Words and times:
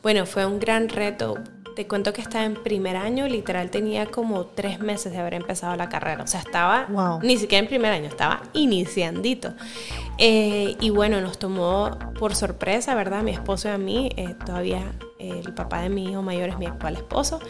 Bueno, 0.00 0.26
fue 0.26 0.46
un 0.46 0.60
gran 0.60 0.88
reto. 0.88 1.38
Te 1.74 1.88
cuento 1.88 2.12
que 2.12 2.20
estaba 2.20 2.44
en 2.44 2.54
primer 2.54 2.94
año, 2.96 3.26
literal 3.26 3.68
tenía 3.68 4.06
como 4.06 4.46
tres 4.46 4.78
meses 4.78 5.10
de 5.10 5.18
haber 5.18 5.34
empezado 5.34 5.74
la 5.74 5.88
carrera. 5.88 6.22
O 6.22 6.26
sea, 6.28 6.38
estaba 6.38 6.86
ni 7.20 7.36
siquiera 7.36 7.62
en 7.64 7.66
primer 7.68 7.90
año, 7.90 8.06
estaba 8.06 8.42
iniciandito. 8.52 9.54
Eh, 10.16 10.76
y 10.80 10.90
bueno, 10.90 11.20
nos 11.20 11.40
tomó 11.40 11.98
por 12.16 12.36
sorpresa, 12.36 12.94
¿verdad? 12.94 13.24
Mi 13.24 13.32
esposo 13.32 13.68
y 13.68 13.72
a 13.72 13.78
mí, 13.78 14.10
eh, 14.16 14.36
todavía 14.46 14.92
eh, 15.18 15.42
el 15.44 15.52
papá 15.52 15.82
de 15.82 15.88
mi 15.88 16.04
hijo 16.04 16.22
mayor 16.22 16.48
es 16.50 16.58
mi 16.58 16.66
actual 16.66 16.94
esposo. 16.94 17.40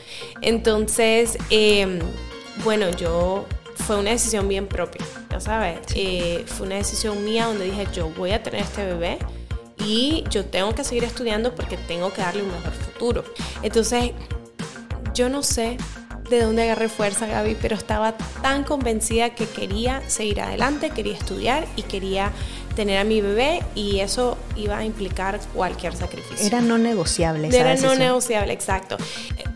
Entonces, 0.40 1.36
em, 1.50 1.98
bueno, 2.64 2.88
yo 2.96 3.44
fue 3.74 3.96
una 3.98 4.10
decisión 4.10 4.48
bien 4.48 4.68
propia, 4.68 5.04
ya 5.30 5.40
sabes. 5.40 5.80
fue 6.46 6.66
una 6.66 6.76
decisión 6.76 7.22
mía 7.26 7.44
donde 7.44 7.66
dije, 7.66 7.86
yo 7.92 8.08
voy 8.16 8.30
a 8.30 8.42
tener 8.42 8.62
este 8.62 8.86
bebé 8.86 9.18
y 9.84 10.24
yo 10.30 10.44
tengo 10.44 10.74
que 10.74 10.84
seguir 10.84 11.04
estudiando 11.04 11.54
porque 11.54 11.76
tengo 11.76 12.12
que 12.12 12.20
darle 12.20 12.42
un 12.42 12.50
mejor 12.50 12.72
futuro. 12.72 13.24
Entonces, 13.62 14.12
yo 15.14 15.28
no 15.28 15.42
sé 15.42 15.76
de 16.30 16.42
dónde 16.42 16.62
agarré 16.62 16.88
fuerza, 16.88 17.26
Gaby, 17.26 17.56
pero 17.60 17.74
estaba 17.74 18.16
tan 18.42 18.64
convencida 18.64 19.34
que 19.34 19.46
quería 19.46 20.02
seguir 20.08 20.40
adelante, 20.40 20.90
quería 20.90 21.14
estudiar 21.14 21.66
y 21.76 21.82
quería 21.82 22.32
tener 22.78 22.98
a 22.98 23.02
mi 23.02 23.20
bebé 23.20 23.60
y 23.74 23.98
eso 23.98 24.38
iba 24.54 24.78
a 24.78 24.84
implicar 24.84 25.40
cualquier 25.52 25.96
sacrificio. 25.96 26.46
Era 26.46 26.60
no 26.60 26.78
negociable. 26.78 27.48
Era 27.48 27.74
no 27.74 27.96
negociable, 27.96 28.52
exacto. 28.52 28.96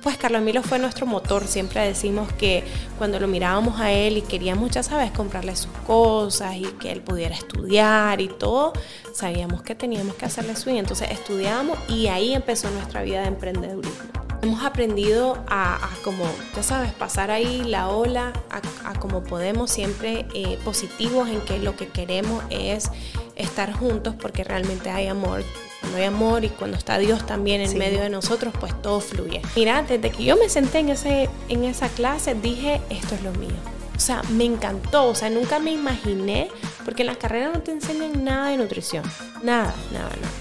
Pues 0.03 0.17
Carlos 0.17 0.43
Milo 0.43 0.61
fue 0.65 0.81
nuestro 0.81 1.07
motor. 1.07 1.47
Siempre 1.47 1.87
decimos 1.87 2.33
que 2.33 2.65
cuando 2.99 3.21
lo 3.21 3.29
mirábamos 3.29 3.79
a 3.79 3.93
él 3.93 4.17
y 4.17 4.23
queríamos, 4.23 4.73
ya 4.73 4.83
sabes, 4.83 5.13
comprarle 5.13 5.55
sus 5.55 5.71
cosas 5.87 6.57
y 6.57 6.65
que 6.81 6.91
él 6.91 7.01
pudiera 7.01 7.37
estudiar 7.37 8.21
y 8.21 8.27
todo, 8.27 8.73
sabíamos 9.15 9.63
que 9.63 9.77
teníamos 9.77 10.17
que 10.17 10.25
hacerle 10.25 10.57
swing. 10.57 10.79
Entonces 10.79 11.13
estudiamos 11.13 11.79
y 11.89 12.09
ahí 12.09 12.35
empezó 12.35 12.73
nuestra 12.73 13.03
vida 13.03 13.21
de 13.21 13.29
emprendedurismo. 13.29 14.23
Hemos 14.43 14.65
aprendido 14.65 15.39
a, 15.47 15.79
como, 16.03 16.25
ya 16.57 16.65
sabes, 16.65 16.93
pasar 16.93 17.31
ahí 17.31 17.63
la 17.63 17.91
ola, 17.91 18.33
a, 18.51 18.99
como 18.99 19.23
podemos, 19.23 19.71
siempre 19.71 20.27
eh, 20.35 20.59
positivos 20.65 21.29
en 21.29 21.41
que 21.43 21.61
lo 21.61 21.77
que 21.77 21.87
queremos 21.87 22.43
es 22.51 22.91
estar 23.37 23.73
juntos 23.73 24.15
porque 24.21 24.45
realmente 24.45 24.91
hay 24.91 25.07
amor. 25.07 25.45
Cuando 25.81 25.99
hay 25.99 26.05
amor 26.05 26.45
y 26.45 26.49
cuando 26.49 26.77
está 26.77 26.99
Dios 26.99 27.27
también 27.27 27.61
en 27.61 27.77
medio 27.77 28.01
de 28.01 28.09
nosotros, 28.09 28.55
pues 28.61 28.81
todo 28.83 29.01
fluye. 29.01 29.43
Mira, 29.57 29.83
desde 29.83 30.11
que 30.11 30.25
yo 30.25 30.37
me 30.37 30.49
senté 30.49 30.79
en, 30.79 30.91
ese, 30.91 31.29
en 31.49 31.65
esa 31.65 31.89
clase, 31.89 32.35
dije, 32.35 32.81
esto 32.89 33.15
es 33.15 33.23
lo 33.23 33.33
mío. 33.33 33.51
O 33.97 34.01
sea, 34.01 34.23
me 34.31 34.45
encantó, 34.45 35.07
o 35.07 35.15
sea, 35.15 35.29
nunca 35.29 35.59
me 35.59 35.73
imaginé, 35.73 36.49
porque 36.85 37.03
en 37.03 37.09
la 37.09 37.17
carrera 37.17 37.51
no 37.53 37.61
te 37.61 37.73
enseñan 37.73 38.25
nada 38.25 38.49
de 38.49 38.57
nutrición, 38.57 39.05
nada, 39.43 39.75
nada, 39.93 40.09
nada. 40.09 40.33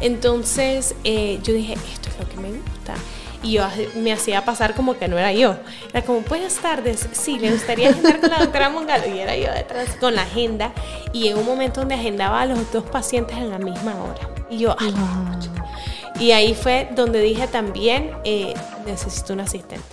Entonces 0.00 0.94
eh, 1.04 1.38
yo 1.42 1.54
dije, 1.54 1.74
esto 1.74 2.08
es 2.08 2.18
lo 2.18 2.28
que 2.28 2.36
me 2.36 2.50
gusta 2.50 2.94
y 3.44 3.52
yo 3.52 3.68
me 3.96 4.12
hacía 4.12 4.44
pasar 4.44 4.74
como 4.74 4.96
que 4.98 5.06
no 5.06 5.18
era 5.18 5.32
yo. 5.32 5.56
Era 5.92 6.02
como, 6.02 6.20
buenas 6.22 6.54
tardes, 6.56 7.06
sí, 7.12 7.38
le 7.38 7.52
gustaría 7.52 7.90
agendar 7.90 8.20
con 8.20 8.30
la 8.30 8.38
doctora 8.38 8.70
Mongalo. 8.70 9.06
Y 9.14 9.18
era 9.18 9.36
yo 9.36 9.52
detrás 9.52 9.90
con 10.00 10.14
la 10.14 10.22
agenda. 10.22 10.72
Y 11.12 11.28
en 11.28 11.38
un 11.38 11.44
momento 11.44 11.80
donde 11.80 11.94
agendaba 11.94 12.40
a 12.40 12.46
los 12.46 12.72
dos 12.72 12.84
pacientes 12.84 13.36
en 13.36 13.50
la 13.50 13.58
misma 13.58 13.94
hora. 14.02 14.30
Y 14.48 14.58
yo, 14.58 14.74
ay, 14.78 14.94
Y 16.18 16.32
ahí 16.32 16.54
fue 16.54 16.88
donde 16.96 17.20
dije 17.20 17.46
también, 17.46 18.12
eh, 18.24 18.54
necesito 18.86 19.34
un 19.34 19.40
asistente. 19.40 19.84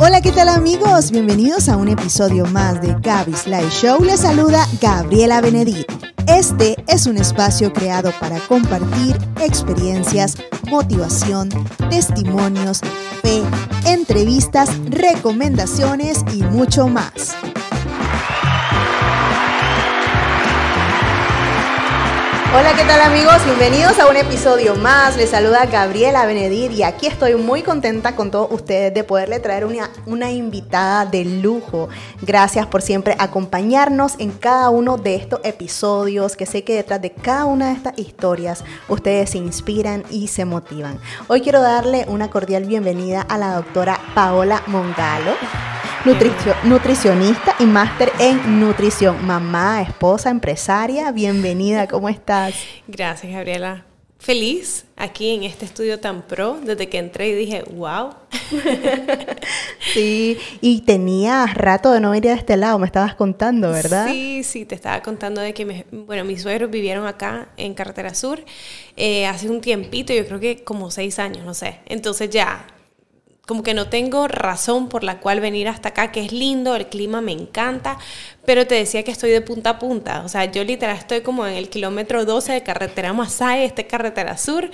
Hola, 0.00 0.22
¿qué 0.22 0.32
tal 0.32 0.48
amigos? 0.48 1.10
Bienvenidos 1.10 1.68
a 1.68 1.76
un 1.76 1.88
episodio 1.88 2.46
más 2.46 2.80
de 2.80 2.96
Gaby's 3.00 3.46
Live 3.46 3.70
Show. 3.70 4.02
Les 4.02 4.20
saluda 4.20 4.66
Gabriela 4.80 5.40
Benedito. 5.40 6.07
Este 6.28 6.76
es 6.86 7.06
un 7.06 7.16
espacio 7.16 7.72
creado 7.72 8.12
para 8.20 8.38
compartir 8.40 9.16
experiencias, 9.40 10.36
motivación, 10.68 11.48
testimonios, 11.88 12.80
fe, 13.22 13.42
entrevistas, 13.86 14.70
recomendaciones 14.90 16.22
y 16.34 16.42
mucho 16.42 16.86
más. 16.86 17.34
Hola, 22.50 22.72
¿qué 22.74 22.84
tal 22.84 23.02
amigos? 23.02 23.44
Bienvenidos 23.44 23.98
a 23.98 24.08
un 24.08 24.16
episodio 24.16 24.74
más. 24.74 25.18
Les 25.18 25.28
saluda 25.28 25.66
Gabriela 25.66 26.24
Benedit 26.24 26.72
y 26.72 26.82
aquí 26.82 27.06
estoy 27.06 27.34
muy 27.34 27.60
contenta 27.60 28.16
con 28.16 28.30
todos 28.30 28.50
ustedes 28.50 28.94
de 28.94 29.04
poderle 29.04 29.38
traer 29.38 29.66
una, 29.66 29.90
una 30.06 30.30
invitada 30.30 31.04
de 31.04 31.26
lujo. 31.26 31.90
Gracias 32.22 32.66
por 32.66 32.80
siempre 32.80 33.16
acompañarnos 33.18 34.14
en 34.18 34.30
cada 34.30 34.70
uno 34.70 34.96
de 34.96 35.16
estos 35.16 35.40
episodios, 35.44 36.36
que 36.36 36.46
sé 36.46 36.64
que 36.64 36.74
detrás 36.74 37.02
de 37.02 37.10
cada 37.12 37.44
una 37.44 37.66
de 37.66 37.74
estas 37.74 37.98
historias 37.98 38.64
ustedes 38.88 39.28
se 39.28 39.38
inspiran 39.38 40.04
y 40.10 40.28
se 40.28 40.46
motivan. 40.46 40.98
Hoy 41.26 41.42
quiero 41.42 41.60
darle 41.60 42.06
una 42.08 42.30
cordial 42.30 42.64
bienvenida 42.64 43.20
a 43.20 43.36
la 43.36 43.56
doctora 43.56 44.00
Paola 44.14 44.62
Mongalo 44.68 45.36
nutricionista 46.64 47.54
y 47.58 47.64
máster 47.66 48.12
en 48.18 48.60
nutrición. 48.60 49.26
Mamá, 49.26 49.82
esposa, 49.82 50.30
empresaria, 50.30 51.10
bienvenida, 51.12 51.86
¿cómo 51.86 52.08
estás? 52.08 52.37
Gracias, 52.86 53.32
Gabriela. 53.32 53.84
Feliz 54.20 54.84
aquí 54.96 55.30
en 55.30 55.44
este 55.44 55.64
estudio 55.64 56.00
tan 56.00 56.22
pro, 56.22 56.58
desde 56.60 56.88
que 56.88 56.98
entré 56.98 57.28
y 57.28 57.34
dije, 57.34 57.62
wow. 57.70 58.14
sí, 59.94 60.36
y 60.60 60.80
tenías 60.80 61.54
rato 61.54 61.92
de 61.92 62.00
no 62.00 62.10
venir 62.10 62.32
de 62.32 62.36
este 62.36 62.56
lado, 62.56 62.80
me 62.80 62.86
estabas 62.86 63.14
contando, 63.14 63.70
¿verdad? 63.70 64.08
Sí, 64.08 64.42
sí, 64.42 64.64
te 64.64 64.74
estaba 64.74 65.00
contando 65.02 65.40
de 65.40 65.54
que, 65.54 65.86
bueno, 65.92 66.24
mis 66.24 66.42
suegros 66.42 66.68
vivieron 66.68 67.06
acá 67.06 67.50
en 67.56 67.74
Carretera 67.74 68.12
Sur 68.12 68.44
eh, 68.96 69.24
hace 69.26 69.48
un 69.48 69.60
tiempito, 69.60 70.12
yo 70.12 70.26
creo 70.26 70.40
que 70.40 70.64
como 70.64 70.90
seis 70.90 71.20
años, 71.20 71.44
no 71.44 71.54
sé. 71.54 71.78
Entonces 71.86 72.28
ya 72.28 72.66
como 73.48 73.62
que 73.62 73.72
no 73.72 73.88
tengo 73.88 74.28
razón 74.28 74.90
por 74.90 75.04
la 75.04 75.20
cual 75.20 75.40
venir 75.40 75.68
hasta 75.68 75.88
acá, 75.88 76.12
que 76.12 76.22
es 76.22 76.32
lindo, 76.32 76.76
el 76.76 76.88
clima 76.88 77.22
me 77.22 77.32
encanta, 77.32 77.96
pero 78.48 78.66
te 78.66 78.76
decía 78.76 79.02
que 79.02 79.10
estoy 79.10 79.30
de 79.30 79.42
punta 79.42 79.68
a 79.68 79.78
punta, 79.78 80.22
o 80.24 80.28
sea, 80.30 80.46
yo 80.46 80.64
literal 80.64 80.96
estoy 80.96 81.20
como 81.20 81.46
en 81.46 81.52
el 81.52 81.68
kilómetro 81.68 82.24
12 82.24 82.54
de 82.54 82.62
carretera 82.62 83.12
Masai, 83.12 83.64
este 83.64 83.86
carretera 83.86 84.38
sur, 84.38 84.70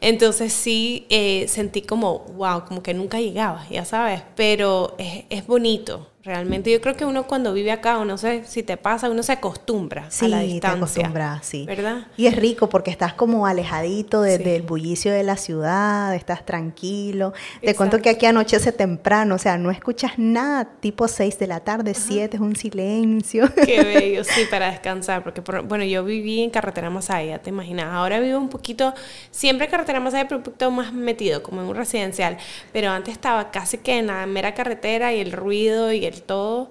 entonces 0.00 0.50
sí 0.50 1.04
eh, 1.10 1.44
sentí 1.46 1.82
como, 1.82 2.20
wow, 2.20 2.64
como 2.64 2.82
que 2.82 2.94
nunca 2.94 3.20
llegaba, 3.20 3.66
ya 3.68 3.84
sabes, 3.84 4.22
pero 4.34 4.94
es, 4.96 5.26
es 5.28 5.46
bonito, 5.46 6.06
Realmente 6.28 6.70
yo 6.70 6.82
creo 6.82 6.94
que 6.94 7.06
uno 7.06 7.26
cuando 7.26 7.54
vive 7.54 7.72
acá, 7.72 7.98
o 7.98 8.04
no 8.04 8.18
sé 8.18 8.44
si 8.44 8.62
te 8.62 8.76
pasa, 8.76 9.08
uno 9.08 9.22
se 9.22 9.32
acostumbra 9.32 10.08
a 10.20 10.28
la 10.28 10.40
distancia. 10.40 10.60
Te 10.60 10.76
acostumbra, 10.76 11.40
sí. 11.42 11.64
¿Verdad? 11.64 12.06
Y 12.18 12.26
es 12.26 12.36
rico 12.36 12.68
porque 12.68 12.90
estás 12.90 13.14
como 13.14 13.46
alejadito 13.46 14.20
del 14.20 14.60
bullicio 14.60 15.10
de 15.10 15.22
la 15.22 15.38
ciudad, 15.38 16.14
estás 16.14 16.44
tranquilo. 16.44 17.32
Te 17.62 17.74
cuento 17.74 18.02
que 18.02 18.10
aquí 18.10 18.26
anochece 18.26 18.72
temprano, 18.72 19.36
o 19.36 19.38
sea, 19.38 19.56
no 19.56 19.70
escuchas 19.70 20.18
nada, 20.18 20.68
tipo 20.80 21.08
6 21.08 21.38
de 21.38 21.46
la 21.46 21.60
tarde, 21.60 21.94
7, 21.94 22.36
es 22.36 22.42
un 22.42 22.56
silencio. 22.56 23.17
Qué 23.22 23.82
bello, 23.84 24.24
sí, 24.24 24.42
para 24.50 24.70
descansar, 24.70 25.22
porque 25.22 25.40
bueno, 25.62 25.84
yo 25.84 26.04
viví 26.04 26.42
en 26.42 26.50
Carretera 26.50 26.90
Masaya, 26.90 27.38
te 27.38 27.50
imaginas. 27.50 27.86
Ahora 27.92 28.20
vivo 28.20 28.38
un 28.38 28.48
poquito, 28.48 28.94
siempre 29.30 29.68
Carretera 29.68 30.00
Masaya, 30.00 30.26
pero 30.28 30.38
un 30.38 30.44
poquito 30.44 30.70
más 30.70 30.92
metido, 30.92 31.42
como 31.42 31.62
en 31.62 31.68
un 31.68 31.76
residencial. 31.76 32.38
Pero 32.72 32.90
antes 32.90 33.14
estaba 33.14 33.50
casi 33.50 33.78
que 33.78 33.98
en 33.98 34.08
la 34.08 34.26
mera 34.26 34.54
carretera 34.54 35.12
y 35.12 35.20
el 35.20 35.32
ruido 35.32 35.92
y 35.92 36.04
el 36.04 36.22
todo. 36.22 36.70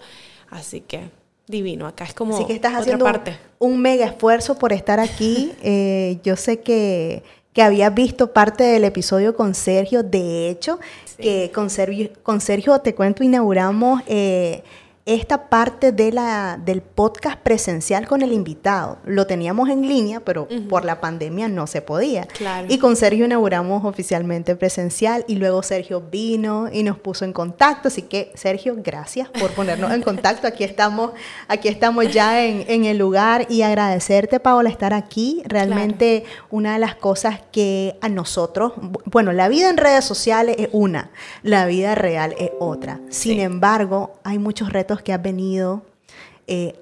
Así 0.49 0.81
que 0.81 1.09
divino, 1.47 1.87
acá 1.87 2.03
es 2.03 2.13
como 2.13 2.35
Así 2.35 2.45
que 2.45 2.53
estás 2.53 2.73
haciendo 2.75 3.05
parte. 3.05 3.37
Un, 3.59 3.81
mega 3.81 4.05
esfuerzo 4.05 4.57
por 4.57 4.73
estar 4.73 4.99
aquí. 4.99 5.53
Eh, 5.63 6.19
yo 6.23 6.35
sé 6.35 6.61
que, 6.61 7.23
que 7.51 7.61
habías 7.61 7.93
visto 7.93 8.31
parte 8.31 8.63
del 8.63 8.83
episodio 8.83 9.35
con 9.35 9.53
Sergio. 9.53 10.03
De 10.03 10.49
hecho, 10.49 10.79
que 11.17 11.51
con 11.53 11.69
Sergio, 11.69 12.09
con 12.23 12.41
Sergio, 12.41 12.79
te 12.79 12.93
cuento, 12.95 13.23
inauguramos... 13.23 14.01
Eh, 14.07 14.63
esta 15.07 15.49
parte 15.49 15.93
de 15.93 16.11
la, 16.11 16.59
del 16.63 16.81
podcast 16.81 17.39
presencial 17.39 18.05
con 18.07 18.21
el 18.21 18.33
invitado. 18.33 18.99
Lo 19.05 19.25
teníamos 19.25 19.69
en 19.69 19.87
línea, 19.87 20.19
pero 20.19 20.49
por 20.69 20.83
la 20.83 20.99
pandemia 20.99 21.47
no 21.47 21.65
se 21.65 21.81
podía. 21.81 22.27
Y 22.67 22.77
con 22.77 22.97
Sergio 22.97 23.25
inauguramos 23.25 23.85
oficialmente 23.85 24.57
presencial 24.57 25.23
y 25.25 25.35
luego 25.35 25.63
Sergio 25.63 26.01
vino 26.01 26.67
y 26.69 26.83
nos 26.83 26.99
puso 26.99 27.23
en 27.23 27.31
contacto. 27.31 27.87
Así 27.87 28.01
que, 28.01 28.33
Sergio, 28.35 28.75
gracias 28.77 29.29
por 29.29 29.51
ponernos 29.51 29.93
en 29.93 30.01
contacto. 30.01 30.45
Aquí 30.45 30.65
estamos, 30.65 31.11
aquí 31.47 31.69
estamos 31.69 32.11
ya 32.11 32.43
en, 32.43 32.83
el 32.83 32.97
lugar 32.97 33.47
y 33.49 33.61
agradecerte, 33.61 34.41
Paola, 34.41 34.69
estar 34.69 34.93
aquí. 34.93 35.41
Realmente 35.45 36.25
una 36.51 36.73
de 36.73 36.79
las 36.79 36.95
cosas 36.95 37.39
que 37.53 37.97
a 38.01 38.09
nosotros, 38.09 38.73
bueno, 39.05 39.31
la 39.31 39.47
vida 39.47 39.69
en 39.69 39.77
redes 39.77 40.03
sociales 40.03 40.57
es 40.59 40.67
una, 40.73 41.11
la 41.43 41.65
vida 41.65 41.95
real 41.95 42.35
es 42.37 42.51
otra. 42.59 42.99
Sin 43.09 43.39
embargo, 43.39 44.19
hay 44.25 44.37
muchos 44.37 44.73
retos 44.73 44.96
que 45.01 45.13
has 45.13 45.21
venido 45.21 45.83
eh, 46.49 46.79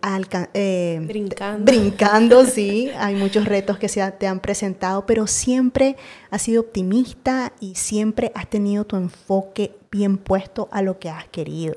eh, 0.54 1.02
brincando. 1.08 1.66
brincando, 1.66 2.46
sí, 2.46 2.92
hay 3.00 3.16
muchos 3.16 3.46
retos 3.46 3.80
que 3.80 3.90
se 3.90 4.12
te 4.12 4.28
han 4.28 4.40
presentado, 4.40 5.08
pero 5.08 5.26
siempre 5.26 5.96
has 6.30 6.44
sido 6.44 6.62
optimista 6.62 7.52
y 7.60 7.74
siempre 7.74 8.32
has 8.36 8.48
tenido 8.48 8.86
tu 8.86 8.96
enfoque 8.96 9.76
bien 9.90 10.18
puesto 10.18 10.70
a 10.72 10.84
lo 10.84 11.00
que 11.00 11.10
has 11.10 11.28
querido. 11.30 11.74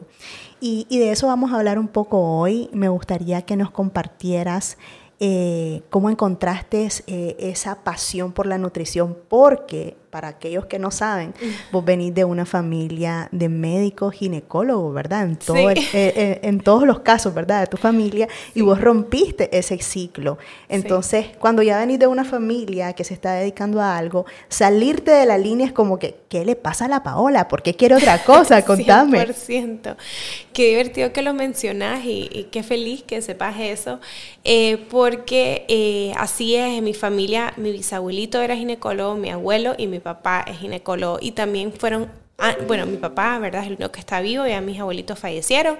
Y, 0.61 0.87
y 0.91 0.99
de 0.99 1.13
eso 1.13 1.29
vamos 1.29 1.51
a 1.51 1.57
hablar 1.57 1.79
un 1.79 1.89
poco 1.89 2.21
hoy. 2.21 2.69
Me 2.75 2.91
gustaría 2.91 3.41
que 3.43 3.57
nos 3.57 3.71
compartieras 3.71 4.77
eh, 5.19 5.81
cómo 5.89 6.11
encontraste 6.11 6.89
esa 7.39 7.85
pasión 7.85 8.33
por 8.33 8.47
la 8.47 8.59
nutrición, 8.59 9.17
porque 9.29 9.97
para 10.11 10.29
aquellos 10.29 10.67
que 10.67 10.79
no 10.79 10.91
saben, 10.91 11.35
vos 11.71 11.85
venís 11.85 12.15
de 12.15 12.25
una 12.25 12.47
familia 12.47 13.29
de 13.31 13.49
médicos 13.49 14.15
ginecólogos, 14.15 14.95
¿verdad? 14.95 15.25
En, 15.25 15.37
todo 15.37 15.71
eh, 15.71 15.77
eh, 15.93 16.41
en 16.43 16.61
todos 16.61 16.85
los 16.85 17.01
casos, 17.01 17.35
¿verdad? 17.35 17.61
De 17.61 17.67
tu 17.67 17.77
familia, 17.77 18.27
y 18.55 18.63
vos 18.63 18.81
rompiste 18.81 19.57
ese 19.57 19.79
ciclo. 19.79 20.39
Entonces, 20.69 21.27
cuando 21.39 21.63
ya 21.63 21.79
venís 21.79 21.99
de 21.99 22.07
una 22.07 22.25
familia 22.25 22.95
que 22.95 23.05
se 23.05 23.15
está 23.15 23.35
dedicando 23.35 23.81
a 23.81 23.99
algo, 23.99 24.25
salirte 24.49 25.11
de 25.11 25.27
la 25.27 25.37
línea 25.37 25.67
es 25.67 25.73
como 25.73 25.99
que, 25.99 26.17
¿qué 26.29 26.45
le 26.45 26.57
pasa 26.57 26.87
a 26.87 26.89
la 26.89 27.03
Paola? 27.03 27.49
¿Por 27.49 27.63
qué 27.63 27.75
quiere 27.75 27.95
otra 27.95 28.25
cosa? 28.25 28.63
Contame. 28.65 29.27
100%. 29.27 29.97
Qué 30.53 30.69
divertido 30.69 31.13
que 31.13 31.23
lo 31.23 31.35
mencionas 31.35 32.01
y, 32.05 32.49
qué 32.51 32.63
feliz 32.63 33.03
que 33.03 33.21
sepas 33.21 33.57
eso, 33.61 34.01
eh, 34.45 34.87
porque 34.91 36.13
así 36.17 36.55
es, 36.57 36.79
en 36.79 36.85
mi 36.85 36.95
familia, 36.95 37.53
mi 37.57 37.73
bisabuelito 37.73 38.41
era 38.41 38.57
ginecólogo, 38.57 39.15
mi 39.15 39.31
abuelo 39.31 39.75
y 39.77 39.87
mi 39.87 39.98
mi 39.99 40.03
papá 40.03 40.45
es 40.47 40.59
ginecólogo 40.59 41.19
y 41.21 41.33
también 41.33 41.73
fueron 41.73 42.09
ah, 42.39 42.55
bueno, 42.69 42.87
mi 42.87 42.97
papá, 42.97 43.37
¿verdad? 43.41 43.63
Es 43.63 43.67
el 43.67 43.75
único 43.75 43.91
que 43.91 43.99
está 43.99 44.21
vivo, 44.21 44.47
ya 44.47 44.61
mis 44.61 44.79
abuelitos 44.79 45.19
fallecieron, 45.19 45.77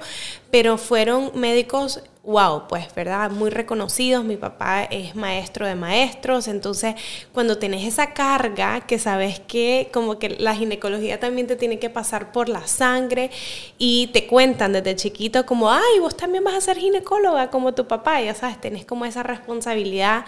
pero 0.51 0.77
fueron 0.77 1.31
médicos, 1.37 2.03
wow, 2.25 2.67
pues, 2.69 2.93
¿verdad? 2.97 3.31
Muy 3.31 3.51
reconocidos. 3.51 4.25
Mi 4.25 4.37
papá 4.37 4.83
es 4.83 5.15
maestro 5.15 5.67
de 5.69 5.77
maestros, 5.77 6.49
entonces 6.49 6.97
cuando 7.33 7.59
tenés 7.59 7.87
esa 7.87 8.13
carga, 8.13 8.81
que 8.81 8.99
sabes 8.99 9.39
que 9.39 9.89
como 9.93 10.19
que 10.19 10.31
la 10.31 10.57
ginecología 10.57 11.21
también 11.21 11.47
te 11.47 11.55
tiene 11.55 11.79
que 11.79 11.91
pasar 11.91 12.33
por 12.33 12.49
la 12.49 12.67
sangre 12.67 13.31
y 13.79 14.09
te 14.09 14.27
cuentan 14.27 14.73
desde 14.73 14.97
chiquito 14.97 15.47
como, 15.47 15.71
ay, 15.71 16.01
vos 16.01 16.17
también 16.17 16.43
vas 16.43 16.55
a 16.55 16.61
ser 16.61 16.79
ginecóloga 16.79 17.51
como 17.51 17.73
tu 17.73 17.87
papá, 17.87 18.21
ya 18.21 18.35
sabes, 18.35 18.61
tenés 18.61 18.85
como 18.85 19.05
esa 19.05 19.23
responsabilidad, 19.23 20.25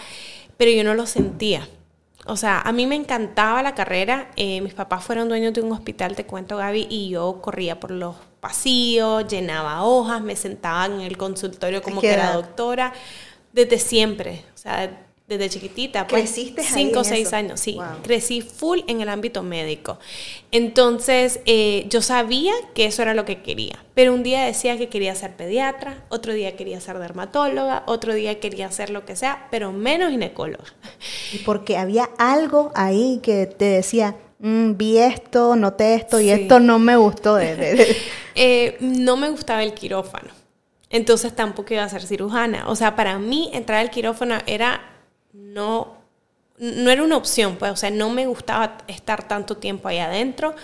pero 0.56 0.70
yo 0.70 0.84
no 0.84 0.94
lo 0.94 1.06
sentía. 1.06 1.66
O 2.26 2.36
sea, 2.36 2.60
a 2.60 2.72
mí 2.72 2.86
me 2.86 2.96
encantaba 2.96 3.62
la 3.62 3.74
carrera. 3.74 4.30
Eh, 4.36 4.60
mis 4.60 4.74
papás 4.74 5.04
fueron 5.04 5.28
dueños 5.28 5.54
de 5.54 5.62
un 5.62 5.72
hospital, 5.72 6.16
te 6.16 6.26
cuento 6.26 6.56
Gaby, 6.56 6.86
y 6.90 7.08
yo 7.10 7.40
corría 7.40 7.80
por 7.80 7.90
los 7.90 8.16
pasillos, 8.40 9.26
llenaba 9.26 9.84
hojas, 9.84 10.22
me 10.22 10.36
sentaba 10.36 10.86
en 10.86 11.00
el 11.00 11.16
consultorio 11.16 11.82
como 11.82 12.00
que 12.00 12.12
era 12.12 12.34
doctora, 12.34 12.92
desde 13.52 13.78
siempre. 13.78 14.44
O 14.54 14.58
sea, 14.58 15.09
desde 15.30 15.48
chiquitita. 15.48 16.06
Pues, 16.06 16.22
¿Creciste 16.22 16.62
Cinco 16.62 17.00
o 17.00 17.04
seis 17.04 17.32
años, 17.32 17.60
sí. 17.60 17.78
Crecí 18.02 18.42
full 18.42 18.80
en 18.88 19.00
el 19.00 19.08
ámbito 19.08 19.42
médico. 19.42 19.98
Entonces, 20.50 21.40
eh, 21.46 21.86
yo 21.88 22.02
sabía 22.02 22.52
que 22.74 22.86
eso 22.86 23.02
era 23.02 23.14
lo 23.14 23.24
que 23.24 23.40
quería. 23.40 23.84
Pero 23.94 24.12
un 24.12 24.24
día 24.24 24.44
decía 24.44 24.76
que 24.76 24.88
quería 24.88 25.14
ser 25.14 25.36
pediatra, 25.36 26.04
otro 26.08 26.32
día 26.32 26.56
quería 26.56 26.80
ser 26.80 26.98
dermatóloga, 26.98 27.84
otro 27.86 28.12
día 28.12 28.40
quería 28.40 28.70
ser 28.72 28.90
lo 28.90 29.04
que 29.04 29.14
sea, 29.14 29.46
pero 29.50 29.72
menos 29.72 30.10
ginecóloga. 30.10 30.64
Y 31.32 31.38
porque 31.38 31.76
había 31.76 32.10
algo 32.18 32.72
ahí 32.74 33.20
que 33.22 33.46
te 33.46 33.66
decía, 33.66 34.16
mm, 34.40 34.76
vi 34.76 34.98
esto, 34.98 35.54
noté 35.54 35.94
esto 35.94 36.20
y 36.20 36.30
esto 36.30 36.58
no 36.58 36.78
me 36.78 36.96
gustó. 36.96 37.38
Eh, 38.36 38.76
no 38.80 39.16
me 39.16 39.28
gustaba 39.28 39.62
el 39.62 39.74
quirófano. 39.74 40.30
Entonces 40.88 41.34
tampoco 41.34 41.74
iba 41.74 41.82
a 41.82 41.88
ser 41.88 42.02
cirujana. 42.02 42.68
O 42.68 42.76
sea, 42.76 42.96
para 42.96 43.18
mí 43.18 43.50
entrar 43.52 43.80
al 43.80 43.90
quirófano 43.90 44.36
era 44.46 44.89
no, 45.32 45.96
no 46.58 46.90
era 46.90 47.02
una 47.02 47.16
opción, 47.16 47.56
pues, 47.56 47.72
o 47.72 47.76
sea, 47.76 47.90
no 47.90 48.10
me 48.10 48.26
gustaba 48.26 48.78
estar 48.88 49.26
tanto 49.26 49.56
tiempo 49.56 49.88
ahí 49.88 49.98
adentro, 49.98 50.54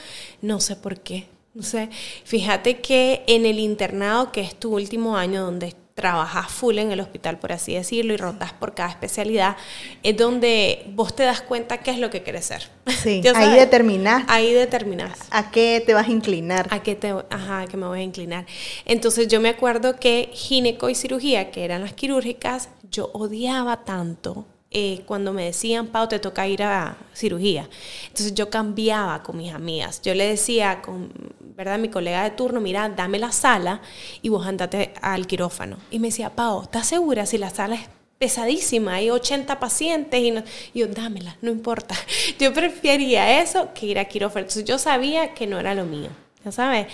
no 0.43 0.61
sé 0.61 0.77
por 0.77 1.01
qué, 1.01 1.27
no 1.55 1.63
sé. 1.63 1.89
Fíjate 2.25 2.81
que 2.81 3.25
en 3.27 3.47
el 3.47 3.59
internado, 3.59 4.33
que 4.33 4.43
es 4.43 4.55
tu 4.55 4.75
último 4.75 5.17
año 5.17 5.45
donde 5.45 5.75
trabajas 5.97 6.53
full 6.53 6.77
en 6.77 6.93
el 6.93 7.01
hospital, 7.01 7.39
por 7.39 7.53
así 7.53 7.73
decirlo, 7.73 8.13
y 8.13 8.19
rotas 8.19 8.53
por 8.53 8.75
cada 8.75 8.91
especialidad, 8.91 9.57
es 10.03 10.15
donde 10.15 10.85
vos 10.91 11.17
te 11.17 11.23
das 11.23 11.41
cuenta 11.41 11.79
qué 11.79 11.91
es 11.91 11.99
lo 11.99 12.11
que 12.11 12.23
quieres 12.23 12.45
ser. 12.45 12.69
Sí, 13.03 13.23
ahí 13.35 13.59
determinás. 13.59 14.25
Ahí 14.29 14.53
determinás. 14.53 15.19
¿A 15.31 15.51
qué 15.51 15.83
te 15.85 15.95
vas 15.95 16.09
a 16.09 16.11
inclinar? 16.11 16.69
A 16.71 16.83
qué 16.83 16.95
te, 16.95 17.15
ajá, 17.31 17.61
a 17.61 17.67
qué 17.67 17.79
me 17.79 17.87
voy 17.87 18.01
a 18.01 18.03
inclinar. 18.03 18.45
Entonces 18.85 19.29
yo 19.29 19.41
me 19.41 19.49
acuerdo 19.49 19.97
que 19.97 20.29
gineco 20.35 20.91
y 20.91 20.95
cirugía, 20.95 21.51
que 21.51 21.65
eran 21.65 21.81
las 21.81 21.95
quirúrgicas, 21.95 22.69
yo 22.91 23.11
odiaba 23.15 23.85
tanto 23.85 24.45
eh, 24.79 25.01
cuando 25.07 25.33
me 25.33 25.47
decían, 25.47 25.87
Pau, 25.87 26.07
te 26.07 26.19
toca 26.19 26.47
ir 26.47 26.63
a 26.63 26.99
cirugía. 27.15 27.67
Entonces 28.09 28.35
yo 28.35 28.51
cambiaba 28.51 29.23
con 29.23 29.39
mis 29.39 29.55
amigas. 29.55 30.03
Yo 30.03 30.15
le 30.15 30.29
decía 30.29 30.83
con, 30.83 31.11
¿verdad? 31.57 31.79
Mi 31.79 31.89
colega 31.89 32.25
de 32.25 32.33
turno, 32.33 32.61
mira, 32.61 32.87
dame 32.91 33.19
la 33.19 33.33
sala 33.33 33.81
y 34.21 34.29
vos 34.29 34.47
andate 34.47 34.93
al 35.01 35.27
quirófano. 35.27 35.79
Y 35.91 35.99
me 35.99 36.09
decía, 36.09 36.29
Pau, 36.29 36.65
¿estás 36.65 36.89
segura 36.89 37.25
si 37.25 37.39
la 37.39 37.49
sala 37.49 37.77
es 37.77 37.89
pesadísima, 38.19 38.97
hay 38.97 39.09
80 39.09 39.59
pacientes 39.59 40.21
y, 40.21 40.79
yo, 40.79 40.89
dámela, 40.89 41.39
no 41.41 41.51
importa. 41.51 41.95
Yo 42.39 42.53
prefería 42.53 43.41
eso 43.41 43.71
que 43.73 43.87
ir 43.87 43.99
a 43.99 44.05
quirófano. 44.05 44.43
Entonces 44.43 44.65
yo 44.67 44.79
sabía 44.79 45.33
que 45.33 45.47
no 45.47 45.59
era 45.59 45.75
lo 45.75 45.87
mío, 45.87 46.11
¿ya 46.45 46.53
sabes? 46.53 46.87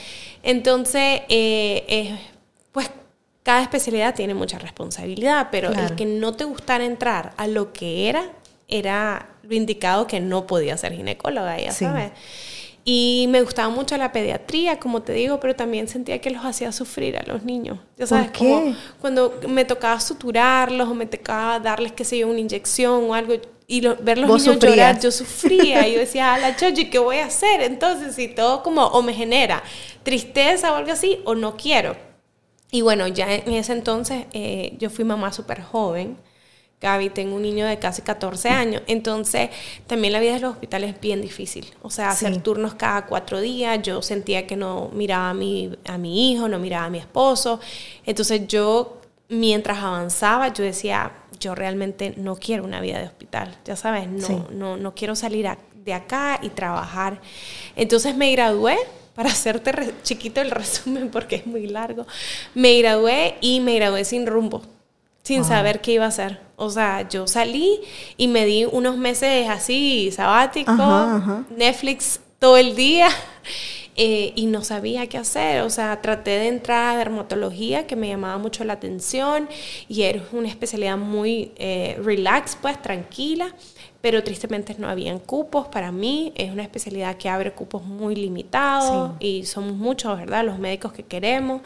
Entonces, 0.44 1.23
eh, 1.29 2.17
cada 3.42 3.62
especialidad 3.62 4.14
tiene 4.14 4.34
mucha 4.34 4.58
responsabilidad, 4.58 5.48
pero 5.50 5.70
el 5.72 5.94
que 5.96 6.06
no 6.06 6.34
te 6.34 6.44
gustara 6.44 6.84
entrar 6.84 7.32
a 7.36 7.46
lo 7.46 7.72
que 7.72 8.08
era, 8.08 8.30
era 8.68 9.30
lo 9.42 9.54
indicado 9.54 10.06
que 10.06 10.20
no 10.20 10.46
podía 10.46 10.76
ser 10.76 10.92
ginecóloga, 10.92 11.58
ya 11.58 11.72
sabes. 11.72 12.12
Y 12.84 13.26
me 13.28 13.42
gustaba 13.42 13.68
mucho 13.68 13.96
la 13.96 14.10
pediatría, 14.10 14.80
como 14.80 15.02
te 15.02 15.12
digo, 15.12 15.38
pero 15.38 15.54
también 15.54 15.86
sentía 15.86 16.20
que 16.20 16.30
los 16.30 16.44
hacía 16.44 16.72
sufrir 16.72 17.16
a 17.16 17.22
los 17.24 17.44
niños. 17.44 17.78
Ya 17.96 18.06
sabes, 18.06 18.30
como 18.36 18.74
cuando 19.00 19.40
me 19.48 19.64
tocaba 19.64 20.00
suturarlos 20.00 20.88
o 20.88 20.94
me 20.94 21.06
tocaba 21.06 21.60
darles, 21.60 21.92
qué 21.92 22.04
sé 22.04 22.18
yo, 22.18 22.28
una 22.28 22.40
inyección 22.40 23.08
o 23.08 23.14
algo, 23.14 23.34
y 23.68 23.80
ver 23.80 24.18
los 24.18 24.28
niños 24.28 24.58
llorar, 24.58 25.00
yo 25.00 25.12
sufría. 25.12 25.86
y 25.86 25.94
yo 25.94 26.00
decía, 26.00 26.34
a 26.34 26.38
la 26.38 26.56
chochi, 26.56 26.90
¿qué 26.90 26.98
voy 26.98 27.18
a 27.18 27.26
hacer? 27.26 27.62
Entonces, 27.62 28.16
si 28.16 28.28
todo 28.28 28.64
como 28.64 28.84
o 28.84 29.02
me 29.02 29.14
genera 29.14 29.62
tristeza 30.02 30.72
o 30.72 30.76
algo 30.76 30.92
así, 30.92 31.20
o 31.24 31.36
no 31.36 31.56
quiero. 31.56 32.11
Y 32.74 32.80
bueno, 32.80 33.06
ya 33.06 33.32
en 33.34 33.52
ese 33.52 33.74
entonces 33.74 34.24
eh, 34.32 34.74
yo 34.78 34.88
fui 34.88 35.04
mamá 35.04 35.30
súper 35.30 35.62
joven. 35.62 36.16
Gaby, 36.80 37.10
tengo 37.10 37.36
un 37.36 37.42
niño 37.42 37.66
de 37.66 37.78
casi 37.78 38.00
14 38.00 38.48
años. 38.48 38.82
Entonces, 38.86 39.50
también 39.86 40.12
la 40.14 40.19
vida 40.19 40.32
de 40.32 40.40
los 40.40 40.52
hospitales 40.52 40.94
es 40.94 41.00
bien 41.00 41.20
difícil. 41.20 41.66
O 41.82 41.90
sea, 41.90 42.10
hacer 42.10 42.42
turnos 42.42 42.74
cada 42.74 43.06
cuatro 43.06 43.40
días. 43.40 43.80
Yo 43.82 44.00
sentía 44.02 44.48
que 44.48 44.56
no 44.56 44.90
miraba 44.92 45.30
a 45.30 45.34
mi, 45.34 45.70
a 45.84 45.98
mi 45.98 46.32
hijo, 46.32 46.48
no 46.48 46.58
miraba 46.58 46.86
a 46.86 46.90
mi 46.90 46.98
esposo. 46.98 47.60
Entonces, 48.04 48.48
yo, 48.48 49.00
mientras 49.28 49.78
avanzaba, 49.78 50.48
yo 50.52 50.64
decía, 50.64 51.12
yo 51.38 51.54
realmente 51.54 52.14
no 52.16 52.34
quiero 52.36 52.64
una 52.64 52.80
vida 52.80 52.98
de 52.98 53.06
hospital. 53.06 53.56
Ya 53.66 53.76
sabes, 53.76 54.08
no, 54.08 54.48
no, 54.50 54.76
no 54.78 54.94
quiero 54.94 55.14
salir 55.14 55.46
de 55.74 55.94
acá 55.94 56.40
y 56.42 56.48
trabajar. 56.48 57.20
Entonces, 57.76 58.17
me 58.17 58.32
gradué 58.32 58.79
para 59.14 59.31
hacerte 59.31 59.94
chiquito 60.02 60.40
el 60.40 60.50
resumen 60.50 61.10
porque 61.10 61.36
es 61.36 61.46
muy 61.46 61.66
largo, 61.66 62.06
me 62.54 62.78
gradué 62.78 63.36
y 63.40 63.60
me 63.60 63.74
gradué 63.76 64.04
sin 64.04 64.26
rumbo, 64.26 64.62
sin 65.22 65.44
saber 65.44 65.81
qué 65.81 65.92
iba 65.92 66.04
a 66.04 66.08
hacer. 66.08 66.40
O 66.56 66.70
sea, 66.70 67.08
yo 67.08 67.26
salí 67.26 67.81
y 68.16 68.28
me 68.28 68.46
di 68.46 68.64
unos 68.64 68.96
meses 68.96 69.48
así 69.48 70.10
sabáticos, 70.12 71.22
Netflix 71.56 72.20
todo 72.38 72.56
el 72.56 72.74
día. 72.74 73.08
Eh, 73.94 74.32
y 74.36 74.46
no 74.46 74.64
sabía 74.64 75.06
qué 75.06 75.19
hacer. 75.19 75.60
O 75.60 75.69
sea, 75.69 76.00
traté 76.00 76.31
de 76.31 76.48
entrar 76.48 76.94
a 76.94 76.98
dermatología, 76.98 77.86
que 77.86 77.94
me 77.94 78.08
llamaba 78.08 78.38
mucho 78.38 78.64
la 78.64 78.72
atención, 78.72 79.50
y 79.86 80.04
era 80.04 80.22
una 80.32 80.48
especialidad 80.48 80.96
muy 80.96 81.52
eh, 81.56 82.00
relax, 82.02 82.56
pues 82.56 82.81
tranquila 82.81 83.54
pero 84.02 84.22
tristemente 84.22 84.74
no 84.78 84.88
habían 84.88 85.20
cupos 85.20 85.68
para 85.68 85.92
mí. 85.92 86.32
Es 86.36 86.50
una 86.50 86.64
especialidad 86.64 87.16
que 87.16 87.28
abre 87.28 87.52
cupos 87.52 87.84
muy 87.84 88.16
limitados 88.16 89.12
y 89.20 89.46
somos 89.46 89.74
muchos, 89.74 90.18
¿verdad? 90.18 90.44
Los 90.44 90.58
médicos 90.58 90.92
que 90.92 91.04
queremos. 91.04 91.62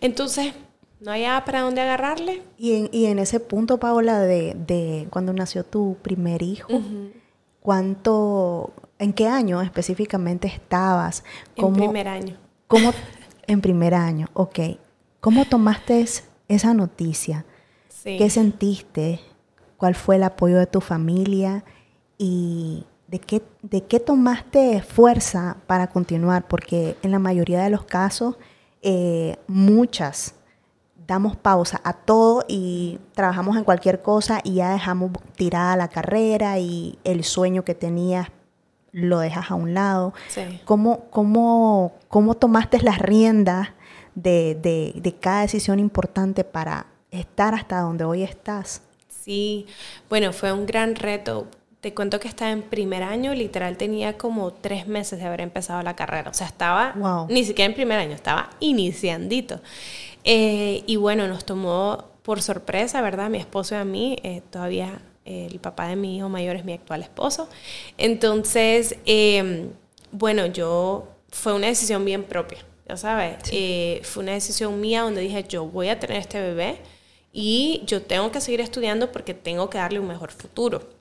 Entonces, 0.00 0.52
no 1.00 1.10
hay 1.10 1.22
nada 1.22 1.44
para 1.44 1.62
dónde 1.62 1.80
agarrarle. 1.80 2.42
Y 2.58 2.74
en, 2.74 2.88
y 2.92 3.06
en 3.06 3.18
ese 3.18 3.40
punto, 3.40 3.78
Paola, 3.78 4.20
de, 4.20 4.54
de 4.54 5.08
cuando 5.10 5.32
nació 5.32 5.64
tu 5.64 5.96
primer 6.02 6.42
hijo, 6.42 6.68
¿cuánto, 7.60 8.74
en 8.98 9.14
qué 9.14 9.26
año 9.26 9.62
específicamente 9.62 10.46
estabas? 10.46 11.24
en 11.56 11.72
primer 11.72 12.06
año. 12.06 12.36
¿Cómo, 12.66 12.92
en 13.46 13.62
primer 13.62 13.94
año, 13.94 14.26
ok. 14.34 14.58
¿Cómo 15.20 15.46
tomaste 15.46 16.04
esa 16.48 16.74
noticia? 16.74 17.46
¿Qué 18.04 18.28
sentiste? 18.28 19.20
¿Cuál 19.78 19.94
fue 19.94 20.16
el 20.16 20.22
apoyo 20.24 20.58
de 20.58 20.66
tu 20.66 20.80
familia? 20.80 21.64
Y 22.18 22.84
de 23.06 23.18
qué, 23.20 23.42
de 23.62 23.84
qué 23.84 24.00
tomaste 24.00 24.82
fuerza 24.82 25.56
para 25.66 25.86
continuar, 25.86 26.46
porque 26.46 26.96
en 27.02 27.10
la 27.10 27.18
mayoría 27.18 27.62
de 27.62 27.70
los 27.70 27.84
casos, 27.84 28.36
eh, 28.82 29.36
muchas 29.46 30.34
damos 31.06 31.36
pausa 31.36 31.80
a 31.84 31.94
todo 31.94 32.44
y 32.46 33.00
trabajamos 33.14 33.56
en 33.56 33.64
cualquier 33.64 34.02
cosa 34.02 34.40
y 34.44 34.56
ya 34.56 34.72
dejamos 34.72 35.10
tirada 35.36 35.74
la 35.74 35.88
carrera 35.88 36.58
y 36.58 36.98
el 37.02 37.24
sueño 37.24 37.64
que 37.64 37.74
tenías 37.74 38.28
lo 38.92 39.18
dejas 39.20 39.50
a 39.50 39.54
un 39.54 39.72
lado. 39.72 40.12
¿Cómo, 40.66 41.06
cómo, 41.10 41.94
cómo 42.08 42.34
tomaste 42.34 42.80
las 42.82 42.98
riendas 42.98 43.70
de, 44.14 44.58
de, 44.60 44.92
de 45.00 45.14
cada 45.14 45.42
decisión 45.42 45.78
importante 45.78 46.44
para 46.44 46.86
estar 47.10 47.54
hasta 47.54 47.80
donde 47.80 48.04
hoy 48.04 48.22
estás? 48.22 48.82
Sí, 49.08 49.66
bueno, 50.10 50.32
fue 50.32 50.52
un 50.52 50.66
gran 50.66 50.94
reto. 50.94 51.48
Te 51.80 51.94
cuento 51.94 52.18
que 52.18 52.26
estaba 52.26 52.50
en 52.50 52.62
primer 52.62 53.04
año, 53.04 53.34
literal 53.34 53.76
tenía 53.76 54.18
como 54.18 54.52
tres 54.52 54.88
meses 54.88 55.20
de 55.20 55.26
haber 55.26 55.40
empezado 55.40 55.80
la 55.82 55.94
carrera. 55.94 56.30
O 56.30 56.34
sea, 56.34 56.48
estaba 56.48 57.26
ni 57.28 57.44
siquiera 57.44 57.70
en 57.70 57.74
primer 57.74 57.98
año, 57.98 58.14
estaba 58.14 58.50
iniciandito. 58.58 59.60
Eh, 60.24 60.82
y 60.86 60.96
bueno, 60.96 61.28
nos 61.28 61.44
tomó 61.44 62.04
por 62.22 62.42
sorpresa, 62.42 63.00
¿verdad? 63.00 63.30
Mi 63.30 63.38
esposo 63.38 63.76
y 63.76 63.78
a 63.78 63.84
mí, 63.84 64.16
eh, 64.24 64.42
todavía 64.50 65.00
el 65.24 65.60
papá 65.60 65.88
de 65.88 65.96
mi 65.96 66.16
hijo 66.16 66.28
mayor 66.28 66.56
es 66.56 66.64
mi 66.64 66.72
actual 66.72 67.02
esposo. 67.02 67.48
Entonces, 67.96 68.96
em, 69.04 69.70
bueno, 70.10 70.46
yo, 70.46 71.08
fue 71.30 71.52
una 71.52 71.66
decisión 71.66 72.04
bien 72.04 72.24
propia, 72.24 72.58
ya 72.88 72.96
sabes. 72.96 73.36
Eh, 73.52 74.00
fue 74.04 74.22
una 74.22 74.32
decisión 74.32 74.80
mía 74.80 75.02
donde 75.02 75.20
dije, 75.20 75.44
yo 75.48 75.66
voy 75.66 75.88
a 75.90 76.00
tener 76.00 76.16
este 76.16 76.40
bebé 76.40 76.78
y 77.32 77.82
yo 77.86 78.02
tengo 78.02 78.32
que 78.32 78.40
seguir 78.40 78.60
estudiando 78.60 79.12
porque 79.12 79.34
tengo 79.34 79.68
que 79.68 79.78
darle 79.78 80.00
un 80.00 80.08
mejor 80.08 80.32
futuro. 80.32 80.97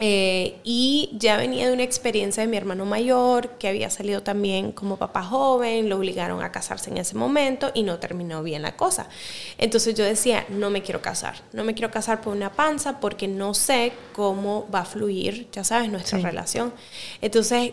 Eh, 0.00 0.58
y 0.64 1.10
ya 1.12 1.36
venía 1.36 1.68
de 1.68 1.72
una 1.72 1.84
experiencia 1.84 2.42
de 2.42 2.48
mi 2.48 2.56
hermano 2.56 2.84
mayor, 2.84 3.50
que 3.58 3.68
había 3.68 3.90
salido 3.90 4.24
también 4.24 4.72
como 4.72 4.96
papá 4.96 5.22
joven, 5.22 5.88
lo 5.88 5.98
obligaron 5.98 6.42
a 6.42 6.50
casarse 6.50 6.90
en 6.90 6.96
ese 6.96 7.14
momento 7.14 7.70
y 7.74 7.84
no 7.84 7.98
terminó 8.00 8.42
bien 8.42 8.62
la 8.62 8.76
cosa. 8.76 9.08
Entonces 9.56 9.94
yo 9.94 10.04
decía, 10.04 10.46
no 10.48 10.68
me 10.68 10.82
quiero 10.82 11.00
casar, 11.00 11.36
no 11.52 11.62
me 11.62 11.74
quiero 11.74 11.92
casar 11.92 12.20
por 12.20 12.34
una 12.34 12.52
panza 12.52 12.98
porque 12.98 13.28
no 13.28 13.54
sé 13.54 13.92
cómo 14.12 14.68
va 14.74 14.80
a 14.80 14.84
fluir, 14.84 15.48
ya 15.52 15.62
sabes, 15.62 15.90
nuestra 15.90 16.18
relación. 16.18 16.72
Entonces, 17.20 17.72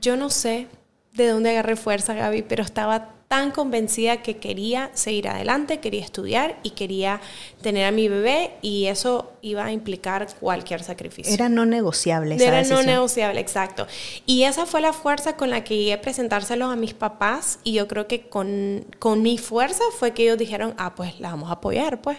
yo 0.00 0.16
no 0.16 0.28
sé 0.28 0.66
de 1.12 1.28
dónde 1.28 1.50
agarré 1.50 1.76
fuerza, 1.76 2.14
Gaby, 2.14 2.42
pero 2.42 2.64
estaba 2.64 3.14
tan 3.32 3.50
convencida 3.50 4.18
que 4.18 4.36
quería 4.36 4.90
seguir 4.92 5.26
adelante, 5.26 5.80
quería 5.80 6.02
estudiar 6.02 6.58
y 6.62 6.72
quería 6.72 7.22
tener 7.62 7.86
a 7.86 7.90
mi 7.90 8.06
bebé 8.06 8.50
y 8.60 8.88
eso 8.88 9.32
iba 9.40 9.64
a 9.64 9.72
implicar 9.72 10.26
cualquier 10.38 10.82
sacrificio. 10.82 11.32
Era 11.32 11.48
no 11.48 11.64
negociable. 11.64 12.34
Esa 12.34 12.44
Era 12.44 12.62
no 12.64 12.82
negociable, 12.82 13.40
exacto. 13.40 13.86
Y 14.26 14.42
esa 14.42 14.66
fue 14.66 14.82
la 14.82 14.92
fuerza 14.92 15.34
con 15.34 15.48
la 15.48 15.64
que 15.64 15.78
llegué 15.78 15.94
a 15.94 16.02
presentárselos 16.02 16.70
a 16.70 16.76
mis 16.76 16.92
papás 16.92 17.58
y 17.64 17.72
yo 17.72 17.88
creo 17.88 18.06
que 18.06 18.28
con, 18.28 18.84
con 18.98 19.22
mi 19.22 19.38
fuerza 19.38 19.82
fue 19.98 20.12
que 20.12 20.24
ellos 20.24 20.36
dijeron, 20.36 20.74
ah, 20.76 20.94
pues 20.94 21.18
la 21.18 21.30
vamos 21.30 21.48
a 21.48 21.54
apoyar, 21.54 22.02
pues. 22.02 22.18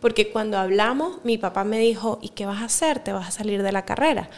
Porque 0.00 0.30
cuando 0.30 0.56
hablamos, 0.56 1.22
mi 1.24 1.36
papá 1.36 1.64
me 1.64 1.78
dijo, 1.78 2.18
¿y 2.22 2.30
qué 2.30 2.46
vas 2.46 2.62
a 2.62 2.64
hacer? 2.64 3.00
¿Te 3.00 3.12
vas 3.12 3.28
a 3.28 3.30
salir 3.32 3.62
de 3.62 3.70
la 3.70 3.84
carrera? 3.84 4.30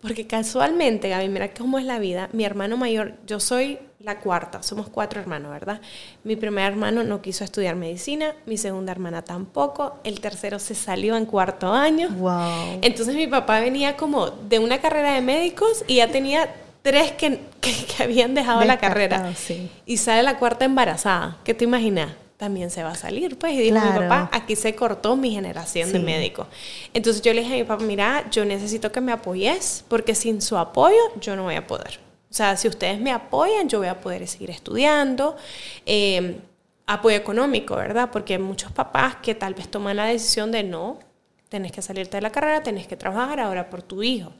Porque 0.00 0.26
casualmente, 0.26 1.08
Gaby, 1.08 1.28
mira 1.28 1.52
cómo 1.52 1.78
es 1.78 1.84
la 1.84 1.98
vida. 1.98 2.30
Mi 2.32 2.44
hermano 2.44 2.76
mayor, 2.76 3.14
yo 3.26 3.38
soy 3.38 3.78
la 3.98 4.18
cuarta, 4.18 4.62
somos 4.62 4.88
cuatro 4.88 5.20
hermanos, 5.20 5.50
¿verdad? 5.50 5.80
Mi 6.24 6.34
primer 6.36 6.72
hermano 6.72 7.04
no 7.04 7.20
quiso 7.20 7.44
estudiar 7.44 7.76
medicina, 7.76 8.34
mi 8.46 8.56
segunda 8.56 8.92
hermana 8.92 9.22
tampoco, 9.22 9.98
el 10.04 10.20
tercero 10.20 10.58
se 10.58 10.74
salió 10.74 11.16
en 11.16 11.26
cuarto 11.26 11.72
año. 11.72 12.08
Wow. 12.08 12.78
Entonces 12.80 13.14
mi 13.14 13.26
papá 13.26 13.60
venía 13.60 13.98
como 13.98 14.30
de 14.30 14.58
una 14.58 14.80
carrera 14.80 15.12
de 15.12 15.20
médicos 15.20 15.84
y 15.86 15.96
ya 15.96 16.08
tenía 16.08 16.48
tres 16.80 17.12
que, 17.12 17.40
que, 17.60 18.02
habían 18.02 18.34
dejado 18.34 18.64
la 18.64 18.78
carrera. 18.78 19.34
Sí. 19.34 19.70
Y 19.84 19.98
sale 19.98 20.22
la 20.22 20.38
cuarta 20.38 20.64
embarazada. 20.64 21.36
¿Qué 21.44 21.52
te 21.52 21.64
imaginas? 21.64 22.08
También 22.40 22.70
se 22.70 22.82
va 22.82 22.92
a 22.92 22.94
salir, 22.94 23.38
pues. 23.38 23.52
Y 23.52 23.58
dijo 23.58 23.78
mi 23.78 23.98
papá, 23.98 24.30
aquí 24.32 24.56
se 24.56 24.74
cortó 24.74 25.14
mi 25.14 25.30
generación 25.30 25.92
de 25.92 25.98
médicos. 25.98 26.46
Entonces 26.94 27.20
yo 27.20 27.34
le 27.34 27.42
dije 27.42 27.52
a 27.52 27.56
mi 27.58 27.64
papá, 27.64 27.84
mira, 27.84 28.30
yo 28.30 28.46
necesito 28.46 28.90
que 28.90 29.02
me 29.02 29.12
apoyes, 29.12 29.84
porque 29.88 30.14
sin 30.14 30.40
su 30.40 30.56
apoyo 30.56 30.96
yo 31.20 31.36
no 31.36 31.42
voy 31.42 31.56
a 31.56 31.66
poder. 31.66 32.00
O 32.30 32.32
sea, 32.32 32.56
si 32.56 32.66
ustedes 32.66 32.98
me 32.98 33.12
apoyan, 33.12 33.68
yo 33.68 33.80
voy 33.80 33.88
a 33.88 34.00
poder 34.00 34.26
seguir 34.26 34.48
estudiando. 34.48 35.36
Em, 35.84 36.38
apoyo 36.86 37.14
económico, 37.14 37.76
¿verdad? 37.76 38.08
Porque 38.10 38.32
hay 38.32 38.38
muchos 38.38 38.72
papás 38.72 39.16
que 39.16 39.34
tal 39.34 39.52
vez 39.52 39.68
toman 39.68 39.98
la 39.98 40.06
decisión 40.06 40.50
de 40.50 40.62
no, 40.62 40.98
tenés 41.50 41.72
que 41.72 41.82
salirte 41.82 42.16
de 42.16 42.22
la 42.22 42.32
carrera, 42.32 42.62
tenés 42.62 42.86
que 42.86 42.96
trabajar 42.96 43.38
ahora 43.38 43.68
por 43.68 43.82
tu 43.82 44.02
hijo. 44.02 44.32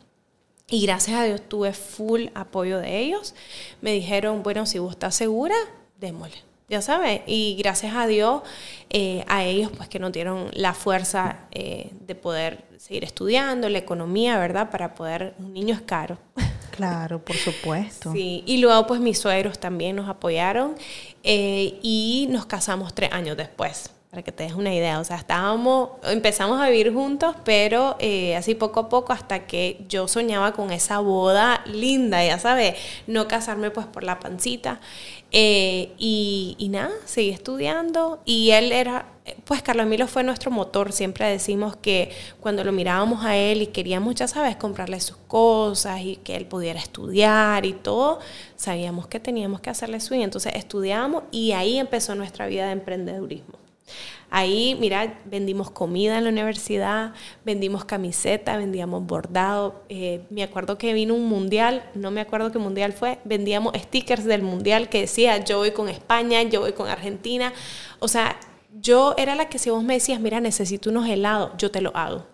Y 0.71 0.87
gracias 0.87 1.19
a 1.19 1.25
Dios 1.25 1.43
tuve 1.43 1.75
full 1.75 2.29
apoyo 2.35 2.79
de 2.79 2.99
ellos. 2.99 3.35
Me 3.83 3.93
dijeron, 3.93 4.43
bueno, 4.43 4.65
si 4.65 4.79
vos 4.79 4.93
estás 4.93 5.15
segura, 5.15 5.55
démosle. 5.99 6.50
Ya 6.71 6.81
sabes, 6.83 7.23
y 7.27 7.57
gracias 7.59 7.97
a 7.97 8.07
Dios, 8.07 8.43
eh, 8.91 9.25
a 9.27 9.43
ellos, 9.43 9.73
pues 9.77 9.89
que 9.89 9.99
nos 9.99 10.13
dieron 10.13 10.51
la 10.53 10.73
fuerza 10.73 11.41
eh, 11.51 11.91
de 12.07 12.15
poder 12.15 12.63
seguir 12.79 13.03
estudiando, 13.03 13.69
la 13.69 13.79
economía, 13.79 14.39
¿verdad? 14.39 14.71
Para 14.71 14.95
poder, 14.95 15.35
un 15.41 15.53
niño 15.53 15.75
es 15.75 15.83
caro. 15.83 16.17
Claro, 16.71 17.23
por 17.23 17.37
supuesto. 17.37 18.13
Sí, 18.13 18.43
y 18.47 18.57
luego 18.57 18.87
pues 18.87 19.01
mis 19.01 19.19
suegros 19.19 19.59
también 19.59 19.97
nos 19.97 20.09
apoyaron 20.09 20.77
eh, 21.23 21.79
y 21.83 22.27
nos 22.31 22.47
casamos 22.47 22.95
tres 22.95 23.13
años 23.13 23.37
después, 23.37 23.91
para 24.11 24.23
que 24.23 24.33
te 24.33 24.43
des 24.43 24.55
una 24.55 24.75
idea. 24.75 24.99
O 24.99 25.05
sea, 25.05 25.17
estábamos, 25.17 25.91
empezamos 26.03 26.61
a 26.61 26.69
vivir 26.69 26.93
juntos, 26.93 27.37
pero 27.45 27.97
eh, 28.01 28.35
así 28.37 28.57
poco 28.57 28.81
a 28.81 28.89
poco 28.89 29.13
hasta 29.13 29.47
que 29.47 29.85
yo 29.89 30.09
soñaba 30.09 30.53
con 30.53 30.73
esa 30.73 30.99
boda 30.99 31.63
linda, 31.67 32.25
ya 32.25 32.39
sabes, 32.41 32.75
no 33.07 33.29
casarme 33.29 33.71
pues 33.71 33.87
por 33.87 34.03
la 34.03 34.19
pancita. 34.19 34.81
Eh, 35.31 35.93
y, 35.97 36.69
nada, 36.73 36.91
seguí 37.05 37.31
estudiando 37.31 38.21
y 38.25 38.51
él 38.51 38.73
era 38.73 39.07
pues 39.45 39.63
Carlos 39.63 39.87
Emilio 39.87 40.09
fue 40.09 40.25
nuestro 40.25 40.51
motor. 40.51 40.93
Siempre 40.93 41.27
decimos 41.31 41.77
que 41.77 42.11
cuando 42.41 42.65
lo 42.65 42.73
mirábamos 42.73 43.25
a 43.25 43.37
él 43.37 43.63
y 43.63 43.69
queríamos, 43.69 44.17
ya 44.17 44.27
sabes, 44.27 44.57
comprarle 44.57 44.99
sus 45.01 45.19
cosas 45.29 46.01
y 46.01 46.17
que 46.17 46.35
él 46.35 46.47
pudiera 46.47 46.81
estudiar 46.81 47.65
y 47.65 47.75
todo, 47.75 48.19
sabíamos 48.57 49.07
que 49.07 49.21
teníamos 49.21 49.61
que 49.61 49.71
hacerle 49.71 50.01
swing. 50.01 50.23
Entonces 50.23 50.55
estudiamos 50.57 51.23
y 51.31 51.53
ahí 51.53 51.79
empezó 51.79 52.17
nuestra 52.17 52.49
vida 52.49 52.67
de 52.67 52.73
emprendedurismo. 52.73 53.60
Ahí, 54.31 54.77
mira, 54.79 55.21
vendimos 55.25 55.71
comida 55.71 56.17
en 56.19 56.25
la 56.25 56.31
universidad, 56.31 57.15
vendimos 57.45 57.85
camiseta, 57.85 58.57
vendíamos 58.57 59.05
bordado. 59.05 59.83
Eh, 59.89 60.23
me 60.31 60.45
acuerdo 60.45 60.79
que 60.79 60.95
vino 60.95 61.15
un 61.15 61.27
mundial, 61.27 61.83
no 61.95 62.13
me 62.13 62.21
acuerdo 62.21 62.53
qué 62.53 62.59
mundial 62.59 62.93
fue, 62.93 63.19
vendíamos 63.25 63.75
stickers 63.77 64.25
del 64.25 64.43
mundial 64.43 64.89
que 64.89 65.01
decía 65.01 65.45
yo 65.45 65.59
voy 65.59 65.73
con 65.73 65.89
España, 65.89 66.43
yo 66.43 66.61
voy 66.61 66.73
con 66.73 66.89
Argentina. 66.89 67.53
O 67.99 68.07
sea, 68.07 68.39
yo 68.81 69.15
era 69.19 69.35
la 69.35 69.49
que 69.49 69.59
si 69.59 69.71
vos 69.71 69.83
me 69.83 69.95
decías, 69.95 70.21
mira, 70.21 70.41
necesito 70.41 70.91
unos 70.91 71.09
helados, 71.09 71.53
yo 71.59 71.71
te 71.71 71.81
lo 71.81 71.97
hago. 71.97 72.27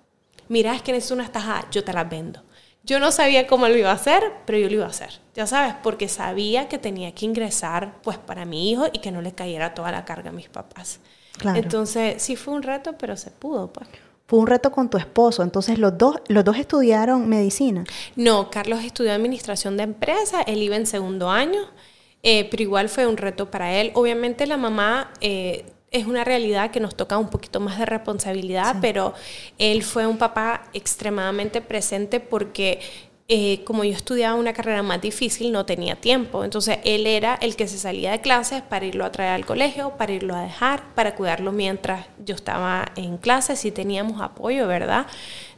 Mira, 0.49 0.75
es 0.75 0.83
que 0.83 0.93
necesito 0.93 1.15
unas 1.15 1.33
tajadas, 1.33 1.67
yo 1.71 1.83
te 1.83 1.93
las 1.93 2.09
vendo. 2.09 2.43
Yo 2.85 3.01
no 3.01 3.11
sabía 3.11 3.49
cómo 3.49 3.67
lo 3.67 3.77
iba 3.77 3.91
a 3.91 3.95
hacer, 3.95 4.23
pero 4.45 4.59
yo 4.59 4.69
lo 4.69 4.75
iba 4.75 4.85
a 4.85 4.91
hacer. 4.91 5.11
Ya 5.35 5.47
sabes, 5.47 5.75
porque 5.83 6.09
sabía 6.09 6.69
que 6.69 6.79
tenía 6.79 7.13
que 7.13 7.25
ingresar 7.25 8.01
pues 8.03 8.17
para 8.17 8.45
mi 8.45 8.71
hijo 8.71 8.87
y 8.93 9.01
que 9.01 9.11
no 9.11 9.23
le 9.23 9.33
cayera 9.33 9.75
toda 9.75 9.91
la 9.91 10.05
carga 10.05 10.31
a 10.31 10.33
mis 10.33 10.49
papás. 10.49 11.01
Claro. 11.39 11.59
Entonces, 11.59 12.23
sí 12.23 12.37
fue 12.37 12.55
un 12.55 12.63
reto, 12.63 12.95
pero 12.99 13.17
se 13.17 13.31
pudo, 13.31 13.73
pues. 13.73 13.89
Fue 14.27 14.41
un 14.41 14.49
reto 14.49 14.73
con 14.73 14.91
tu 14.91 14.99
esposo, 14.99 15.45
entonces 15.45 15.79
los 15.79 15.97
dos, 15.97 16.17
los 16.27 16.45
dos 16.45 16.57
estudiaron 16.59 17.29
medicina. 17.29 17.85
No, 18.17 18.51
Carlos 18.51 18.83
estudió 18.83 19.13
administración 19.13 19.77
de 19.77 19.85
empresa, 19.85 20.43
él 20.43 20.63
iba 20.63 20.75
en 20.75 20.87
segundo 20.87 21.31
año, 21.31 21.61
eh, 22.25 22.49
pero 22.51 22.63
igual 22.65 22.89
fue 22.89 23.07
un 23.07 23.17
reto 23.17 23.53
para 23.53 23.75
él. 23.75 23.93
Obviamente 23.95 24.49
la 24.49 24.57
mamá 24.57 25.13
eh, 25.21 25.65
es 25.93 26.07
una 26.07 26.25
realidad 26.25 26.73
que 26.73 26.81
nos 26.81 26.97
toca 26.97 27.17
un 27.19 27.29
poquito 27.29 27.61
más 27.61 27.79
de 27.79 27.87
responsabilidad, 27.87 28.79
pero 28.81 29.15
él 29.59 29.85
fue 29.85 30.09
un 30.09 30.19
papá 30.19 30.65
extremadamente 30.73 31.61
presente 31.61 32.19
porque 32.19 32.81
eh, 33.29 33.65
como 33.65 33.83
yo 33.83 33.91
estudiaba 33.91 34.37
una 34.37 34.53
carrera 34.53 34.85
más 34.85 35.01
difícil, 35.01 35.51
no 35.51 35.67
tenía 35.67 35.97
tiempo. 35.97 36.45
Entonces 36.45 36.79
él 36.85 37.09
era 37.09 37.35
el 37.35 37.57
que 37.57 37.67
se 37.67 37.77
salía 37.77 38.13
de 38.13 38.21
clases 38.21 38.63
para 38.63 38.87
irlo 38.87 39.05
a 39.05 39.11
traer 39.11 39.33
al 39.33 39.45
colegio, 39.45 39.95
para 39.99 40.13
irlo 40.13 40.37
a 40.37 40.43
dejar, 40.43 40.95
para 40.95 41.17
cuidarlo 41.17 41.51
mientras 41.51 42.07
yo 42.25 42.37
estaba 42.37 42.87
en 42.95 43.17
clases 43.17 43.65
y 43.65 43.73
teníamos 43.73 44.21
apoyo, 44.21 44.69
¿verdad? 44.69 45.07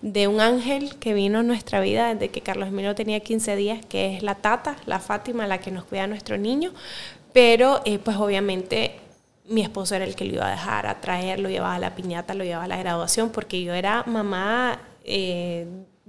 De 0.00 0.28
un 0.28 0.40
ángel 0.40 0.96
que 0.98 1.12
vino 1.12 1.40
en 1.40 1.46
nuestra 1.46 1.80
vida 1.80 2.14
desde 2.14 2.30
que 2.30 2.40
Carlos 2.40 2.68
Emilio 2.68 2.94
tenía 2.94 3.20
15 3.20 3.56
días, 3.56 3.84
que 3.84 4.16
es 4.16 4.22
la 4.22 4.36
tata, 4.36 4.76
la 4.86 4.98
Fátima, 4.98 5.46
la 5.46 5.58
que 5.58 5.70
nos 5.70 5.84
cuida 5.84 6.04
a 6.04 6.06
nuestro 6.06 6.38
niño. 6.38 6.72
Pero 7.34 7.82
eh, 7.84 7.98
pues 7.98 8.16
obviamente 8.16 8.98
mi 9.46 9.60
esposo 9.60 9.94
era 9.94 10.06
el 10.06 10.14
que 10.14 10.24
lo 10.24 10.34
iba 10.34 10.46
a 10.46 10.50
dejar, 10.52 10.86
a 10.86 11.02
traer, 11.02 11.38
lo 11.38 11.50
llevaba 11.50 11.74
a 11.74 11.78
la 11.78 11.94
piñata, 11.94 12.32
lo 12.32 12.44
llevaba 12.44 12.64
a 12.64 12.68
la 12.68 12.78
graduación, 12.78 13.28
porque 13.30 13.62
yo 13.62 13.74
era 13.74 14.04
mamá 14.06 14.80
eh, 15.04 15.66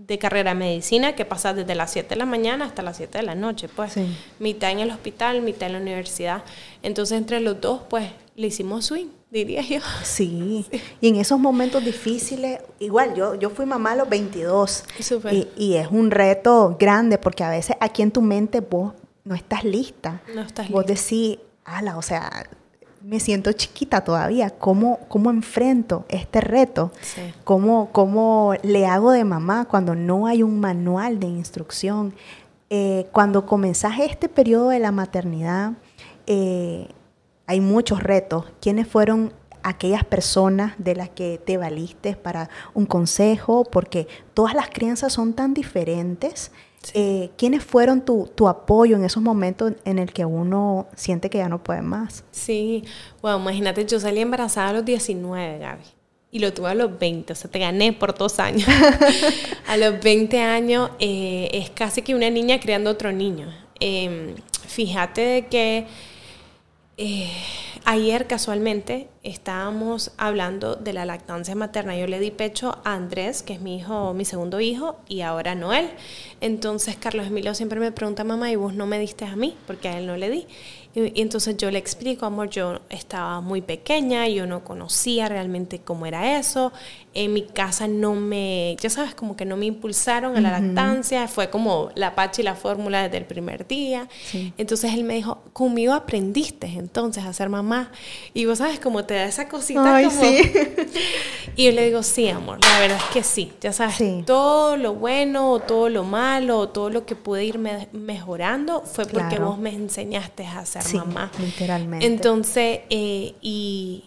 de 0.08 0.18
carrera 0.18 0.53
de 0.53 0.60
medicina 0.60 1.13
que 1.13 1.25
pasa 1.25 1.53
desde 1.53 1.75
las 1.75 1.91
7 1.91 2.10
de 2.10 2.15
la 2.15 2.25
mañana 2.25 2.65
hasta 2.65 2.82
las 2.82 2.98
7 2.98 3.18
de 3.18 3.24
la 3.24 3.36
noche, 3.36 3.68
pues 3.68 3.96
mitad 4.39 4.72
en 4.72 4.79
el 4.79 4.91
hospital, 4.91 5.41
mitad 5.41 5.68
en 5.68 5.74
la 5.74 5.79
universidad. 5.79 6.44
Entonces 6.84 7.18
entre 7.18 7.39
los 7.41 7.60
dos, 7.60 7.82
pues 7.89 8.10
le 8.36 8.48
hicimos 8.48 8.86
swing, 8.86 9.08
diría 9.29 9.62
yo. 9.62 9.79
Sí. 10.03 10.65
y 11.01 11.10
en 11.10 11.15
esos 11.15 11.38
momentos 11.38 11.84
difíciles, 11.84 12.62
igual 12.79 13.13
yo, 13.13 13.36
yo 13.36 13.50
fui 13.50 13.65
mamá 13.65 13.91
a 13.91 13.96
los 13.98 14.10
22 14.10 14.86
y, 15.32 15.48
y, 15.58 15.75
es 15.75 15.88
un 15.89 16.12
reto 16.12 16.77
grande 16.79 17.18
porque 17.18 17.44
a 17.44 17.50
veces 17.50 17.75
aquí 17.82 18.01
en 18.01 18.12
tu 18.12 18.22
mente 18.22 18.62
vos 18.62 18.94
no 19.25 19.36
estás 19.36 19.65
lista. 19.65 20.22
No 20.34 20.41
estás 20.41 20.70
vos 20.70 20.86
decís, 20.86 21.38
ala, 21.65 21.98
o 21.98 22.01
sea, 22.01 22.50
me 23.01 23.20
siento 23.20 23.51
chiquita 23.51 24.01
todavía. 24.01 24.50
¿Cómo, 24.50 25.00
cómo 25.08 25.29
enfrento 25.29 26.06
este 26.10 26.41
reto? 26.41 26.91
¿Cómo, 27.44 27.89
¿Cómo, 27.91 28.53
le 28.63 28.86
hago 28.86 29.12
de 29.12 29.24
mamá 29.24 29.65
cuando 29.65 29.96
no 29.96 30.27
hay 30.27 30.44
un 30.44 30.60
manual 30.60 31.20
de 31.20 31.27
instrucción? 31.27 32.13
Eh, 32.70 33.08
cuando 33.12 33.46
comenzás 33.46 34.00
este 34.00 34.29
periodo 34.29 34.70
de 34.70 34.79
la 34.79 34.91
maternidad, 34.91 35.74
eh, 36.27 36.88
hay 37.48 37.62
muchos 37.62 38.03
retos. 38.03 38.46
¿Quiénes 38.62 38.88
fueron 38.88 39.34
aquellas 39.63 40.03
personas 40.03 40.74
de 40.77 40.96
las 40.96 41.10
que 41.10 41.39
te 41.44 41.58
valiste 41.58 42.15
para 42.15 42.50
un 42.74 42.86
consejo, 42.86 43.65
porque 43.65 44.08
todas 44.34 44.53
las 44.53 44.70
crianzas 44.70 45.13
son 45.13 45.34
tan 45.34 45.53
diferentes. 45.53 46.51
Eh, 46.93 47.29
¿Quiénes 47.38 47.63
fueron 47.63 48.05
tu, 48.05 48.29
tu, 48.33 48.48
apoyo 48.48 48.95
en 48.95 49.03
esos 49.03 49.21
momentos 49.21 49.74
en 49.86 50.00
el 50.00 50.13
que 50.13 50.25
uno 50.25 50.88
siente 50.95 51.29
que 51.29 51.39
ya 51.39 51.50
no 51.50 51.62
puede 51.62 51.81
más? 51.81 52.24
Sí, 52.31 52.83
bueno, 53.21 53.39
imagínate, 53.39 53.86
yo 53.86 54.00
salí 54.00 54.21
embarazada 54.21 54.69
a 54.69 54.74
los 54.74 54.86
19, 54.86 55.59
Gaby 55.59 55.83
y 56.31 56.39
lo 56.39 56.53
tuve 56.53 56.69
a 56.69 56.75
los 56.75 56.98
20, 57.00 57.33
o 57.33 57.36
sea, 57.36 57.50
te 57.50 57.59
gané 57.59 57.93
por 57.93 58.15
dos 58.17 58.39
años. 58.39 58.67
a 59.67 59.77
los 59.77 60.00
20 60.00 60.39
años 60.41 60.91
eh, 61.00 61.50
es 61.53 61.69
casi 61.71 62.01
que 62.01 62.13
una 62.13 62.29
niña 62.29 62.59
criando 62.59 62.91
otro 62.91 63.12
niño. 63.12 63.48
Em, 63.79 64.36
fíjate 64.67 65.48
que 65.50 65.88
eh, 67.01 67.32
ayer 67.86 68.27
casualmente 68.27 69.08
estábamos 69.24 70.12
hablando 70.18 70.75
de 70.75 70.91
la 70.91 71.06
lactancia 71.06 71.56
materna. 71.56 71.96
Yo 71.96 72.08
le 72.08 72.20
di 72.20 72.29
pecho 72.29 72.77
a 72.84 72.94
Andrés, 72.94 73.41
que 73.41 73.53
es 73.53 73.62
mi 73.62 73.77
hijo, 73.77 74.13
mi 74.13 74.25
segundo 74.25 74.60
hijo, 74.60 74.98
y 75.08 75.22
ahora 75.22 75.56
Noel. 75.56 75.89
Entonces 76.41 76.98
Carlos 76.98 77.27
Emilio 77.27 77.56
siempre 77.56 77.79
me 77.79 77.94
pregunta, 77.94 78.25
mamá, 78.25 78.51
¿y 78.51 78.58
vos 78.58 78.74
no 78.74 78.86
me 78.86 79.00
diste 79.00 79.24
a 79.24 79.38
mí? 79.38 79.56
Porque 79.65 79.88
a 79.88 79.98
él 79.98 80.08
no 80.08 80.18
le 80.18 80.29
di. 80.29 80.48
Y, 80.94 81.22
entonces 81.22 81.56
yo 81.56 81.72
le 81.72 81.79
explico, 81.79 82.25
amor, 82.25 82.50
yo 82.50 82.82
estaba 82.89 83.39
muy 83.39 83.62
pequeña, 83.62 84.27
yo 84.27 84.46
no 84.46 84.65
conocía 84.65 85.29
realmente 85.29 85.79
cómo 85.79 86.06
era 86.06 86.38
eso. 86.38 86.74
En 87.13 87.33
mi 87.33 87.41
casa 87.41 87.87
no 87.87 88.13
me, 88.13 88.77
ya 88.79 88.89
sabes, 88.89 89.15
como 89.15 89.35
que 89.35 89.45
no 89.45 89.57
me 89.57 89.65
impulsaron 89.65 90.37
a 90.37 90.41
la 90.41 90.59
lactancia. 90.59 91.27
Fue 91.27 91.49
como 91.49 91.89
la 91.95 92.13
pacha 92.15 92.41
y 92.41 92.45
la 92.45 92.55
fórmula 92.55 93.03
desde 93.03 93.17
el 93.17 93.25
primer 93.25 93.67
día. 93.67 94.07
Entonces 94.57 94.93
él 94.93 95.03
me 95.03 95.15
dijo, 95.15 95.39
conmigo 95.53 95.93
aprendiste 95.93 96.67
entonces 96.67 97.25
a 97.25 97.33
ser 97.33 97.49
mamá. 97.49 97.91
Y 98.33 98.45
vos 98.45 98.59
sabes, 98.59 98.79
como 98.79 99.05
te 99.05 99.15
da 99.15 99.25
esa 99.25 99.47
cosita 99.47 100.01
como... 100.03 100.21
y 101.55 101.65
yo 101.65 101.71
le 101.71 101.85
digo, 101.85 102.03
sí, 102.03 102.29
amor, 102.29 102.59
la 102.61 102.79
verdad 102.79 102.97
es 102.97 103.13
que 103.13 103.23
sí. 103.23 103.51
Ya 103.61 103.73
sabes, 103.73 103.97
todo 104.25 104.77
lo 104.77 104.93
bueno, 104.93 105.59
todo 105.59 105.89
lo 105.89 106.03
malo, 106.03 106.69
todo 106.69 106.89
lo 106.89 107.05
que 107.05 107.15
pude 107.15 107.45
ir 107.45 107.57
mejorando 107.57 108.81
fue 108.81 109.05
porque 109.05 109.39
vos 109.39 109.57
me 109.57 109.73
enseñaste 109.73 110.45
a 110.45 110.59
hacer 110.59 110.83
sí, 110.83 110.97
mamá. 110.97 111.31
Literalmente. 111.39 112.05
Entonces, 112.05 112.81
eh, 112.89 113.35
y, 113.41 114.03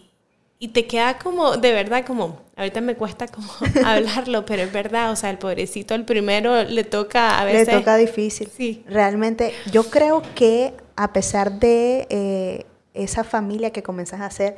y 0.59 0.69
te 0.69 0.85
queda 0.85 1.17
como, 1.17 1.57
de 1.57 1.71
verdad, 1.71 2.05
como, 2.05 2.42
ahorita 2.55 2.81
me 2.81 2.95
cuesta 2.95 3.27
como 3.27 3.47
hablarlo, 3.85 4.45
pero 4.45 4.63
es 4.63 4.71
verdad, 4.71 5.11
o 5.11 5.15
sea, 5.15 5.29
el 5.29 5.37
pobrecito, 5.37 5.95
el 5.95 6.05
primero 6.05 6.63
le 6.63 6.83
toca 6.83 7.39
a 7.39 7.45
veces. 7.45 7.67
Le 7.67 7.79
toca 7.79 7.95
difícil. 7.95 8.49
Sí. 8.55 8.83
Realmente, 8.87 9.53
yo 9.71 9.83
creo 9.89 10.21
que 10.35 10.73
a 10.95 11.13
pesar 11.13 11.59
de 11.59 12.07
eh, 12.09 12.65
esa 12.93 13.23
familia 13.23 13.71
que 13.71 13.83
comenzas 13.83 14.21
a 14.21 14.27
hacer, 14.27 14.55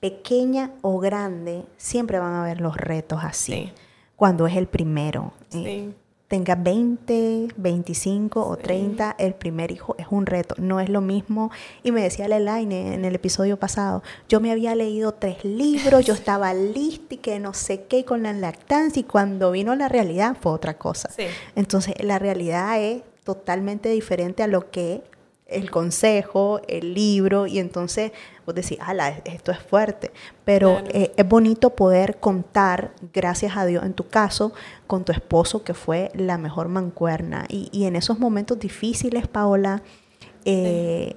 pequeña 0.00 0.72
o 0.82 0.98
grande, 0.98 1.64
siempre 1.76 2.18
van 2.18 2.32
a 2.32 2.42
haber 2.42 2.60
los 2.60 2.76
retos 2.76 3.20
así. 3.22 3.72
Cuando 4.16 4.46
es 4.46 4.56
el 4.56 4.66
primero. 4.66 5.32
Sí. 5.48 5.64
Eh, 5.66 5.92
tenga 6.28 6.54
20, 6.54 7.48
25 7.56 8.46
o 8.46 8.56
30, 8.56 9.16
el 9.18 9.34
primer 9.34 9.70
hijo 9.72 9.94
es 9.98 10.06
un 10.10 10.26
reto, 10.26 10.54
no 10.58 10.78
es 10.78 10.90
lo 10.90 11.00
mismo. 11.00 11.50
Y 11.82 11.90
me 11.90 12.02
decía 12.02 12.28
Lelaine 12.28 12.94
en 12.94 13.06
el 13.06 13.14
episodio 13.14 13.58
pasado, 13.58 14.02
yo 14.28 14.38
me 14.38 14.52
había 14.52 14.74
leído 14.74 15.12
tres 15.12 15.42
libros, 15.44 16.04
yo 16.04 16.12
estaba 16.14 16.52
lista 16.52 17.14
y 17.14 17.16
que 17.16 17.38
no 17.38 17.54
sé 17.54 17.84
qué 17.84 18.04
con 18.04 18.22
la 18.22 18.34
lactancia 18.34 19.00
y 19.00 19.04
cuando 19.04 19.50
vino 19.50 19.74
la 19.74 19.88
realidad 19.88 20.36
fue 20.38 20.52
otra 20.52 20.76
cosa. 20.76 21.08
Entonces 21.56 21.94
la 22.04 22.18
realidad 22.18 22.78
es 22.80 23.02
totalmente 23.24 23.88
diferente 23.88 24.42
a 24.42 24.46
lo 24.46 24.70
que 24.70 25.02
el 25.48 25.70
consejo, 25.70 26.60
el 26.68 26.94
libro, 26.94 27.46
y 27.46 27.58
entonces 27.58 28.12
vos 28.44 28.54
decís, 28.54 28.78
ala, 28.80 29.08
esto 29.24 29.50
es 29.50 29.58
fuerte. 29.58 30.12
Pero 30.44 30.78
eh, 30.88 31.12
es 31.16 31.28
bonito 31.28 31.70
poder 31.70 32.18
contar, 32.20 32.92
gracias 33.14 33.56
a 33.56 33.64
Dios, 33.64 33.84
en 33.84 33.94
tu 33.94 34.06
caso, 34.08 34.52
con 34.86 35.04
tu 35.04 35.12
esposo, 35.12 35.64
que 35.64 35.74
fue 35.74 36.10
la 36.14 36.36
mejor 36.36 36.68
mancuerna. 36.68 37.46
Y, 37.48 37.84
en 37.84 37.96
esos 37.96 38.18
momentos 38.18 38.58
difíciles, 38.58 39.26
Paola, 39.26 39.82
eh, 40.44 41.16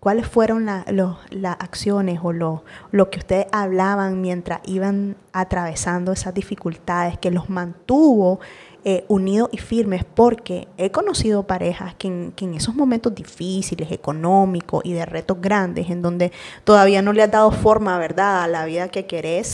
¿cuáles 0.00 0.26
fueron 0.26 0.66
las 0.66 1.56
acciones 1.60 2.18
o 2.22 2.32
lo, 2.32 2.64
lo 2.90 3.10
que 3.10 3.20
ustedes 3.20 3.46
hablaban 3.52 4.20
mientras 4.20 4.60
iban 4.64 5.16
atravesando 5.32 6.12
esas 6.12 6.34
dificultades 6.34 7.16
que 7.16 7.30
los 7.30 7.48
mantuvo? 7.48 8.40
Eh, 8.90 9.04
unidos 9.08 9.50
y 9.52 9.58
firmes, 9.58 10.02
porque 10.02 10.66
he 10.78 10.90
conocido 10.90 11.42
parejas 11.42 11.94
que 11.96 12.08
en, 12.08 12.54
esos 12.54 12.74
momentos 12.74 13.14
difíciles, 13.14 13.92
económicos 13.92 14.82
y 14.82 14.94
de 14.94 15.04
retos 15.04 15.38
grandes, 15.42 15.90
en 15.90 16.00
donde 16.00 16.32
todavía 16.64 17.02
no 17.02 17.12
le 17.12 17.22
has 17.22 17.30
dado 17.30 17.50
forma, 17.50 17.98
¿verdad?, 17.98 18.44
a 18.44 18.48
la 18.48 18.64
vida 18.64 18.88
que 18.88 19.04
querés, 19.04 19.48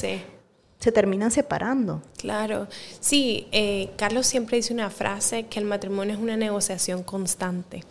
se 0.78 0.92
terminan 0.92 1.32
separando. 1.32 2.00
Claro, 2.16 2.68
sí, 3.00 3.48
eh, 3.50 3.90
Carlos 3.96 4.28
siempre 4.28 4.58
dice 4.58 4.72
una 4.72 4.88
frase 4.88 5.46
que 5.46 5.58
el 5.58 5.64
matrimonio 5.64 6.14
es 6.14 6.20
una 6.20 6.36
negociación 6.36 7.02
constante. 7.02 7.82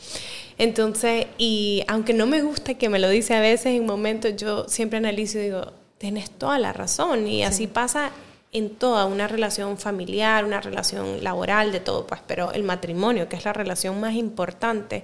Entonces, 0.58 1.28
y 1.38 1.84
aunque 1.90 2.14
no 2.14 2.26
me 2.26 2.42
gusta 2.42 2.76
que 2.76 2.88
me 2.88 3.00
lo 3.00 3.10
dice 3.10 3.36
a 3.36 3.42
veces 3.42 3.66
en 3.66 3.86
momentos, 3.86 4.34
yo 4.38 4.70
siempre 4.70 5.00
analizo 5.00 5.40
y 5.40 5.42
digo, 5.42 5.74
tienes 5.98 6.32
toda 6.32 6.58
la 6.58 6.72
razón, 6.72 7.28
y 7.28 7.44
así 7.44 7.68
pasa 7.68 8.12
en 8.54 8.70
toda 8.70 9.06
una 9.06 9.28
relación 9.28 9.78
familiar, 9.78 10.46
una 10.46 10.62
relación 10.62 11.24
laboral, 11.24 11.72
de 11.72 11.80
todo, 11.80 12.08
pues, 12.08 12.22
pero 12.26 12.52
el 12.52 12.63
matrimonio, 12.63 13.28
que 13.28 13.36
es 13.36 13.46
la 13.46 13.54
relación 13.54 14.00
más 14.00 14.13
importante. 14.13 15.04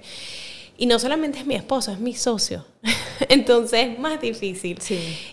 Y 0.78 0.86
no 0.86 0.98
solamente 0.98 1.40
es 1.40 1.46
mi 1.46 1.56
esposo, 1.56 1.92
es 1.92 1.98
mi 1.98 2.14
socio. 2.14 2.64
Entonces 3.28 3.88
es 3.88 3.98
más 3.98 4.20
difícil. 4.20 4.78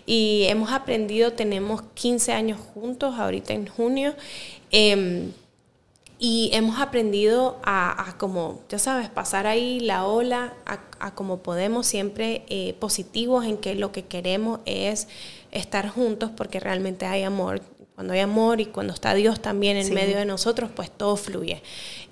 Y 0.04 0.44
hemos 0.48 0.72
aprendido, 0.72 1.32
tenemos 1.32 1.82
15 1.94 2.32
años 2.32 2.60
juntos, 2.74 3.18
ahorita 3.18 3.54
en 3.54 3.66
junio. 3.66 4.14
Em, 4.70 5.32
y 6.18 6.50
hemos 6.52 6.80
aprendido 6.80 7.60
a, 7.62 8.16
como, 8.18 8.60
ya 8.68 8.80
sabes, 8.80 9.08
pasar 9.08 9.46
ahí 9.46 9.78
la 9.78 10.04
ola, 10.04 10.54
a, 10.66 11.14
como 11.14 11.38
podemos, 11.38 11.86
siempre 11.86 12.42
eh, 12.48 12.74
positivos 12.80 13.46
en 13.46 13.56
que 13.56 13.76
lo 13.76 13.92
que 13.92 14.04
queremos 14.04 14.58
es 14.66 15.06
estar 15.52 15.88
juntos 15.88 16.30
porque 16.36 16.58
realmente 16.58 17.06
hay 17.06 17.22
amor. 17.22 17.62
Cuando 17.98 18.14
hay 18.14 18.20
amor 18.20 18.60
y 18.60 18.66
cuando 18.66 18.92
está 18.92 19.12
Dios 19.12 19.42
también 19.42 19.76
en 19.76 19.92
medio 19.92 20.18
de 20.18 20.24
nosotros, 20.24 20.70
pues 20.72 20.88
todo 20.88 21.16
fluye. 21.16 21.60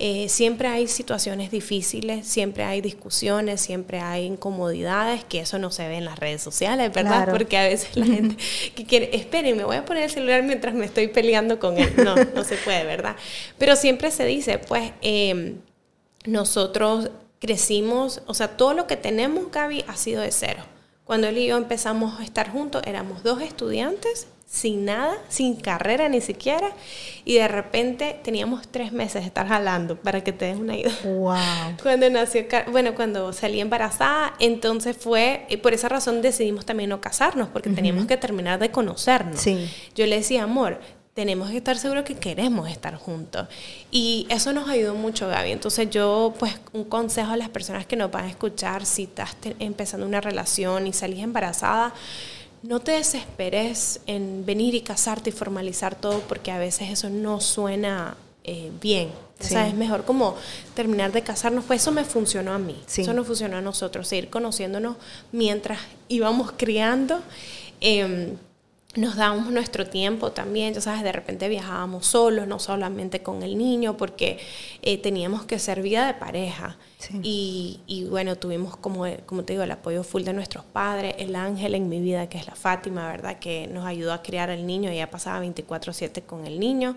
Eh, 0.00 0.28
siempre 0.28 0.66
hay 0.66 0.88
situaciones 0.88 1.52
difíciles, 1.52 2.26
siempre 2.26 2.64
hay 2.64 2.80
discusiones, 2.80 3.60
siempre 3.60 4.00
hay 4.00 4.24
incomodidades, 4.24 5.22
que 5.22 5.38
eso 5.38 5.60
no 5.60 5.70
se 5.70 5.86
ve 5.86 5.98
en 5.98 6.04
las 6.04 6.18
redes 6.18 6.42
sociales, 6.42 6.92
¿verdad? 6.92 7.28
Porque 7.30 7.56
a 7.56 7.68
veces 7.68 7.96
la 7.96 8.04
gente 8.04 8.36
que 8.74 8.84
quiere, 8.84 9.14
esperen, 9.14 9.56
me 9.56 9.62
voy 9.62 9.76
a 9.76 9.84
poner 9.84 10.02
el 10.02 10.10
celular 10.10 10.42
mientras 10.42 10.74
me 10.74 10.86
estoy 10.86 11.06
peleando 11.06 11.60
con 11.60 11.78
él. 11.78 11.94
No, 11.98 12.16
no 12.16 12.42
se 12.42 12.56
puede, 12.56 12.82
¿verdad? 12.82 13.14
Pero 13.56 13.76
siempre 13.76 14.10
se 14.10 14.24
dice, 14.24 14.58
pues, 14.58 14.90
em, 15.02 15.60
nosotros 16.24 17.10
crecimos, 17.38 18.22
o 18.26 18.34
sea, 18.34 18.56
todo 18.56 18.74
lo 18.74 18.88
que 18.88 18.96
tenemos, 18.96 19.52
Gaby, 19.52 19.84
ha 19.86 19.94
sido 19.94 20.22
de 20.22 20.32
cero. 20.32 20.64
Cuando 21.04 21.28
él 21.28 21.38
y 21.38 21.46
yo 21.46 21.56
empezamos 21.56 22.18
a 22.18 22.24
estar 22.24 22.50
juntos, 22.50 22.82
éramos 22.86 23.22
dos 23.22 23.40
estudiantes 23.40 24.26
sin 24.46 24.84
nada, 24.84 25.16
sin 25.28 25.56
carrera 25.56 26.08
ni 26.08 26.20
siquiera, 26.20 26.70
y 27.24 27.34
de 27.34 27.48
repente 27.48 28.20
teníamos 28.22 28.68
tres 28.68 28.92
meses 28.92 29.22
de 29.22 29.26
estar 29.26 29.48
jalando, 29.48 29.96
para 29.96 30.22
que 30.22 30.32
te 30.32 30.46
des 30.46 30.56
una 30.56 30.76
idea. 30.76 30.92
Wow. 31.04 31.76
Cuando 31.82 32.08
nació, 32.08 32.44
bueno, 32.70 32.94
cuando 32.94 33.32
salí 33.32 33.60
embarazada, 33.60 34.34
entonces 34.38 34.96
fue, 34.96 35.44
y 35.48 35.56
por 35.56 35.74
esa 35.74 35.88
razón 35.88 36.22
decidimos 36.22 36.64
también 36.64 36.90
no 36.90 37.00
casarnos, 37.00 37.48
porque 37.48 37.70
teníamos 37.70 38.06
que 38.06 38.16
terminar 38.16 38.58
de 38.60 38.70
conocernos. 38.70 39.40
Sí. 39.40 39.68
Yo 39.94 40.06
le 40.06 40.16
decía, 40.16 40.44
amor, 40.44 40.80
tenemos 41.16 41.50
que 41.50 41.56
estar 41.56 41.78
seguros 41.78 42.04
que 42.04 42.14
queremos 42.14 42.68
estar 42.68 42.94
juntos. 42.94 43.48
Y 43.90 44.26
eso 44.28 44.52
nos 44.52 44.68
ayudó 44.68 44.94
mucho, 44.94 45.26
Gaby. 45.28 45.50
Entonces 45.50 45.88
yo, 45.90 46.34
pues, 46.38 46.54
un 46.74 46.84
consejo 46.84 47.32
a 47.32 47.36
las 47.38 47.48
personas 47.48 47.86
que 47.86 47.96
nos 47.96 48.10
van 48.10 48.26
a 48.26 48.28
escuchar, 48.28 48.84
si 48.84 49.04
estás 49.04 49.34
empezando 49.58 50.06
una 50.06 50.20
relación 50.20 50.86
y 50.86 50.92
salís 50.92 51.24
embarazada, 51.24 51.94
no 52.62 52.80
te 52.80 52.92
desesperes 52.92 54.00
en 54.06 54.44
venir 54.44 54.74
y 54.74 54.80
casarte 54.80 55.30
y 55.30 55.32
formalizar 55.32 55.94
todo 55.94 56.20
porque 56.20 56.50
a 56.50 56.58
veces 56.58 56.90
eso 56.90 57.10
no 57.10 57.40
suena 57.40 58.16
eh, 58.44 58.70
bien. 58.80 59.10
O 59.38 59.44
sea, 59.44 59.68
es 59.68 59.74
mejor 59.74 60.04
como 60.04 60.34
terminar 60.74 61.12
de 61.12 61.22
casarnos. 61.22 61.64
Pues 61.64 61.82
eso 61.82 61.92
me 61.92 62.04
funcionó 62.04 62.52
a 62.54 62.58
mí. 62.58 62.80
Eso 62.88 63.12
no 63.12 63.22
funcionó 63.22 63.58
a 63.58 63.60
nosotros. 63.60 64.08
Seguir 64.08 64.30
conociéndonos 64.30 64.96
mientras 65.30 65.78
íbamos 66.08 66.52
criando. 66.52 67.20
Em, 67.80 68.36
nos 68.96 69.16
dábamos 69.16 69.50
nuestro 69.50 69.86
tiempo 69.86 70.32
también, 70.32 70.74
ya 70.74 70.80
sabes, 70.80 71.02
de 71.02 71.12
repente 71.12 71.48
viajábamos 71.48 72.06
solos, 72.06 72.46
no 72.46 72.58
solamente 72.58 73.22
con 73.22 73.42
el 73.42 73.58
niño, 73.58 73.96
porque 73.96 74.38
eh, 74.82 74.98
teníamos 74.98 75.44
que 75.44 75.58
ser 75.58 75.82
vida 75.82 76.06
de 76.06 76.14
pareja. 76.14 76.76
Y, 77.22 77.80
y, 77.86 78.04
bueno, 78.04 78.36
tuvimos 78.36 78.76
como, 78.76 79.04
como 79.26 79.44
te 79.44 79.52
digo, 79.52 79.62
el 79.62 79.70
apoyo 79.70 80.02
full 80.02 80.22
de 80.22 80.32
nuestros 80.32 80.64
padres, 80.64 81.14
el 81.18 81.36
ángel 81.36 81.74
en 81.74 81.88
mi 81.88 82.00
vida, 82.00 82.28
que 82.28 82.38
es 82.38 82.46
la 82.46 82.56
Fátima, 82.56 83.06
¿verdad? 83.08 83.38
Que 83.38 83.68
nos 83.68 83.84
ayudó 83.86 84.12
a 84.12 84.22
criar 84.22 84.50
al 84.50 84.66
niño, 84.66 84.90
ella 84.90 85.10
pasaba 85.10 85.40
24/7 85.40 86.22
con 86.22 86.46
el 86.46 86.58
niño. 86.58 86.96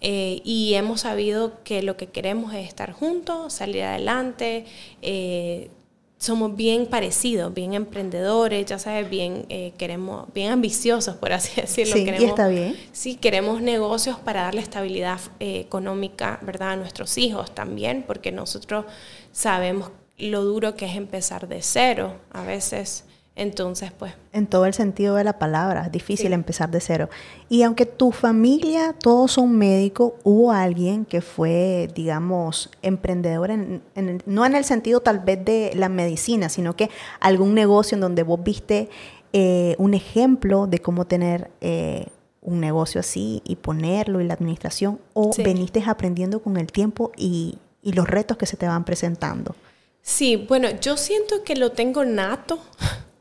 Eh, 0.00 0.40
y 0.44 0.74
hemos 0.74 1.02
sabido 1.02 1.62
que 1.64 1.82
lo 1.82 1.96
que 1.96 2.08
queremos 2.08 2.54
es 2.54 2.66
estar 2.66 2.92
juntos, 2.92 3.52
salir 3.52 3.82
adelante, 3.82 4.66
eh, 5.02 5.70
somos 6.18 6.56
bien 6.56 6.86
parecidos, 6.86 7.52
bien 7.52 7.74
emprendedores, 7.74 8.64
ya 8.66 8.78
sabes, 8.78 9.08
bien 9.10 9.44
eh, 9.48 9.72
queremos, 9.76 10.32
bien 10.32 10.50
ambiciosos, 10.50 11.16
por 11.16 11.32
así 11.32 11.60
decirlo. 11.60 11.94
Sí, 11.94 12.04
queremos, 12.04 12.22
y 12.22 12.26
está 12.26 12.48
bien. 12.48 12.76
Sí, 12.92 13.16
queremos 13.16 13.60
negocios 13.60 14.18
para 14.18 14.42
darle 14.42 14.60
estabilidad 14.60 15.20
eh, 15.40 15.60
económica, 15.60 16.38
¿verdad? 16.42 16.70
A 16.70 16.76
nuestros 16.76 17.18
hijos 17.18 17.54
también, 17.54 18.04
porque 18.06 18.32
nosotros 18.32 18.86
sabemos 19.32 19.90
lo 20.18 20.42
duro 20.44 20.76
que 20.76 20.86
es 20.86 20.96
empezar 20.96 21.48
de 21.48 21.60
cero. 21.60 22.14
A 22.32 22.42
veces 22.42 23.04
entonces, 23.36 23.92
pues... 23.92 24.14
En 24.32 24.46
todo 24.46 24.64
el 24.64 24.72
sentido 24.72 25.14
de 25.16 25.22
la 25.22 25.38
palabra, 25.38 25.84
es 25.84 25.92
difícil 25.92 26.32
empezar 26.32 26.70
de 26.70 26.80
cero. 26.80 27.10
Y 27.50 27.62
aunque 27.62 27.84
tu 27.84 28.10
familia, 28.10 28.94
todos 28.98 29.32
son 29.32 29.56
médicos, 29.56 30.14
hubo 30.24 30.52
alguien 30.52 31.04
que 31.04 31.20
fue, 31.20 31.90
digamos, 31.94 32.70
emprendedor, 32.80 33.50
en, 33.50 33.82
no 34.24 34.46
en 34.46 34.54
el 34.54 34.64
sentido 34.64 35.00
tal 35.00 35.20
vez 35.20 35.44
de 35.44 35.72
la 35.74 35.90
medicina, 35.90 36.48
sino 36.48 36.74
que 36.76 36.88
algún 37.20 37.52
negocio 37.54 37.94
en 37.94 38.00
donde 38.00 38.22
vos 38.22 38.42
viste 38.42 38.88
eh, 39.34 39.74
un 39.76 39.92
ejemplo 39.92 40.66
de 40.66 40.78
cómo 40.78 41.04
tener 41.06 41.50
eh, 41.60 42.06
un 42.40 42.58
negocio 42.60 43.00
así 43.00 43.42
y 43.44 43.56
ponerlo 43.56 44.22
y 44.22 44.24
la 44.24 44.32
administración, 44.32 44.98
o 45.12 45.30
veniste 45.36 45.82
aprendiendo 45.86 46.40
con 46.40 46.56
el 46.56 46.72
tiempo 46.72 47.12
y, 47.18 47.58
y 47.82 47.92
los 47.92 48.08
retos 48.08 48.38
que 48.38 48.46
se 48.46 48.56
te 48.56 48.66
van 48.66 48.84
presentando. 48.84 49.54
Sí, 50.00 50.36
bueno, 50.36 50.68
yo 50.80 50.96
siento 50.96 51.42
que 51.44 51.56
lo 51.56 51.72
tengo 51.72 52.04
nato 52.06 52.60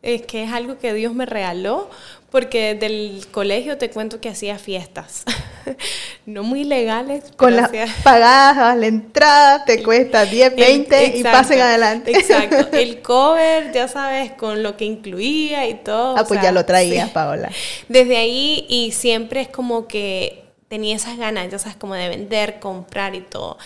es 0.06 0.22
que 0.22 0.44
es 0.44 0.52
algo 0.52 0.78
que 0.78 0.94
Dios 0.94 1.14
me 1.14 1.26
regaló, 1.26 1.90
porque 2.30 2.76
del 2.76 3.26
colegio 3.32 3.78
te 3.78 3.90
cuento 3.90 4.22
que 4.22 4.30
hacía 4.30 4.60
fiestas, 4.60 5.24
no 6.26 6.44
muy 6.44 6.64
legales. 6.64 7.24
Con 7.36 7.56
las 7.56 7.72
pagadas 8.04 8.78
la 8.78 8.88
entrada 8.88 9.66
te 9.66 9.82
cuesta 9.82 10.26
10, 10.26 10.56
20 10.56 11.18
y 11.18 11.24
pasen 11.24 11.62
adelante. 11.62 12.12
Exacto, 12.12 12.68
el 12.78 13.02
cover, 13.02 13.72
ya 13.72 13.88
sabes, 13.88 14.32
con 14.34 14.64
lo 14.64 14.78
que 14.78 14.86
incluía 14.86 15.68
y 15.68 15.76
todo. 15.76 16.18
Ah, 16.18 16.26
pues 16.28 16.42
ya 16.42 16.52
lo 16.52 16.66
traías, 16.66 17.10
Paola. 17.10 17.50
Desde 17.88 18.18
ahí 18.18 18.66
y 18.70 18.92
siempre 18.92 19.42
es 19.42 19.48
como 19.48 19.88
que 19.88 20.46
tenía 20.68 20.96
esas 20.96 21.18
ganas, 21.18 21.50
ya 21.50 21.58
sabes, 21.60 21.78
como 21.78 21.96
de 21.96 22.10
vender, 22.10 22.60
comprar 22.60 23.16
y 23.16 23.22
todo. 23.22 23.58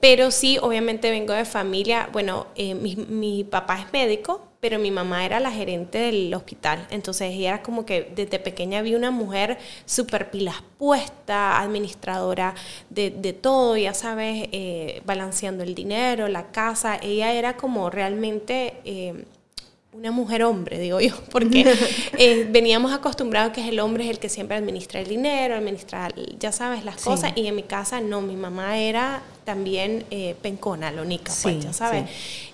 Pero 0.00 0.30
sí, 0.30 0.58
obviamente 0.60 1.10
vengo 1.10 1.32
de 1.32 1.44
familia, 1.44 2.08
bueno, 2.12 2.46
eh, 2.54 2.74
mi, 2.74 2.96
mi 2.96 3.44
papá 3.44 3.80
es 3.80 3.92
médico, 3.92 4.48
pero 4.60 4.78
mi 4.78 4.90
mamá 4.90 5.24
era 5.24 5.38
la 5.40 5.50
gerente 5.50 5.98
del 5.98 6.34
hospital. 6.34 6.86
Entonces 6.90 7.32
ella 7.32 7.48
era 7.50 7.62
como 7.62 7.86
que 7.86 8.10
desde 8.14 8.38
pequeña 8.38 8.82
vi 8.82 8.94
una 8.94 9.10
mujer 9.10 9.58
súper 9.84 10.30
pilas 10.30 10.56
puesta, 10.78 11.60
administradora 11.60 12.54
de, 12.90 13.10
de 13.10 13.32
todo, 13.32 13.76
ya 13.76 13.94
sabes, 13.94 14.48
eh, 14.52 15.02
balanceando 15.04 15.62
el 15.62 15.74
dinero, 15.74 16.28
la 16.28 16.50
casa. 16.50 16.98
Ella 17.00 17.32
era 17.32 17.56
como 17.56 17.90
realmente... 17.90 18.74
Eh, 18.84 19.24
una 19.90 20.12
mujer 20.12 20.44
hombre, 20.44 20.78
digo 20.78 21.00
yo, 21.00 21.14
porque 21.32 21.64
eh, 22.18 22.46
veníamos 22.48 22.92
acostumbrados 22.92 23.52
que 23.52 23.68
el 23.68 23.80
hombre 23.80 24.04
es 24.04 24.10
el 24.10 24.20
que 24.20 24.28
siempre 24.28 24.56
administra 24.56 25.00
el 25.00 25.08
dinero, 25.08 25.56
administra, 25.56 26.08
ya 26.38 26.52
sabes, 26.52 26.84
las 26.84 27.02
cosas, 27.02 27.32
y 27.34 27.48
en 27.48 27.56
mi 27.56 27.64
casa 27.64 28.00
no, 28.00 28.20
mi 28.20 28.36
mamá 28.36 28.78
era 28.78 29.22
también 29.48 30.04
eh, 30.10 30.36
pencona, 30.42 30.92
lónica, 30.92 31.32
pues, 31.42 31.64
ya 31.64 31.72
sabes. 31.72 32.04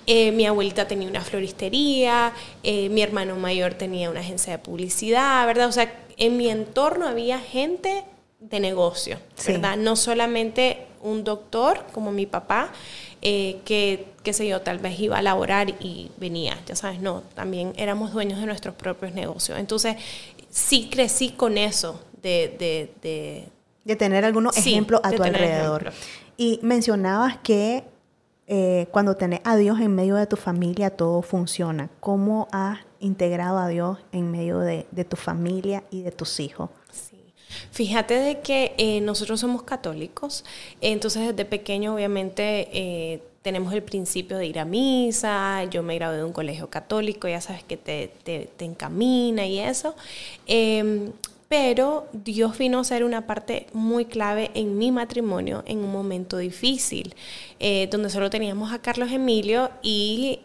Eh, 0.07 0.30
mi 0.30 0.46
abuelita 0.46 0.87
tenía 0.87 1.09
una 1.09 1.22
floristería, 1.22 2.33
mi 2.62 3.02
hermano 3.02 3.35
mayor 3.35 3.74
tenía 3.74 4.11
una 4.11 4.20
agencia 4.20 4.52
de 4.52 4.59
publicidad, 4.61 5.44
¿verdad? 5.44 5.66
O 5.66 5.72
sea, 5.72 5.92
en 6.16 6.37
mi 6.37 6.48
entorno 6.48 7.09
había 7.09 7.40
gente 7.40 8.04
de 8.38 8.61
negocio, 8.61 9.18
¿verdad? 9.44 9.76
No 9.76 9.96
solamente 9.96 10.87
un 11.02 11.24
doctor 11.24 11.85
como 11.92 12.12
mi 12.12 12.26
papá, 12.26 12.70
eh, 13.22 13.57
que, 13.64 14.07
qué 14.22 14.33
sé 14.33 14.46
yo, 14.46 14.61
tal 14.61 14.78
vez 14.78 15.00
iba 15.00 15.18
a 15.18 15.22
laborar 15.22 15.70
y 15.80 16.11
venía, 16.18 16.59
ya 16.66 16.76
sabes, 16.76 17.00
no, 17.00 17.22
también 17.35 17.72
éramos 17.76 18.12
dueños 18.12 18.38
de 18.38 18.46
nuestros 18.46 18.74
propios 18.74 19.14
negocios. 19.14 19.59
Entonces, 19.59 19.96
sí 20.50 20.88
crecí 20.90 21.30
con 21.30 21.59
eso 21.59 22.00
de... 22.22 22.92
De, 23.02 23.96
tener 23.96 24.24
algunos 24.24 24.57
ejemplos 24.57 25.00
a 25.04 25.12
tu 25.12 25.22
alrededor. 25.22 25.92
Y 26.37 26.59
mencionabas 26.62 27.38
que 27.38 27.85
eh, 28.47 28.87
cuando 28.90 29.16
tenés 29.16 29.40
a 29.44 29.57
Dios 29.57 29.81
en 29.81 29.94
medio 29.94 30.16
de 30.16 30.27
tu 30.27 30.37
familia, 30.37 30.90
todo 30.90 31.23
funciona. 31.23 31.88
¿Cómo 32.01 32.49
has 32.53 32.79
integrado 33.01 33.59
a 33.59 33.68
Dios 33.68 33.99
en 34.12 34.31
medio 34.31 34.59
de, 34.59 34.85
tu 35.09 35.16
familia 35.16 35.85
y 35.90 36.03
de 36.03 36.11
tus 36.11 36.40
hijos? 36.40 36.70
Fíjate 37.70 38.14
de 38.14 38.40
que 38.40 38.75
eh, 38.79 39.01
nosotros 39.01 39.40
somos 39.40 39.62
católicos, 39.62 40.44
entonces 40.81 41.23
desde 41.29 41.44
pequeño 41.44 41.94
obviamente 41.94 42.68
eh, 42.73 43.23
tenemos 43.42 43.73
el 43.73 43.83
principio 43.83 44.38
de 44.38 44.47
ir 44.47 44.59
a 44.59 44.64
misa, 44.64 45.62
yo 45.64 45.85
me 45.85 45.94
gradué 45.94 46.16
de 46.16 46.25
un 46.25 46.33
colegio 46.33 46.68
católico, 46.68 47.29
ya 47.29 47.40
sabes 47.40 47.62
que 47.62 47.77
te, 47.77 48.09
te, 48.25 48.64
encamina 48.64 49.47
y 49.47 49.61
eso. 49.61 49.94
Pero 51.48 52.09
Dios 52.12 52.59
vino 52.59 52.80
a 52.80 52.85
ser 52.85 53.04
una 53.04 53.26
parte 53.26 53.66
muy 53.72 54.07
clave 54.07 54.50
en 54.54 54.78
mi 54.78 54.90
matrimonio 54.90 55.62
en 55.66 55.78
un 55.78 55.92
momento 55.92 56.38
difícil, 56.38 57.14
eh, 57.61 57.88
donde 57.90 58.11
solo 58.11 58.30
teníamos 58.30 58.72
a 58.72 58.80
Carlos 58.80 59.12
Emilio 59.12 59.70
y, 59.83 60.40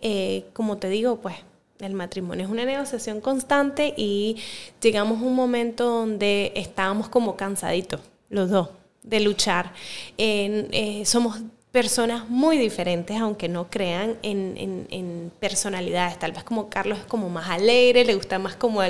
como 0.54 0.78
te 0.78 0.90
digo, 0.90 1.18
pues 1.18 1.36
el 1.80 1.94
matrimonio 1.94 2.46
es 2.46 2.52
una 2.52 2.66
negociación 2.66 3.22
constante 3.22 3.94
y 3.96 4.38
llegamos 4.82 5.22
a 5.22 5.24
un 5.24 5.36
momento 5.36 5.86
donde 5.86 6.52
estábamos 6.56 7.08
como 7.10 7.38
cansaditos, 7.38 8.02
los 8.30 8.50
dos, 8.50 8.70
de 9.04 9.22
luchar. 9.22 9.74
Eh, 10.18 11.04
somos 11.06 11.40
personas 11.72 12.30
muy 12.30 12.58
diferentes, 12.58 13.20
aunque 13.20 13.48
no 13.48 13.70
crean 13.70 14.18
en, 14.24 15.32
personalidades. 15.40 16.20
Tal 16.20 16.32
vez 16.32 16.44
como 16.44 16.70
Carlos 16.70 17.00
es 17.00 17.06
como 17.06 17.30
más 17.30 17.50
alegre, 17.50 18.04
le 18.06 18.16
gusta 18.16 18.40
más 18.40 18.56
como 18.56 18.82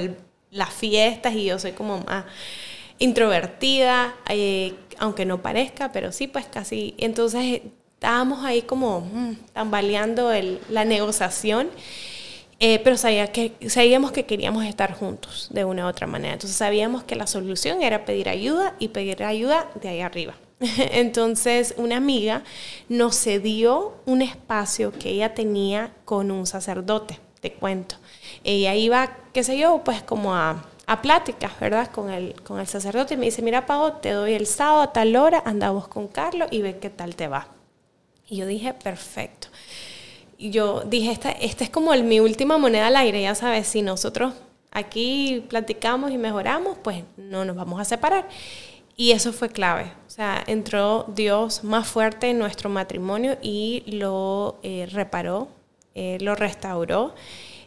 las 0.52 0.74
fiestas 0.74 1.34
y 1.36 1.46
yo 1.46 1.60
soy 1.60 1.74
como 1.74 2.00
más 2.00 2.26
introvertida, 2.98 4.16
eh, 4.28 4.74
aunque 4.98 5.26
no 5.26 5.42
parezca, 5.42 5.92
pero 5.92 6.12
sí, 6.12 6.28
pues 6.28 6.46
casi. 6.46 6.96
Entonces 6.98 7.62
estábamos 7.94 8.46
ahí 8.46 8.62
como 8.62 9.02
mm, 9.02 9.36
tambaleando 9.54 10.32
la 10.70 10.86
negociación. 10.86 11.70
Eh, 12.62 12.80
pero 12.84 12.98
sabía 12.98 13.32
que, 13.32 13.54
sabíamos 13.70 14.12
que 14.12 14.26
queríamos 14.26 14.66
estar 14.66 14.94
juntos 14.94 15.48
de 15.50 15.64
una 15.64 15.86
u 15.86 15.88
otra 15.88 16.08
manera. 16.08 16.34
Entonces 16.34 16.58
sabíamos 16.58 17.04
que 17.04 17.16
la 17.16 17.26
solución 17.26 17.82
era 17.82 18.04
pedir 18.04 18.28
ayuda 18.28 18.76
y 18.80 18.90
pedir 18.90 19.24
ayuda 19.24 19.70
de 19.82 19.88
ahí 19.88 20.02
arriba. 20.02 20.36
Entonces 20.60 21.74
una 21.78 21.96
amiga 21.96 22.44
nos 22.90 23.16
cedió 23.18 23.96
un 24.06 24.22
espacio 24.22 24.92
que 24.92 25.10
ella 25.10 25.34
tenía 25.34 25.94
con 26.04 26.32
un 26.32 26.46
sacerdote, 26.46 27.18
te 27.40 27.54
cuento. 27.54 27.96
Ella 28.44 28.76
iba, 28.76 29.18
qué 29.40 29.44
sé 29.46 29.58
yo, 29.58 29.82
pues 29.86 30.04
como 30.04 30.36
a, 30.36 30.66
a 30.86 31.02
pláticas, 31.02 31.58
¿verdad? 31.62 31.90
Con 31.92 32.10
el, 32.10 32.34
con 32.44 32.60
el 32.60 32.68
sacerdote 32.68 33.14
y 33.14 33.18
me 33.18 33.28
dice, 33.28 33.42
mira, 33.42 33.66
Pau, 33.66 34.02
te 34.02 34.12
doy 34.12 34.34
el 34.34 34.46
sábado 34.46 34.82
a 34.82 34.92
tal 34.92 35.16
hora, 35.16 35.42
andamos 35.46 35.88
con 35.88 36.10
Carlos 36.10 36.50
y 36.52 36.62
ve 36.62 36.78
qué 36.78 36.90
tal 36.90 37.16
te 37.16 37.30
va. 37.30 37.48
Y 38.28 38.36
yo 38.36 38.46
dije, 38.46 38.74
perfecto. 38.74 39.48
Y 40.38 40.50
yo 40.52 40.82
dije, 40.82 41.14
esta, 41.14 41.32
esta 41.32 41.64
es 41.64 41.70
como 41.70 41.94
el, 41.94 42.04
mi 42.04 42.20
última 42.20 42.58
moneda 42.58 42.88
al 42.88 42.98
aire, 42.98 43.22
ya 43.22 43.34
sabes, 43.34 43.66
si 43.68 43.82
nosotros 43.82 44.34
aquí 44.72 45.46
platicamos 45.48 46.12
y 46.12 46.18
mejoramos, 46.18 46.78
pues 46.84 47.06
no 47.16 47.46
nos 47.46 47.56
vamos 47.56 47.80
a 47.80 47.86
separar. 47.86 48.28
Y 48.98 49.12
eso 49.12 49.32
fue 49.32 49.48
clave. 49.48 49.94
O 50.06 50.10
sea, 50.10 50.44
entró 50.48 51.06
Dios 51.08 51.64
más 51.64 51.88
fuerte 51.88 52.32
en 52.32 52.40
nuestro 52.40 52.70
matrimonio 52.70 53.38
y 53.42 53.86
lo 53.88 54.60
eh, 54.64 54.86
reparó, 54.92 55.48
eh, 55.96 56.18
lo 56.20 56.36
restauró. 56.36 57.16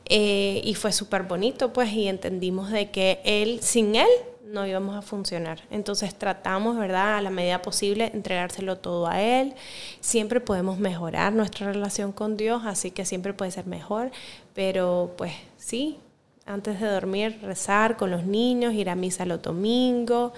Eh, 0.06 0.60
y 0.64 0.74
fue 0.74 0.92
súper 0.92 1.24
bonito, 1.24 1.72
pues, 1.72 1.92
y 1.92 2.08
entendimos 2.08 2.70
de 2.70 2.90
que 2.90 3.20
Él, 3.24 3.60
sin 3.62 3.94
Él, 3.94 4.08
no 4.52 4.66
íbamos 4.66 4.94
a 4.96 5.02
funcionar. 5.02 5.60
Entonces 5.70 6.14
tratamos, 6.14 6.76
¿verdad?, 6.76 7.16
a 7.16 7.22
la 7.22 7.30
medida 7.30 7.62
posible, 7.62 8.10
entregárselo 8.12 8.78
todo 8.78 9.06
a 9.06 9.20
Él. 9.20 9.54
Siempre 10.00 10.40
podemos 10.40 10.78
mejorar 10.78 11.32
nuestra 11.32 11.72
relación 11.72 12.12
con 12.12 12.36
Dios, 12.36 12.62
así 12.66 12.90
que 12.90 13.04
siempre 13.04 13.32
puede 13.32 13.50
ser 13.50 13.66
mejor, 13.66 14.10
pero 14.54 15.14
pues 15.16 15.32
sí, 15.56 15.98
antes 16.44 16.80
de 16.80 16.86
dormir, 16.86 17.38
rezar 17.42 17.96
con 17.96 18.10
los 18.10 18.24
niños, 18.26 18.74
ir 18.74 18.90
a 18.90 18.94
misa 18.94 19.24
los 19.24 19.40
domingos. 19.40 20.32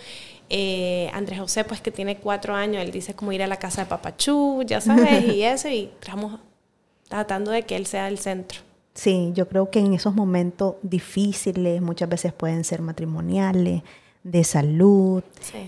Eh, 0.49 1.11
Andrés 1.13 1.41
José, 1.41 1.65
pues 1.65 1.81
que 1.81 1.91
tiene 1.91 2.19
cuatro 2.19 2.55
años, 2.55 2.83
él 2.83 2.93
dice 2.93 3.15
como 3.15 3.33
ir 3.33 3.43
a 3.43 3.47
la 3.47 3.57
casa 3.59 3.83
de 3.83 3.89
Papachú, 3.89 4.63
ya 4.65 4.81
sabes, 4.81 5.25
y 5.35 5.43
eso, 5.45 5.69
y 5.69 5.91
estamos 6.01 6.41
tratando 7.09 7.51
de 7.51 7.63
que 7.63 7.77
él 7.77 7.87
sea 7.87 8.09
el 8.09 8.19
centro. 8.19 8.61
Sí, 8.95 9.33
yo 9.35 9.49
creo 9.49 9.71
que 9.71 9.81
en 9.81 9.95
esos 9.95 10.15
momentos 10.15 10.77
difíciles, 10.83 11.83
muchas 11.83 12.09
veces 12.09 12.33
pueden 12.33 12.65
ser 12.65 12.81
matrimoniales, 12.81 13.83
de 14.25 14.43
salud, 14.43 15.23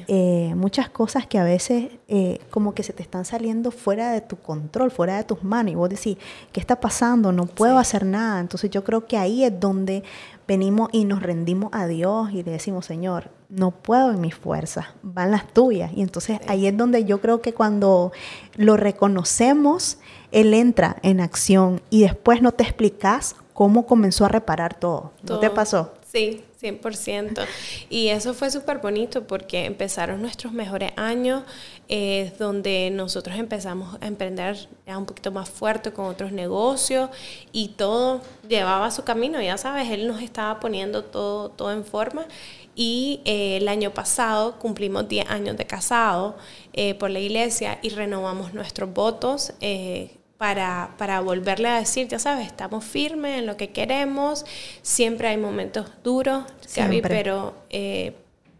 eh, 0.08 0.54
muchas 0.56 0.88
cosas 0.88 1.26
que 1.26 1.38
a 1.38 1.44
veces 1.44 1.90
eh, 2.08 2.40
como 2.48 2.74
que 2.74 2.82
se 2.82 2.94
te 2.94 3.02
están 3.02 3.26
saliendo 3.26 3.70
fuera 3.70 4.12
de 4.12 4.22
tu 4.22 4.36
control, 4.36 4.90
fuera 4.90 5.18
de 5.18 5.24
tus 5.24 5.44
manos. 5.44 5.72
Y 5.72 5.74
vos 5.74 5.90
decís, 5.90 6.16
¿qué 6.52 6.60
está 6.60 6.80
pasando? 6.80 7.32
No 7.32 7.44
puedo 7.44 7.76
hacer 7.76 8.06
nada. 8.06 8.40
Entonces 8.40 8.70
yo 8.70 8.82
creo 8.82 9.06
que 9.06 9.18
ahí 9.18 9.44
es 9.44 9.60
donde 9.60 10.04
venimos 10.48 10.88
y 10.92 11.04
nos 11.04 11.22
rendimos 11.22 11.68
a 11.72 11.86
Dios 11.86 12.30
y 12.32 12.42
le 12.44 12.52
decimos, 12.52 12.86
Señor, 12.86 13.30
no 13.50 13.72
puedo 13.72 14.10
en 14.10 14.22
mis 14.22 14.34
fuerzas, 14.34 14.86
van 15.02 15.32
las 15.32 15.52
tuyas. 15.52 15.92
Y 15.94 16.00
entonces 16.00 16.40
ahí 16.48 16.66
es 16.66 16.74
donde 16.74 17.04
yo 17.04 17.20
creo 17.20 17.42
que 17.42 17.52
cuando 17.52 18.10
lo 18.56 18.78
reconocemos, 18.78 19.98
Él 20.36 20.52
entra 20.52 20.96
en 21.02 21.20
acción 21.20 21.80
y 21.88 22.02
después 22.02 22.42
no 22.42 22.52
te 22.52 22.62
explicas 22.62 23.36
cómo 23.54 23.86
comenzó 23.86 24.26
a 24.26 24.28
reparar 24.28 24.78
todo. 24.78 25.12
¿No 25.22 25.38
te 25.38 25.48
pasó? 25.48 25.94
Sí, 26.12 26.44
100%. 26.60 27.46
Y 27.88 28.08
eso 28.08 28.34
fue 28.34 28.50
súper 28.50 28.78
bonito 28.78 29.26
porque 29.26 29.64
empezaron 29.64 30.20
nuestros 30.20 30.52
mejores 30.52 30.92
años, 30.96 31.42
eh, 31.88 32.34
donde 32.38 32.90
nosotros 32.92 33.38
empezamos 33.38 33.96
a 34.02 34.06
emprender 34.06 34.68
ya 34.86 34.98
un 34.98 35.06
poquito 35.06 35.32
más 35.32 35.48
fuerte 35.48 35.90
con 35.90 36.04
otros 36.04 36.32
negocios 36.32 37.08
y 37.50 37.68
todo 37.68 38.20
llevaba 38.46 38.90
su 38.90 39.04
camino, 39.04 39.40
ya 39.40 39.56
sabes, 39.56 39.88
él 39.88 40.06
nos 40.06 40.20
estaba 40.20 40.60
poniendo 40.60 41.02
todo, 41.02 41.48
todo 41.48 41.72
en 41.72 41.82
forma. 41.86 42.26
Y 42.74 43.22
eh, 43.24 43.56
el 43.56 43.68
año 43.68 43.90
pasado 43.92 44.58
cumplimos 44.58 45.08
10 45.08 45.30
años 45.30 45.56
de 45.56 45.66
casado 45.66 46.36
eh, 46.74 46.94
por 46.94 47.08
la 47.08 47.20
iglesia 47.20 47.78
y 47.80 47.88
renovamos 47.88 48.52
nuestros 48.52 48.92
votos 48.92 49.54
para, 50.38 50.90
para 50.98 51.20
volverle 51.20 51.68
a 51.68 51.78
decir, 51.78 52.08
ya 52.08 52.18
sabes, 52.18 52.46
estamos 52.46 52.84
firmes 52.84 53.38
en 53.38 53.46
lo 53.46 53.56
que 53.56 53.70
queremos, 53.70 54.44
siempre 54.82 55.28
hay 55.28 55.36
momentos 55.36 55.90
duros, 56.04 56.44
pero 57.02 57.54
eh, 57.70 58.14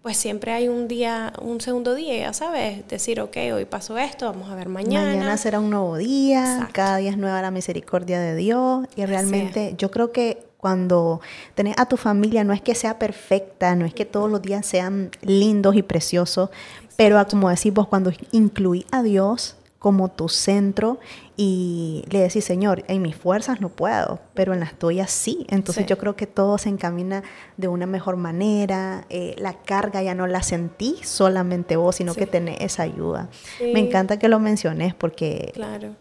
pues 0.07 0.17
siempre 0.17 0.53
hay 0.53 0.69
un 0.69 0.89
día, 0.89 1.33
un 1.43 1.61
segundo 1.61 1.95
día, 1.95 2.17
ya 2.17 2.33
sabes, 2.33 2.87
decir, 2.89 3.21
ok, 3.21 3.37
hoy 3.53 3.65
pasó 3.65 3.99
esto, 3.99 4.27
vamos 4.27 4.49
a 4.51 4.55
ver 4.55 4.69
mañana. 4.69 5.11
Mañana 5.11 5.37
será 5.37 5.59
un 5.61 5.71
nuevo 5.71 5.97
día, 5.97 6.69
cada 6.73 6.97
día 6.99 7.11
es 7.11 7.19
nueva 7.19 7.43
la 7.43 7.51
misericordia 7.51 8.21
de 8.21 8.37
Dios 8.37 8.87
y 8.95 9.05
realmente 9.05 9.75
yo 9.77 9.91
creo 9.91 10.13
que 10.13 10.47
cuando 10.59 11.21
tenés 11.55 11.75
a 11.79 11.87
tu 11.87 11.97
familia 11.97 12.43
no 12.45 12.53
es 12.53 12.63
que 12.63 12.75
sea 12.75 12.99
perfecta, 12.99 13.75
no 13.75 13.85
es 13.85 13.95
que 13.95 14.05
todos 14.05 14.31
los 14.31 14.41
días 14.41 14.65
sean 14.65 15.11
lindos 15.21 15.77
y 15.77 15.83
preciosos, 15.83 16.51
pero 16.97 17.25
como 17.29 17.51
decís 17.51 17.75
vos, 17.75 17.89
cuando 17.89 18.13
incluí 18.33 18.87
a 18.91 19.03
Dios 19.03 19.57
como 19.79 20.09
tu 20.09 20.29
centro 20.29 20.99
y 21.37 22.05
le 22.09 22.21
decís, 22.21 22.45
Señor, 22.45 22.85
en 22.89 23.03
mis 23.03 23.15
fuerzas 23.15 23.61
no 23.61 23.69
puedo, 23.69 24.21
pero 24.33 24.55
en 24.55 24.61
las 24.61 24.79
tuyas 24.79 25.11
sí. 25.11 25.47
Entonces 25.51 25.85
yo 25.85 25.99
creo 25.99 26.17
que 26.17 26.27
todo 26.27 26.57
se 26.57 26.71
encamina 26.71 27.23
de 27.59 27.69
una 27.69 27.87
mejor 27.87 28.17
manera, 28.17 29.05
eh, 29.11 29.35
la 29.37 29.53
carga 29.53 30.03
ya 30.03 30.15
no 30.15 30.27
la 30.27 30.43
sentí 30.43 30.97
solamente 31.03 31.77
vos, 31.77 31.97
sino 31.97 32.15
que 32.15 32.27
tenés 32.27 32.61
esa 32.61 32.85
ayuda. 32.85 33.29
Me 33.61 33.81
encanta 33.81 34.19
que 34.19 34.29
lo 34.29 34.39
menciones 34.39 34.95
porque 34.95 35.51
claro. 35.55 35.95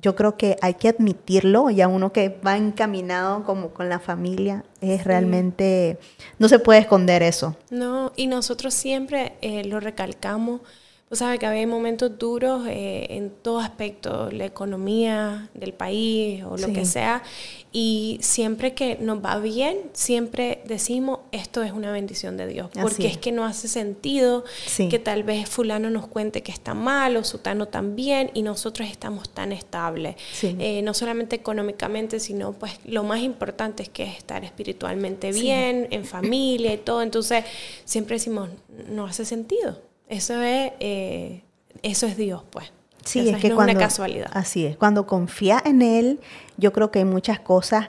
yo 0.00 0.16
creo 0.16 0.38
que 0.38 0.56
hay 0.62 0.74
que 0.74 0.88
admitirlo, 0.88 1.68
ya 1.68 1.86
uno 1.86 2.12
que 2.12 2.40
va 2.44 2.56
encaminado 2.56 3.44
como 3.44 3.70
con 3.74 3.90
la 3.90 3.98
familia, 3.98 4.64
es 4.80 5.04
realmente, 5.04 5.98
no 6.38 6.48
se 6.48 6.58
puede 6.58 6.80
esconder 6.80 7.22
eso. 7.22 7.54
No, 7.70 8.12
y 8.16 8.28
nosotros 8.28 8.72
siempre 8.72 9.34
eh, 9.42 9.62
lo 9.64 9.78
recalcamos 9.78 10.62
Tú 11.10 11.16
sabes 11.16 11.40
que 11.40 11.46
había 11.46 11.66
momentos 11.66 12.20
duros 12.20 12.68
eh, 12.68 13.08
en 13.10 13.30
todo 13.30 13.58
aspecto, 13.58 14.30
la 14.30 14.44
economía 14.44 15.50
del 15.54 15.72
país 15.72 16.44
o 16.44 16.56
lo 16.56 16.72
que 16.72 16.84
sea, 16.84 17.24
y 17.72 18.20
siempre 18.22 18.74
que 18.74 18.96
nos 19.00 19.18
va 19.18 19.36
bien, 19.40 19.90
siempre 19.92 20.62
decimos, 20.66 21.18
esto 21.32 21.64
es 21.64 21.72
una 21.72 21.90
bendición 21.90 22.36
de 22.36 22.46
Dios, 22.46 22.70
porque 22.80 23.08
es. 23.08 23.18
que 23.18 23.32
no 23.32 23.44
hace 23.44 23.66
sentido 23.66 24.44
que 24.88 25.00
tal 25.00 25.24
vez 25.24 25.48
fulano 25.48 25.90
nos 25.90 26.06
cuente 26.06 26.44
que 26.44 26.52
está 26.52 26.74
mal 26.74 27.16
o 27.16 27.24
sutano 27.24 27.66
también 27.66 28.30
y 28.32 28.42
nosotros 28.42 28.88
estamos 28.88 29.30
tan 29.30 29.50
estables, 29.50 30.14
eh, 30.42 30.80
no 30.82 30.94
solamente 30.94 31.34
económicamente, 31.34 32.20
sino 32.20 32.52
pues 32.52 32.78
lo 32.84 33.02
más 33.02 33.18
importante 33.22 33.82
es 33.82 33.88
que 33.88 34.04
es 34.04 34.16
estar 34.16 34.44
espiritualmente 34.44 35.32
bien, 35.32 35.88
en 35.90 36.04
familia 36.04 36.72
y 36.72 36.78
todo, 36.78 37.02
entonces 37.02 37.44
siempre 37.84 38.14
decimos, 38.14 38.48
no 38.88 39.06
hace 39.06 39.24
sentido. 39.24 39.89
Eso 40.10 40.42
es, 40.42 40.72
eh, 40.80 41.44
eso 41.82 42.06
es 42.06 42.16
Dios, 42.16 42.42
pues. 42.50 42.72
Sí, 43.04 43.28
es 43.28 43.38
que 43.38 43.48
no 43.48 43.54
cuando, 43.54 43.72
una 43.72 43.80
casualidad. 43.80 44.28
Así 44.34 44.66
es. 44.66 44.76
Cuando 44.76 45.06
confía 45.06 45.62
en 45.64 45.80
Él, 45.80 46.20
yo 46.56 46.72
creo 46.72 46.90
que 46.90 46.98
hay 46.98 47.04
muchas 47.04 47.40
cosas 47.40 47.88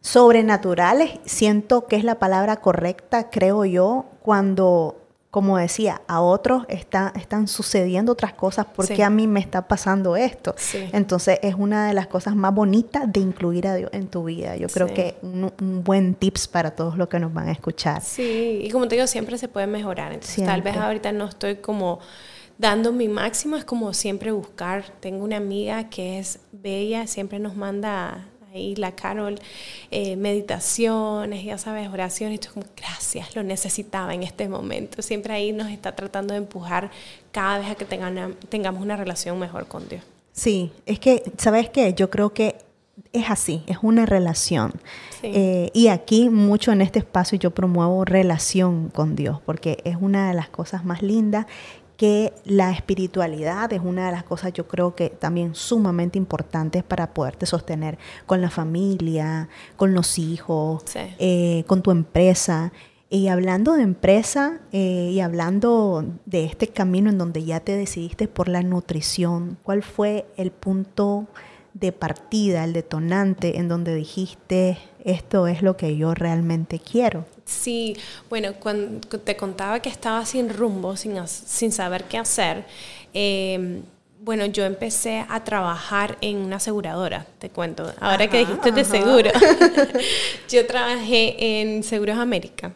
sobrenaturales. 0.00 1.18
Siento 1.24 1.86
que 1.86 1.96
es 1.96 2.04
la 2.04 2.18
palabra 2.18 2.56
correcta, 2.58 3.30
creo 3.30 3.64
yo, 3.64 4.06
cuando 4.22 5.05
como 5.36 5.58
decía, 5.58 6.00
a 6.06 6.22
otros 6.22 6.64
está, 6.66 7.12
están 7.14 7.46
sucediendo 7.46 8.12
otras 8.12 8.32
cosas, 8.32 8.64
porque 8.74 9.04
a 9.04 9.10
mí 9.10 9.26
me 9.26 9.38
está 9.38 9.68
pasando 9.68 10.16
esto? 10.16 10.54
Entonces 10.94 11.40
es 11.42 11.56
una 11.56 11.88
de 11.88 11.92
las 11.92 12.06
cosas 12.06 12.34
más 12.34 12.54
bonitas 12.54 13.12
de 13.12 13.20
incluir 13.20 13.66
a 13.66 13.74
Dios 13.74 13.90
en 13.92 14.08
tu 14.08 14.24
vida. 14.24 14.56
Yo 14.56 14.68
creo 14.68 14.86
que 14.86 15.16
un, 15.20 15.52
un, 15.60 15.84
buen 15.84 16.14
tips 16.14 16.48
para 16.48 16.70
todos 16.70 16.96
los 16.96 17.08
que 17.08 17.18
nos 17.18 17.34
van 17.34 17.48
a 17.48 17.52
escuchar. 17.52 18.00
Sí, 18.00 18.62
y 18.62 18.70
como 18.70 18.88
te 18.88 18.94
digo, 18.94 19.06
siempre 19.06 19.36
se 19.36 19.46
puede 19.48 19.66
mejorar. 19.66 20.14
Entonces 20.14 20.42
tal 20.42 20.62
vez 20.62 20.74
ahorita 20.78 21.12
no 21.12 21.26
estoy 21.26 21.56
como 21.56 21.98
dando 22.56 22.90
mi 22.90 23.06
máximo, 23.06 23.56
es 23.56 23.66
como 23.66 23.92
siempre 23.92 24.32
buscar. 24.32 24.86
Tengo 25.00 25.22
una 25.22 25.36
amiga 25.36 25.90
que 25.90 26.18
es 26.18 26.38
bella, 26.50 27.06
siempre 27.06 27.40
nos 27.40 27.56
manda 27.56 28.26
y 28.58 28.76
la 28.76 28.92
Carol, 28.92 29.38
eh, 29.90 30.16
meditaciones, 30.16 31.44
ya 31.44 31.58
sabes, 31.58 31.88
oraciones, 31.88 32.34
esto 32.34 32.48
es 32.48 32.54
como, 32.54 32.66
gracias, 32.76 33.34
lo 33.36 33.42
necesitaba 33.42 34.14
en 34.14 34.22
este 34.22 34.48
momento. 34.48 35.02
Siempre 35.02 35.34
ahí 35.34 35.52
nos 35.52 35.70
está 35.70 35.94
tratando 35.94 36.34
de 36.34 36.38
empujar 36.38 36.90
cada 37.32 37.58
vez 37.58 37.70
a 37.70 37.74
que 37.74 37.84
tengamos 37.84 38.82
una 38.82 38.96
relación 38.96 39.38
mejor 39.38 39.66
con 39.66 39.88
Dios. 39.88 40.02
Sí, 40.32 40.70
es 40.84 40.98
que, 40.98 41.22
¿sabes 41.38 41.70
qué? 41.70 41.94
Yo 41.94 42.10
creo 42.10 42.32
que 42.34 42.56
es 43.12 43.30
así, 43.30 43.62
es 43.66 43.78
una 43.82 44.06
relación. 44.06 44.72
Eh, 45.22 45.70
y 45.72 45.88
aquí 45.88 46.28
mucho 46.28 46.72
en 46.72 46.82
este 46.82 46.98
espacio 46.98 47.38
yo 47.38 47.50
promuevo 47.50 48.04
relación 48.04 48.90
con 48.90 49.16
Dios, 49.16 49.40
porque 49.44 49.78
es 49.84 49.96
una 50.00 50.28
de 50.28 50.34
las 50.34 50.48
cosas 50.48 50.84
más 50.84 51.02
lindas 51.02 51.46
que 51.96 52.32
la 52.44 52.70
espiritualidad 52.70 53.72
es 53.72 53.80
una 53.82 54.06
de 54.06 54.12
las 54.12 54.24
cosas 54.24 54.52
yo 54.52 54.68
creo 54.68 54.94
que 54.94 55.10
también 55.10 55.54
sumamente 55.54 56.18
importantes 56.18 56.84
para 56.84 57.14
poderte 57.14 57.46
sostener 57.46 57.98
con 58.26 58.40
la 58.40 58.50
familia, 58.50 59.48
con 59.76 59.94
los 59.94 60.18
hijos, 60.18 60.84
eh, 60.94 61.64
con 61.66 61.82
tu 61.82 61.90
empresa. 61.90 62.72
Y 63.08 63.28
hablando 63.28 63.74
de 63.74 63.82
empresa 63.82 64.60
eh, 64.72 65.10
y 65.12 65.20
hablando 65.20 66.04
de 66.26 66.44
este 66.44 66.68
camino 66.68 67.08
en 67.08 67.18
donde 67.18 67.44
ya 67.44 67.60
te 67.60 67.76
decidiste 67.76 68.26
por 68.26 68.48
la 68.48 68.62
nutrición, 68.62 69.58
¿cuál 69.62 69.82
fue 69.82 70.26
el 70.36 70.50
punto 70.50 71.28
de 71.80 71.92
partida, 71.92 72.64
el 72.64 72.72
detonante 72.72 73.58
en 73.58 73.68
donde 73.68 73.94
dijiste, 73.94 74.78
esto 75.04 75.46
es 75.46 75.62
lo 75.62 75.76
que 75.76 75.96
yo 75.96 76.14
realmente 76.14 76.80
quiero? 76.80 77.26
Sí, 77.44 77.96
bueno, 78.30 78.54
cuando 78.54 79.06
te 79.18 79.36
contaba 79.36 79.80
que 79.80 79.88
estaba 79.88 80.24
sin 80.24 80.48
rumbo, 80.48 80.96
sin, 80.96 81.16
sin 81.28 81.72
saber 81.72 82.04
qué 82.04 82.18
hacer, 82.18 82.64
em, 83.12 83.82
bueno, 84.20 84.46
yo 84.46 84.64
empecé 84.64 85.24
a 85.28 85.44
trabajar 85.44 86.16
en 86.20 86.38
una 86.38 86.56
aseguradora, 86.56 87.26
te 87.38 87.50
cuento. 87.50 87.92
Ahora 88.00 88.28
que 88.28 88.38
dijiste 88.38 88.72
de 88.72 88.84
seguro, 88.84 89.30
yo 90.48 90.66
trabajé 90.66 91.60
en 91.60 91.84
Seguros 91.84 92.18
América 92.18 92.72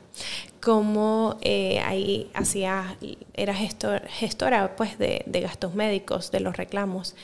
como 0.60 1.38
eh, 1.40 1.80
ahí 1.80 2.30
hacía, 2.34 2.96
era 3.34 3.54
gestor, 3.54 4.02
gestora 4.08 4.76
pues 4.76 4.98
de, 4.98 5.24
gastos 5.26 5.74
médicos, 5.74 6.30
de 6.30 6.40
los 6.40 6.56
reclamos. 6.56 7.14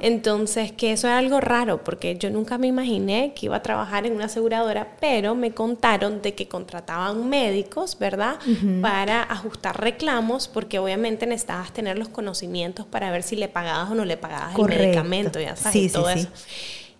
Entonces, 0.00 0.70
que 0.72 0.92
eso 0.92 1.08
es 1.08 1.14
algo 1.14 1.40
raro, 1.40 1.82
porque 1.82 2.16
yo 2.16 2.30
nunca 2.30 2.56
me 2.56 2.68
imaginé 2.68 3.32
que 3.34 3.46
iba 3.46 3.56
a 3.56 3.62
trabajar 3.62 4.06
en 4.06 4.14
una 4.14 4.26
aseguradora, 4.26 4.96
pero 5.00 5.34
me 5.34 5.52
contaron 5.52 6.22
de 6.22 6.34
que 6.34 6.46
contrataban 6.46 7.28
médicos, 7.28 7.98
¿verdad? 7.98 8.38
Para 8.80 9.22
ajustar 9.22 9.80
reclamos, 9.80 10.46
porque 10.46 10.78
obviamente 10.78 11.26
necesitabas 11.26 11.72
tener 11.72 11.98
los 11.98 12.08
conocimientos 12.08 12.86
para 12.86 13.10
ver 13.10 13.24
si 13.24 13.34
le 13.34 13.48
pagabas 13.48 13.90
o 13.90 13.94
no 13.94 14.04
le 14.04 14.16
pagabas 14.16 14.56
el 14.56 14.66
medicamento, 14.66 15.40
ya 15.40 15.56
sabes, 15.56 15.76
y 15.76 15.88
todo 15.88 16.08
eso. 16.10 16.28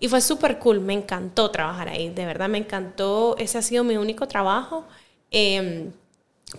Y 0.01 0.09
fue 0.09 0.21
súper 0.21 0.59
cool, 0.59 0.81
me 0.81 0.93
encantó 0.93 1.51
trabajar 1.51 1.89
ahí, 1.89 2.11
de 2.11 2.27
verdad 2.27 2.49
me 2.49 2.59
encantó, 2.59 3.37
ese 3.39 3.59
ha 3.59 3.63
sido 3.63 3.85
mi 3.85 3.97
único 3.97 4.27
trabajo 4.27 4.85
Em, 5.37 5.91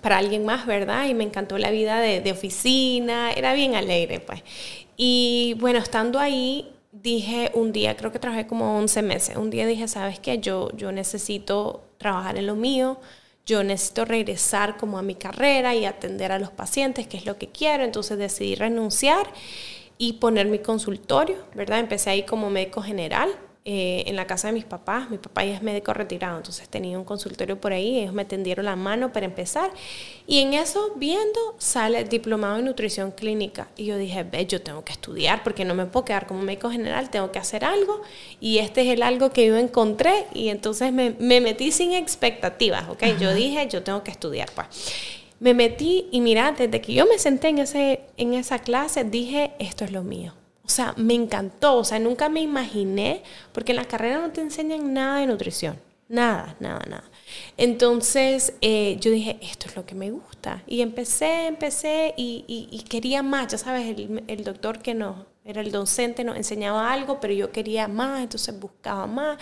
para 0.02 0.18
alguien 0.18 0.46
más, 0.46 0.66
¿verdad? 0.66 1.08
Y 1.08 1.14
me 1.14 1.24
encantó 1.24 1.58
la 1.58 1.72
vida 1.72 2.02
de, 2.02 2.30
oficina, 2.30 3.32
era 3.32 3.54
bien 3.54 3.74
alegre, 3.74 4.20
pues. 4.20 4.44
Y 4.98 5.56
bueno, 5.62 5.80
estando 5.80 6.20
ahí, 6.20 6.74
dije 6.92 7.52
un 7.54 7.72
día, 7.72 7.96
creo 7.96 8.12
que 8.12 8.20
trabajé 8.20 8.48
como 8.48 8.78
11 8.78 9.02
meses, 9.02 9.38
un 9.38 9.50
día 9.50 9.66
dije, 9.66 9.88
¿sabes 9.88 10.20
qué? 10.20 10.40
Yo, 10.40 10.72
yo 10.76 10.92
necesito 10.92 11.86
trabajar 11.98 12.38
en 12.38 12.48
lo 12.48 12.56
mío, 12.56 13.00
yo 13.46 13.64
necesito 13.64 14.04
regresar 14.04 14.76
como 14.76 14.98
a 14.98 15.02
mi 15.02 15.16
carrera 15.16 15.74
y 15.74 15.86
atender 15.86 16.34
a 16.34 16.40
los 16.40 16.52
pacientes, 16.52 17.08
que 17.08 17.16
es 17.16 17.26
lo 17.26 17.38
que 17.38 17.48
quiero, 17.48 17.86
entonces 17.86 18.18
decidí 18.18 18.56
renunciar 18.56 19.26
y 19.98 20.14
poner 20.14 20.48
mi 20.48 20.60
consultorio, 20.60 21.38
¿verdad? 21.56 21.80
Empecé 21.80 22.10
ahí 22.10 22.24
como 22.24 22.50
médico 22.50 22.82
general 22.82 23.30
eh, 23.68 24.04
en 24.06 24.16
la 24.16 24.28
casa 24.28 24.50
de 24.50 24.54
mis 24.54 24.64
papás. 24.64 25.10
Mi 25.10 25.18
papá 25.18 25.44
ya 25.44 25.56
es 25.56 25.64
médico 25.64 25.92
retirado, 25.92 26.38
entonces 26.38 26.70
tenía 26.70 27.00
un 27.00 27.04
consultorio 27.04 27.60
por 27.60 27.74
ahí. 27.74 27.98
Ellos 27.98 28.14
me 28.14 28.24
tendieron 28.24 28.66
la 28.66 28.76
mano 28.76 29.12
para 29.12 29.26
empezar. 29.26 29.72
Y 30.28 30.42
en 30.42 30.54
eso, 30.54 30.94
viendo, 30.98 31.40
sale 31.58 32.04
diplomado 32.04 32.60
en 32.60 32.66
nutrición 32.66 33.10
clínica. 33.10 33.70
Y 33.76 33.86
yo 33.86 33.98
dije, 33.98 34.24
ve, 34.24 34.46
yo 34.46 34.62
tengo 34.62 34.86
que 34.86 34.94
estudiar 34.94 35.44
porque 35.44 35.66
no 35.66 35.74
me 35.74 35.88
puedo 35.88 36.06
quedar 36.06 36.28
como 36.28 36.44
médico 36.44 36.70
general, 36.70 37.10
tengo 37.10 37.32
que 37.32 37.40
hacer 37.40 37.66
algo. 37.66 38.04
Y 38.40 38.60
este 38.60 38.84
es 38.84 38.90
el 38.90 39.02
algo 39.02 39.32
que 39.32 39.48
yo 39.48 39.58
encontré. 39.58 40.28
Y 40.36 40.50
entonces 40.50 40.94
me, 40.94 41.16
me 41.18 41.42
metí 41.42 41.72
sin 41.72 41.94
expectativas, 41.94 42.88
¿ok? 42.88 43.04
Yo 43.20 43.34
dije, 43.34 43.68
yo 43.68 43.82
tengo 43.82 44.04
que 44.04 44.12
estudiar, 44.12 44.52
pues. 44.54 44.68
me 45.40 45.56
metí 45.56 46.08
y 46.12 46.22
mira, 46.22 46.52
desde 46.52 46.82
que 46.82 46.94
yo 46.94 47.08
me 47.08 47.18
senté 47.18 47.48
en, 47.48 47.58
ese, 47.58 48.02
en 48.18 48.36
esa 48.36 48.60
clase, 48.60 49.04
dije, 49.06 49.54
esto 49.58 49.86
es 49.86 49.92
lo 49.92 50.04
mío. 50.04 50.34
O 50.66 50.70
sea, 50.70 50.94
me 50.98 51.14
encantó, 51.14 51.78
o 51.78 51.84
sea, 51.84 52.00
nunca 52.00 52.28
me 52.30 52.42
imaginé, 52.42 53.22
porque 53.54 53.72
en 53.72 53.78
la 53.78 53.86
carrera 53.86 54.20
no 54.20 54.32
te 54.32 54.42
enseñan 54.42 54.94
nada 54.94 55.20
de 55.20 55.28
nutrición, 55.28 55.80
nada, 56.10 56.56
nada, 56.60 56.82
nada. 56.90 57.04
Entonces 57.58 58.54
eh, 58.62 58.98
yo 59.00 59.12
dije, 59.12 59.38
esto 59.42 59.68
es 59.68 59.76
lo 59.76 59.86
que 59.86 59.96
me 59.96 60.12
gusta. 60.12 60.64
Y 60.68 60.82
empecé, 60.82 61.48
empecé 61.48 62.14
y, 62.18 62.84
quería 62.90 63.22
más, 63.24 63.48
ya 63.52 63.58
sabes, 63.58 63.88
el, 63.88 64.24
el 64.28 64.44
doctor 64.44 64.80
que 64.80 64.94
no, 64.96 65.28
era 65.44 65.62
el 65.62 65.72
docente, 65.72 66.24
nos 66.24 66.38
enseñaba 66.38 66.92
algo, 66.92 67.20
pero 67.20 67.34
yo 67.34 67.52
quería 67.52 67.88
más, 67.88 68.22
entonces 68.22 68.60
buscaba 68.60 69.06
más. 69.06 69.38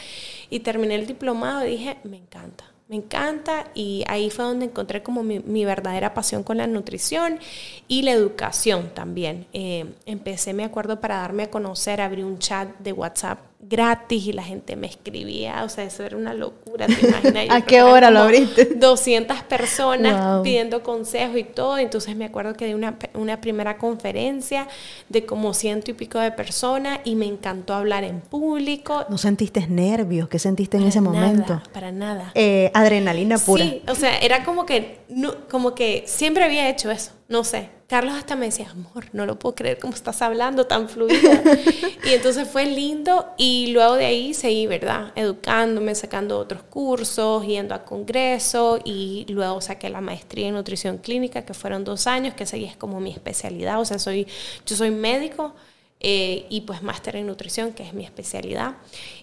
Y 0.50 0.60
terminé 0.60 0.96
el 0.96 1.08
diplomado 1.08 1.66
y 1.66 1.72
dije, 1.72 1.98
me 2.04 2.18
encanta 2.18 2.73
me 2.88 2.98
encanta 2.98 3.68
y 3.74 4.04
ahí 4.08 4.30
fue 4.30 4.46
donde 4.46 4.66
encontré 4.66 5.02
como 5.02 5.24
mi, 5.24 5.66
verdadera 5.66 6.14
pasión 6.14 6.44
con 6.44 6.58
la 6.58 6.68
nutrición 6.68 7.40
y 7.88 8.02
la 8.02 8.12
educación 8.12 8.92
también. 8.94 9.48
Eh, 9.54 9.94
empecé, 10.06 10.54
me 10.54 10.64
acuerdo, 10.64 11.00
para 11.00 11.18
darme 11.18 11.44
a 11.44 11.50
conocer, 11.50 12.02
abrí 12.02 12.24
un 12.24 12.40
chat 12.40 12.70
de 12.80 12.92
WhatsApp 12.92 13.40
gratis 13.70 14.28
y 14.28 14.34
la 14.34 14.44
gente 14.44 14.76
me 14.76 14.88
escribía, 14.88 15.64
o 15.64 15.70
sea, 15.70 15.86
eso 15.86 16.04
era 16.04 16.18
una 16.18 16.34
locura, 16.34 16.88
¿te 16.88 17.08
imaginas? 17.08 17.46
¿A 17.50 17.62
qué 17.62 17.82
hora 17.82 18.12
lo 18.12 18.20
abriste? 18.20 18.66
200 18.76 19.44
personas 19.44 20.42
pidiendo 20.44 20.84
consejos 20.84 21.38
y 21.38 21.44
todo, 21.44 21.78
entonces 21.78 22.16
me 22.16 22.26
acuerdo 22.26 22.54
que 22.56 22.66
di 22.66 22.74
una, 22.74 22.98
una 23.14 23.40
primera 23.40 23.78
conferencia 23.78 24.68
de 25.10 25.26
como 25.26 25.54
ciento 25.54 25.92
y 25.92 25.94
pico 25.94 26.20
de 26.20 26.32
personas 26.32 27.00
y 27.04 27.16
me 27.16 27.26
encantó 27.26 27.74
hablar 27.74 28.04
en 28.04 28.22
público. 28.22 29.06
¿No 29.10 29.18
sentiste 29.18 29.66
nervios? 29.68 30.28
¿Qué 30.28 30.40
sentiste 30.40 30.78
en 30.78 30.84
ese 30.84 31.02
momento? 31.02 31.62
Para 31.74 31.92
nada. 31.92 32.32
Eh, 32.36 32.72
adrenalina 32.74 33.38
pura. 33.38 33.64
Sí, 33.64 33.82
o 33.88 33.96
sea, 33.96 34.18
era 34.18 34.44
como 34.44 34.66
que, 34.66 35.00
no, 35.10 35.48
como 35.50 35.74
que 35.74 36.04
siempre 36.06 36.44
había 36.44 36.70
hecho 36.70 36.92
eso, 36.92 37.12
no 37.28 37.44
sé 37.44 37.70
Carlos 37.94 38.16
hasta 38.16 38.36
me 38.36 38.48
decía, 38.48 38.72
amor, 38.72 39.06
no 39.14 39.28
lo 39.28 39.38
puedo 39.38 39.54
creer 39.54 39.78
cómo 39.78 39.94
estás 39.94 40.24
hablando 40.24 40.66
tan 40.66 40.90
fluido. 40.90 41.32
y 42.04 42.10
entonces 42.10 42.48
fue 42.48 42.66
lindo 42.66 43.28
y 43.38 43.68
luego 43.68 43.94
de 43.94 44.06
ahí 44.06 44.34
seguí, 44.34 44.66
¿verdad? 44.66 45.12
Educándome, 45.16 45.94
sacando 45.94 46.40
otros 46.40 46.64
cursos, 46.64 47.46
yendo 47.46 47.76
a 47.76 47.86
congresos 47.86 48.82
y 48.84 49.28
luego 49.30 49.62
saqué 49.62 49.92
la 49.92 50.02
maestría 50.02 50.48
en 50.48 50.56
nutrición 50.56 50.98
clínica, 50.98 51.46
que 51.46 51.54
fueron 51.54 51.84
dos 51.84 52.08
años, 52.08 52.34
que 52.34 52.48
seguí 52.48 52.66
es 52.66 52.76
como 52.76 53.00
mi 53.00 53.12
especialidad. 53.12 53.80
O 53.80 53.86
sea, 53.86 54.00
soy, 54.00 54.26
yo 54.66 54.76
soy 54.76 54.90
médico 54.90 55.54
eh, 56.00 56.48
y 56.50 56.62
pues 56.62 56.82
máster 56.82 57.18
en 57.18 57.28
nutrición, 57.28 57.74
que 57.74 57.84
es 57.84 57.94
mi 57.94 58.06
especialidad. 58.06 58.78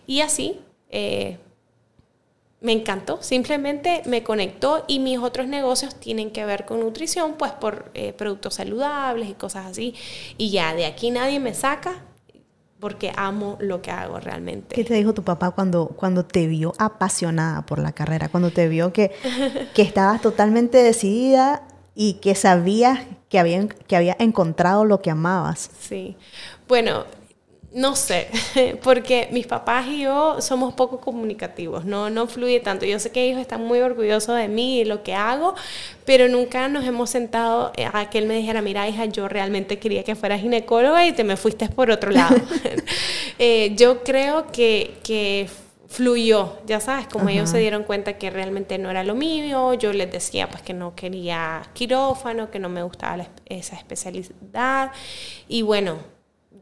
Y 0.06 0.20
así... 0.20 0.60
Eh, 0.90 1.38
me 2.60 2.72
encantó, 2.72 3.22
simplemente 3.22 4.02
me 4.06 4.22
conectó 4.22 4.84
y 4.86 4.98
mis 4.98 5.18
otros 5.18 5.48
negocios 5.48 5.94
tienen 5.94 6.30
que 6.30 6.44
ver 6.44 6.66
con 6.66 6.80
nutrición, 6.80 7.34
pues 7.38 7.52
por 7.52 7.90
eh, 7.94 8.12
productos 8.12 8.54
saludables 8.54 9.30
y 9.30 9.34
cosas 9.34 9.66
así. 9.66 9.94
Y 10.36 10.50
ya 10.50 10.74
de 10.74 10.86
aquí 10.86 11.10
nadie 11.10 11.40
me 11.40 11.54
saca 11.54 12.04
porque 12.78 13.12
amo 13.16 13.56
lo 13.60 13.82
que 13.82 13.90
hago 13.90 14.20
realmente. 14.20 14.74
¿Qué 14.74 14.84
te 14.84 14.94
dijo 14.94 15.14
tu 15.14 15.22
papá 15.22 15.50
cuando, 15.52 15.88
cuando 15.88 16.24
te 16.24 16.46
vio 16.46 16.72
apasionada 16.78 17.64
por 17.66 17.78
la 17.78 17.92
carrera, 17.92 18.28
cuando 18.28 18.50
te 18.50 18.68
vio 18.68 18.92
que, 18.92 19.12
que 19.74 19.82
estabas 19.82 20.20
totalmente 20.20 20.78
decidida 20.82 21.62
y 21.94 22.14
que 22.14 22.34
sabías 22.34 23.00
que 23.28 23.38
había, 23.38 23.68
que 23.68 23.96
había 23.96 24.16
encontrado 24.18 24.84
lo 24.84 25.00
que 25.02 25.10
amabas? 25.10 25.70
Sí, 25.78 26.16
bueno, 26.68 27.04
no 27.72 27.94
sé, 27.94 28.28
porque 28.82 29.28
mis 29.30 29.46
papás 29.46 29.86
y 29.86 30.00
yo 30.00 30.40
somos 30.40 30.74
poco 30.74 31.00
comunicativos, 31.00 31.84
no, 31.84 32.10
no 32.10 32.26
fluye 32.26 32.60
tanto. 32.60 32.84
Yo 32.84 32.98
sé 32.98 33.12
que 33.12 33.24
ellos 33.24 33.40
están 33.40 33.64
muy 33.64 33.80
orgullosos 33.80 34.36
de 34.36 34.48
mí 34.48 34.80
y 34.80 34.84
lo 34.84 35.02
que 35.02 35.14
hago, 35.14 35.54
pero 36.04 36.28
nunca 36.28 36.68
nos 36.68 36.84
hemos 36.84 37.10
sentado 37.10 37.72
a 37.92 38.10
que 38.10 38.18
él 38.18 38.26
me 38.26 38.34
dijera, 38.34 38.60
mira 38.60 38.88
hija, 38.88 39.04
yo 39.04 39.28
realmente 39.28 39.78
quería 39.78 40.02
que 40.02 40.16
fueras 40.16 40.40
ginecóloga 40.40 41.06
y 41.06 41.12
te 41.12 41.22
me 41.22 41.36
fuiste 41.36 41.68
por 41.68 41.90
otro 41.90 42.10
lado. 42.10 42.36
Eh, 43.42 43.74
yo 43.74 44.04
creo 44.04 44.52
que, 44.52 44.98
que 45.02 45.48
fluyó, 45.88 46.58
ya 46.66 46.78
sabes, 46.78 47.06
como 47.06 47.30
ellos 47.30 47.48
se 47.48 47.56
dieron 47.58 47.84
cuenta 47.84 48.18
que 48.18 48.28
realmente 48.28 48.76
no 48.76 48.90
era 48.90 49.02
lo 49.02 49.14
mío, 49.14 49.72
yo 49.72 49.94
les 49.94 50.12
decía 50.12 50.46
pues 50.50 50.60
que 50.60 50.74
no 50.74 50.94
quería 50.94 51.62
quirófano, 51.72 52.50
que 52.50 52.58
no 52.58 52.68
me 52.68 52.82
gustaba 52.82 53.26
esa 53.46 53.76
especialidad 53.76 54.92
y 55.48 55.62
bueno, 55.62 56.00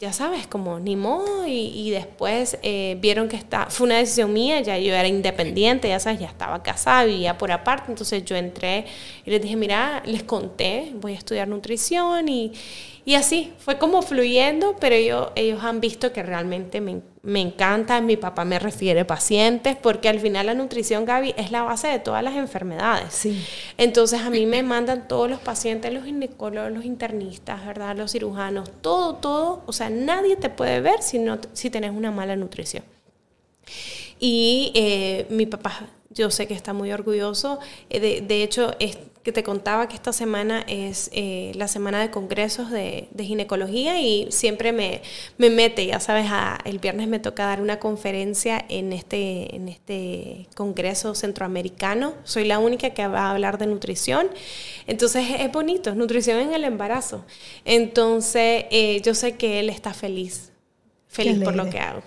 ya 0.01 0.13
sabes, 0.13 0.47
como 0.47 0.79
ni 0.79 0.95
modo, 0.95 1.47
y, 1.47 1.91
después 1.91 2.59
eh, 2.63 2.97
vieron 3.01 3.29
que 3.29 3.37
está, 3.37 3.67
fue 3.67 3.87
una 3.87 3.97
decisión 3.97 4.33
mía, 4.33 4.61
ya 4.61 4.79
yo 4.79 4.95
era 4.95 5.09
independiente, 5.09 5.89
ya 5.89 5.99
sabes, 5.99 6.21
ya 6.21 6.27
estaba 6.27 6.63
casada, 6.63 7.05
vivía 7.05 7.37
por 7.37 7.51
aparte, 7.51 7.91
entonces 7.91 8.25
yo 8.25 8.37
entré 8.37 8.87
y 9.25 9.31
les 9.31 9.43
dije, 9.43 9.57
mira, 9.57 10.03
les 10.07 10.23
conté, 10.23 10.93
voy 10.95 11.13
a 11.13 11.17
estudiar 11.17 11.49
nutrición 11.49 12.29
y, 12.29 12.53
y 13.09 13.15
así, 13.15 13.55
fue 13.57 13.79
como 13.79 14.03
fluyendo, 14.03 14.77
pero 14.79 14.95
ellos, 14.95 15.29
ellos 15.35 15.65
han 15.65 15.81
visto 15.81 16.13
que 16.13 16.23
realmente 16.23 16.83
me, 16.83 17.01
me 17.23 17.41
encanta. 17.41 18.03
Mi 18.03 18.19
papá 18.19 18.45
me 18.45 18.59
refiere 18.59 19.07
pacientes, 19.07 19.79
porque 19.81 20.11
al 20.11 20.21
final 20.21 20.45
la 20.45 20.53
nutrición, 20.53 21.07
Gaby, 21.07 21.33
es 21.39 21.51
la 21.51 21.63
base 21.63 21.89
de 21.89 22.01
todas 22.01 22.23
las 22.23 22.37
enfermedades. 22.37 23.15
Sí. 23.15 23.43
Entonces 23.79 24.21
a 24.21 24.29
mí 24.29 24.45
me 24.45 24.63
mandan 24.63 25.09
todos 25.09 25.31
los 25.31 25.41
pacientes, 25.41 25.91
los 25.91 26.05
ginecólogos, 26.05 26.71
los 26.71 26.85
internistas, 26.85 27.65
¿verdad? 27.65 27.97
Los 27.97 28.13
cirujanos, 28.13 28.71
todo, 28.83 29.15
todo. 29.15 29.63
O 29.65 29.73
sea, 29.73 29.89
nadie 29.89 30.37
te 30.37 30.51
puede 30.51 30.83
ver 30.83 31.01
si, 31.01 31.19
no, 31.19 31.39
si 31.55 31.71
tenés 31.71 31.93
una 31.93 32.11
mala 32.11 32.37
nutrición. 32.37 32.85
Y 34.21 34.71
eh, 34.75 35.25
mi 35.31 35.47
papá 35.47 35.89
yo 36.11 36.31
sé 36.31 36.47
que 36.47 36.53
está 36.53 36.75
muy 36.75 36.93
orgulloso. 36.93 37.59
Eh, 37.89 38.01
de, 38.01 38.21
de 38.21 38.43
hecho, 38.43 38.75
es, 38.79 38.99
que 39.29 39.33
te 39.33 39.43
contaba 39.43 39.89
que 39.89 39.95
esta 39.95 40.15
semana 40.15 40.65
es 40.67 41.11
eh, 41.13 41.53
la 41.55 41.69
semana 41.69 42.01
de 42.01 42.11
congresos 42.11 42.71
de, 42.71 43.09
ginecología 43.19 44.01
y 44.01 44.27
siempre 44.31 44.73
me, 44.73 45.03
me 45.37 45.51
mete, 45.51 45.85
ya 45.85 46.01
sabes, 46.01 46.31
el 46.65 46.79
viernes 46.79 47.09
me 47.09 47.19
toca 47.19 47.45
dar 47.45 47.61
una 47.61 47.79
conferencia 47.79 48.65
en 48.71 48.95
este, 48.95 49.55
en 49.55 49.69
este 49.69 50.49
congreso 50.55 51.15
centroamericano. 51.15 52.15
Soy 52.25 52.47
la 52.47 52.59
única 52.59 52.89
que 52.95 53.07
va 53.07 53.27
a 53.27 53.33
hablar 53.33 53.59
de 53.59 53.67
nutrición. 53.67 54.29
Entonces 54.87 55.27
es 55.39 55.53
bonito, 55.53 55.91
es 55.91 55.97
nutrición 55.97 56.39
en 56.39 56.55
el 56.55 56.65
embarazo. 56.65 57.27
Entonces 57.67 58.65
eh, 58.71 59.03
yo 59.05 59.15
sé 59.15 59.37
que 59.37 59.61
él 59.61 59.69
está 59.69 59.93
feliz, 59.93 60.53
feliz 61.07 61.39
por 61.45 61.55
lo 61.55 61.69
que 61.69 61.81
hago. 61.81 62.03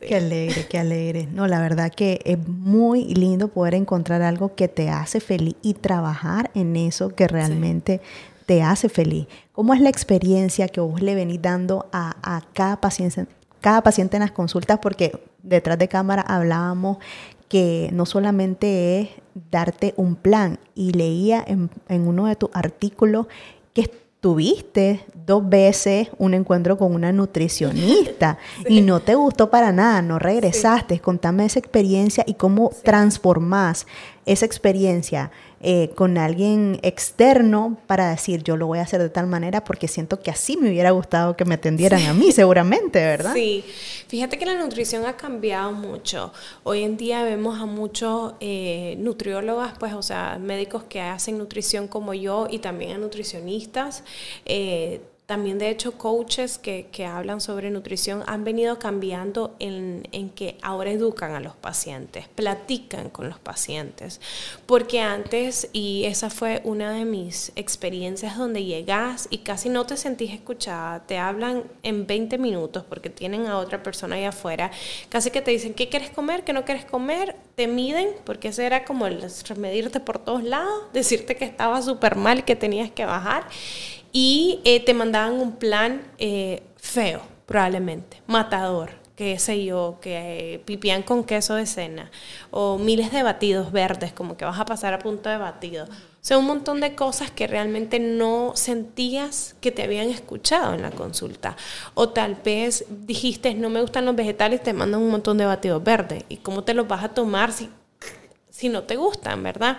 Qué 0.00 0.16
alegre, 0.16 0.66
qué 0.66 0.78
alegre. 0.78 1.28
No, 1.30 1.46
la 1.46 1.60
verdad 1.60 1.92
que 1.92 2.20
es 2.24 2.38
muy 2.48 3.14
lindo 3.14 3.48
poder 3.48 3.74
encontrar 3.74 4.22
algo 4.22 4.54
que 4.54 4.66
te 4.66 4.88
hace 4.88 5.20
feliz 5.20 5.56
y 5.62 5.74
trabajar 5.74 6.50
en 6.54 6.74
eso 6.76 7.14
que 7.14 7.28
realmente 7.28 8.00
te 8.46 8.62
hace 8.62 8.88
feliz. 8.88 9.26
¿Cómo 9.52 9.74
es 9.74 9.80
la 9.80 9.90
experiencia 9.90 10.68
que 10.68 10.80
vos 10.80 11.02
le 11.02 11.14
venís 11.14 11.42
dando 11.42 11.86
a, 11.92 12.42
cada, 12.54 12.80
paciente, 12.80 13.26
cada 13.60 13.82
paciente 13.82 14.16
en 14.16 14.22
las 14.22 14.32
consultas? 14.32 14.78
Porque 14.80 15.12
detrás 15.42 15.78
de 15.78 15.88
cámara 15.88 16.22
hablábamos 16.22 16.98
que 17.48 17.90
no 17.92 18.06
solamente 18.06 19.00
es 19.00 19.08
darte 19.50 19.92
un 19.96 20.16
plan 20.16 20.58
y 20.74 20.92
leía 20.92 21.44
en, 21.46 21.70
en 21.88 22.08
uno 22.08 22.26
de 22.26 22.36
tus 22.36 22.50
artículos 22.54 23.26
que 23.74 23.90
tuviste 24.20 25.04
dos 25.26 25.48
veces 25.48 26.08
un 26.18 26.34
encuentro 26.34 26.76
con 26.76 26.94
una 26.94 27.12
nutricionista 27.12 28.38
y 28.68 28.82
no 28.82 29.00
te 29.00 29.14
gustó 29.14 29.50
para 29.50 29.72
nada, 29.72 30.02
no 30.02 30.18
regresaste. 30.18 31.00
Contame 31.00 31.46
esa 31.46 31.58
experiencia 31.58 32.24
y 32.26 32.34
cómo 32.34 32.70
transformás 32.84 33.86
esa 34.26 34.46
experiencia 34.46 35.30
eh, 35.62 35.90
con 35.94 36.16
alguien 36.16 36.80
externo 36.82 37.76
para 37.86 38.08
decir 38.10 38.42
yo 38.42 38.56
lo 38.56 38.66
voy 38.66 38.78
a 38.78 38.82
hacer 38.82 39.02
de 39.02 39.10
tal 39.10 39.26
manera 39.26 39.62
porque 39.62 39.88
siento 39.88 40.20
que 40.20 40.30
así 40.30 40.56
me 40.56 40.70
hubiera 40.70 40.90
gustado 40.90 41.36
que 41.36 41.44
me 41.44 41.56
atendieran 41.56 42.02
a 42.06 42.14
mí 42.14 42.32
seguramente, 42.32 42.98
¿verdad? 42.98 43.34
Sí, 43.34 43.62
fíjate 44.08 44.38
que 44.38 44.46
la 44.46 44.54
nutrición 44.54 45.04
ha 45.04 45.16
cambiado 45.16 45.72
mucho. 45.72 46.32
Hoy 46.62 46.82
en 46.82 46.96
día 46.96 47.22
vemos 47.24 47.60
a 47.60 47.66
muchos 47.66 48.34
eh, 48.40 48.96
nutriólogas, 48.98 49.74
pues, 49.78 49.92
o 49.92 50.02
sea, 50.02 50.38
médicos 50.40 50.84
que 50.84 51.00
hacen 51.00 51.36
nutrición 51.36 51.88
como 51.88 52.14
yo 52.14 52.46
y 52.50 52.60
también 52.60 52.92
a 52.92 52.98
nutricionistas. 52.98 54.02
Eh, 54.46 55.02
también, 55.30 55.60
de 55.60 55.70
hecho, 55.70 55.92
coaches 55.92 56.58
que, 56.58 56.88
que 56.90 57.06
hablan 57.06 57.40
sobre 57.40 57.70
nutrición 57.70 58.24
han 58.26 58.42
venido 58.42 58.80
cambiando 58.80 59.54
en, 59.60 60.08
en, 60.10 60.28
que 60.30 60.58
ahora 60.60 60.90
educan 60.90 61.36
a 61.36 61.40
los 61.40 61.54
pacientes, 61.54 62.26
platican 62.26 63.10
con 63.10 63.28
los 63.28 63.38
pacientes. 63.38 64.20
Porque 64.66 64.98
antes, 64.98 65.68
y 65.72 66.02
esa 66.06 66.30
fue 66.30 66.62
una 66.64 66.92
de 66.92 67.04
mis 67.04 67.52
experiencias 67.54 68.36
donde 68.36 68.64
llegas 68.64 69.28
y 69.30 69.38
casi 69.38 69.68
no 69.68 69.86
te 69.86 69.96
sentís 69.96 70.32
escuchada, 70.32 71.06
te 71.06 71.16
hablan 71.16 71.62
en 71.84 72.08
20 72.08 72.36
minutos 72.38 72.82
porque 72.88 73.08
tienen 73.08 73.46
a 73.46 73.58
otra 73.58 73.84
persona 73.84 74.16
ahí 74.16 74.24
afuera, 74.24 74.72
casi 75.10 75.30
que 75.30 75.42
te 75.42 75.52
dicen 75.52 75.74
qué 75.74 75.88
quieres 75.88 76.10
comer, 76.10 76.42
qué 76.42 76.52
no 76.52 76.64
quieres 76.64 76.86
comer, 76.86 77.36
te 77.54 77.68
miden, 77.68 78.08
porque 78.24 78.48
ese 78.48 78.66
era 78.66 78.84
como 78.84 79.06
el 79.06 79.24
medirte 79.58 80.00
por 80.00 80.18
todos 80.18 80.42
lados, 80.42 80.92
decirte 80.92 81.36
que 81.36 81.44
estaba 81.44 81.80
súper 81.82 82.16
mal, 82.16 82.44
que 82.44 82.56
tenías 82.56 82.90
que 82.90 83.04
bajar 83.04 83.46
y 84.12 84.60
eh, 84.64 84.84
te 84.84 84.94
mandaban 84.94 85.34
un 85.34 85.52
plan 85.52 86.02
eh, 86.18 86.62
feo, 86.76 87.22
probablemente, 87.46 88.22
matador, 88.26 88.90
qué 89.16 89.38
sé 89.38 89.64
yo, 89.64 89.98
que 90.00 90.62
pipián 90.64 91.02
con 91.02 91.24
queso 91.24 91.54
de 91.54 91.66
cena, 91.66 92.10
o 92.50 92.78
miles 92.78 93.12
de 93.12 93.22
batidos 93.22 93.70
verdes, 93.70 94.12
como 94.12 94.36
que 94.36 94.44
vas 94.44 94.58
a 94.58 94.64
pasar 94.64 94.94
a 94.94 94.98
punto 94.98 95.28
de 95.28 95.36
batido. 95.36 95.84
O 95.84 96.22
sea, 96.22 96.38
un 96.38 96.46
montón 96.46 96.80
de 96.80 96.94
cosas 96.94 97.30
que 97.30 97.46
realmente 97.46 97.98
no 97.98 98.52
sentías 98.54 99.56
que 99.60 99.72
te 99.72 99.82
habían 99.82 100.08
escuchado 100.08 100.74
en 100.74 100.82
la 100.82 100.90
consulta. 100.90 101.56
O 101.94 102.10
tal 102.10 102.34
vez 102.34 102.84
dijiste, 102.88 103.54
no 103.54 103.70
me 103.70 103.80
gustan 103.80 104.04
los 104.04 104.16
vegetales, 104.16 104.62
te 104.62 104.74
mandan 104.74 105.00
un 105.00 105.10
montón 105.10 105.38
de 105.38 105.46
batidos 105.46 105.82
verdes. 105.82 106.24
¿Y 106.28 106.38
cómo 106.38 106.64
te 106.64 106.74
los 106.74 106.86
vas 106.86 107.04
a 107.04 107.10
tomar 107.10 107.52
si, 107.52 107.70
si 108.50 108.68
no 108.68 108.82
te 108.82 108.96
gustan, 108.96 109.42
verdad? 109.42 109.78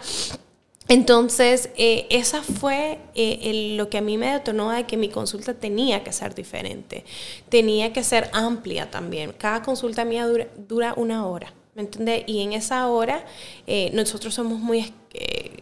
Entonces, 0.88 1.70
eh, 1.78 2.08
esa 2.10 2.42
fue 2.42 3.00
eh, 3.16 3.76
lo 3.78 3.90
que 3.90 4.00
a 4.00 4.02
mí 4.02 4.18
me 4.18 4.32
detonó 4.32 4.72
de 4.72 4.86
que 4.86 4.98
mi 4.98 5.10
consulta 5.10 5.54
tenía 5.54 6.04
que 6.04 6.12
ser 6.12 6.36
diferente, 6.36 7.06
tenía 7.50 7.94
que 7.94 8.04
ser 8.04 8.30
amplia 8.34 8.90
también. 8.90 9.34
Cada 9.38 9.62
consulta 9.62 10.06
mía 10.06 10.28
dura, 10.68 10.94
una 10.98 11.26
hora. 11.28 11.54
¿Me 11.76 11.84
entiendes? 11.84 12.26
Y 12.28 12.42
en 12.42 12.52
esa 12.52 12.88
hora 12.88 13.24
eh, 13.66 13.92
nosotros 13.94 14.34
somos 14.34 14.60
muy 14.60 14.94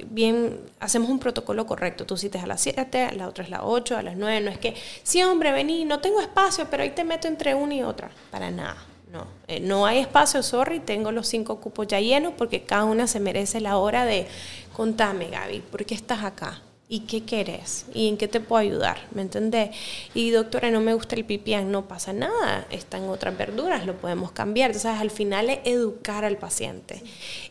bien, 0.09 0.59
hacemos 0.80 1.09
un 1.09 1.20
protocolo 1.20 1.67
correcto. 1.67 2.05
Tú 2.05 2.17
citas 2.17 2.43
a 2.43 2.47
las 2.47 2.61
7, 2.61 3.11
la 3.15 3.28
otra 3.28 3.43
es 3.43 3.51
las 3.51 3.61
8, 3.63 3.97
a 3.97 4.01
las 4.01 4.17
9. 4.17 4.41
No 4.41 4.49
es 4.49 4.57
que, 4.57 4.74
sí, 5.03 5.22
hombre, 5.22 5.51
vení, 5.51 5.86
no 5.86 5.99
tengo 5.99 6.20
espacio, 6.22 6.67
pero 6.72 6.82
ahí 6.82 6.91
te 6.91 7.03
meto 7.03 7.28
entre 7.28 7.53
una 7.53 7.76
y 7.76 7.84
otra. 7.84 8.09
Para 8.32 8.49
nada. 8.49 8.78
No, 9.12 9.26
eh, 9.47 9.60
no 9.60 9.88
hay 9.88 9.97
espacio, 9.97 10.43
sorry, 10.43 10.80
tengo 10.80 11.12
los 11.12 11.28
cinco 11.28 11.60
cupos 11.60 11.88
ya 11.88 11.99
llenos 11.99 12.34
porque 12.38 12.64
cada 12.64 12.86
una 12.86 13.07
se 13.07 13.20
merece 13.20 13.60
la 13.60 13.78
hora 13.78 14.05
de 14.05 14.28
contame, 14.74 15.30
Gaby, 15.30 15.62
¿por 15.62 15.84
qué 15.84 15.95
estás 15.95 16.24
acá? 16.24 16.62
¿Y 16.91 17.01
qué 17.01 17.24
querés? 17.24 17.86
¿Y 17.93 18.07
en 18.07 18.18
qué 18.18 18.28
te 18.28 18.39
puedo 18.39 18.60
ayudar? 18.60 18.97
¿Me 19.12 19.22
entendés? 19.22 19.70
Y 20.16 20.32
doctora, 20.32 20.72
no 20.72 20.82
me 20.82 20.95
gusta 20.95 21.16
el 21.16 21.24
pipián, 21.24 21.72
no 21.72 21.88
pasa 21.88 22.14
nada, 22.14 22.66
están 22.72 23.07
otras 23.10 23.38
verduras, 23.38 23.86
lo 23.86 23.95
podemos 23.95 24.32
cambiar. 24.32 24.72
Entonces, 24.72 24.99
al 24.99 25.12
final 25.12 25.51
es 25.51 25.60
educar 25.66 26.26
al 26.26 26.38
paciente. 26.38 27.03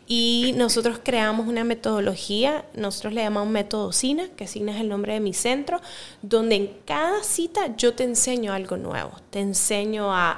Y 0.08 0.54
nosotros 0.56 0.98
creamos 1.04 1.46
una 1.46 1.62
metodología, 1.62 2.64
nosotros 2.74 3.12
le 3.12 3.22
llamamos 3.22 3.52
método 3.52 3.92
SINA, 3.92 4.28
que 4.36 4.48
SINA 4.48 4.74
es 4.74 4.80
el 4.80 4.88
nombre 4.88 5.12
de 5.12 5.20
mi 5.20 5.32
centro, 5.32 5.80
donde 6.20 6.56
en 6.56 6.76
cada 6.84 7.22
cita 7.22 7.76
yo 7.76 7.94
te 7.94 8.02
enseño 8.02 8.52
algo 8.52 8.76
nuevo. 8.76 9.12
Te 9.30 9.38
enseño 9.38 10.12
a 10.12 10.36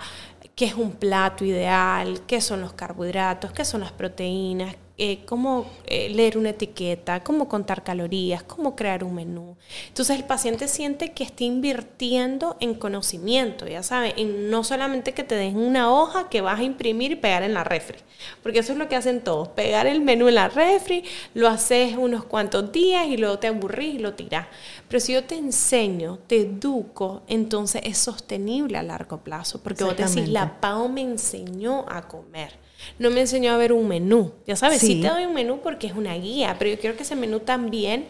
qué 0.60 0.66
es 0.66 0.74
un 0.74 0.92
plato 0.92 1.42
ideal, 1.42 2.20
qué 2.26 2.42
son 2.42 2.60
los 2.60 2.74
carbohidratos, 2.74 3.50
qué 3.50 3.64
son 3.64 3.80
las 3.80 3.92
proteínas, 3.92 4.76
eh, 5.02 5.20
cómo 5.24 5.64
eh, 5.86 6.10
leer 6.10 6.36
una 6.36 6.50
etiqueta, 6.50 7.24
cómo 7.24 7.48
contar 7.48 7.82
calorías, 7.82 8.42
cómo 8.42 8.76
crear 8.76 9.02
un 9.02 9.14
menú. 9.14 9.56
Entonces 9.88 10.14
el 10.14 10.24
paciente 10.24 10.68
siente 10.68 11.12
que 11.12 11.24
está 11.24 11.42
invirtiendo 11.42 12.58
en 12.60 12.74
conocimiento, 12.74 13.66
ya 13.66 13.82
saben, 13.82 14.12
en 14.18 14.50
no 14.50 14.62
solamente 14.62 15.14
que 15.14 15.24
te 15.24 15.36
den 15.36 15.56
una 15.56 15.90
hoja 15.90 16.28
que 16.28 16.42
vas 16.42 16.60
a 16.60 16.64
imprimir 16.64 17.12
y 17.12 17.16
pegar 17.16 17.42
en 17.42 17.54
la 17.54 17.64
refri, 17.64 17.96
porque 18.42 18.58
eso 18.58 18.72
es 18.72 18.78
lo 18.78 18.90
que 18.90 18.96
hacen 18.96 19.22
todos, 19.22 19.48
pegar 19.48 19.86
el 19.86 20.02
menú 20.02 20.28
en 20.28 20.34
la 20.34 20.50
refri, 20.50 21.02
lo 21.32 21.48
haces 21.48 21.96
unos 21.96 22.26
cuantos 22.26 22.70
días 22.70 23.06
y 23.06 23.16
luego 23.16 23.38
te 23.38 23.46
aburrís 23.46 23.94
y 23.94 23.98
lo 24.00 24.12
tirás. 24.12 24.48
Pero 24.86 25.00
si 25.00 25.14
yo 25.14 25.24
te 25.24 25.36
enseño, 25.36 26.18
te 26.26 26.42
educo, 26.42 27.22
entonces 27.26 27.80
es 27.86 27.96
sostenible 27.96 28.76
a 28.76 28.82
largo 28.82 29.16
plazo, 29.24 29.62
porque 29.62 29.82
vos 29.82 29.96
decís, 29.96 30.28
la 30.28 30.60
PAO 30.60 30.90
me 30.90 31.00
enseñó 31.00 31.86
a 31.88 32.06
comer 32.06 32.52
no 32.98 33.10
me 33.10 33.20
enseñó 33.20 33.52
a 33.52 33.56
ver 33.56 33.72
un 33.72 33.88
menú. 33.88 34.32
Ya 34.46 34.56
sabes, 34.56 34.80
sí. 34.80 35.00
te 35.00 35.08
doy 35.08 35.24
un 35.24 35.34
menú 35.34 35.60
porque 35.62 35.86
es 35.86 35.94
una 35.94 36.14
guía, 36.14 36.56
pero 36.58 36.70
yo 36.70 36.78
quiero 36.78 36.96
que 36.96 37.02
ese 37.02 37.16
menú 37.16 37.40
también 37.40 38.06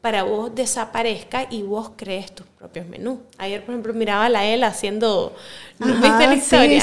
para 0.00 0.22
vos 0.22 0.54
desaparezca 0.54 1.46
y 1.50 1.62
vos 1.62 1.92
crees 1.94 2.32
tus 2.34 2.46
propios 2.46 2.86
menús. 2.86 3.18
Ayer, 3.36 3.62
por 3.62 3.74
ejemplo, 3.74 3.92
miraba 3.92 4.26
a 4.26 4.28
la 4.30 4.46
él 4.46 4.64
haciendo 4.64 5.34
sí, 5.78 6.80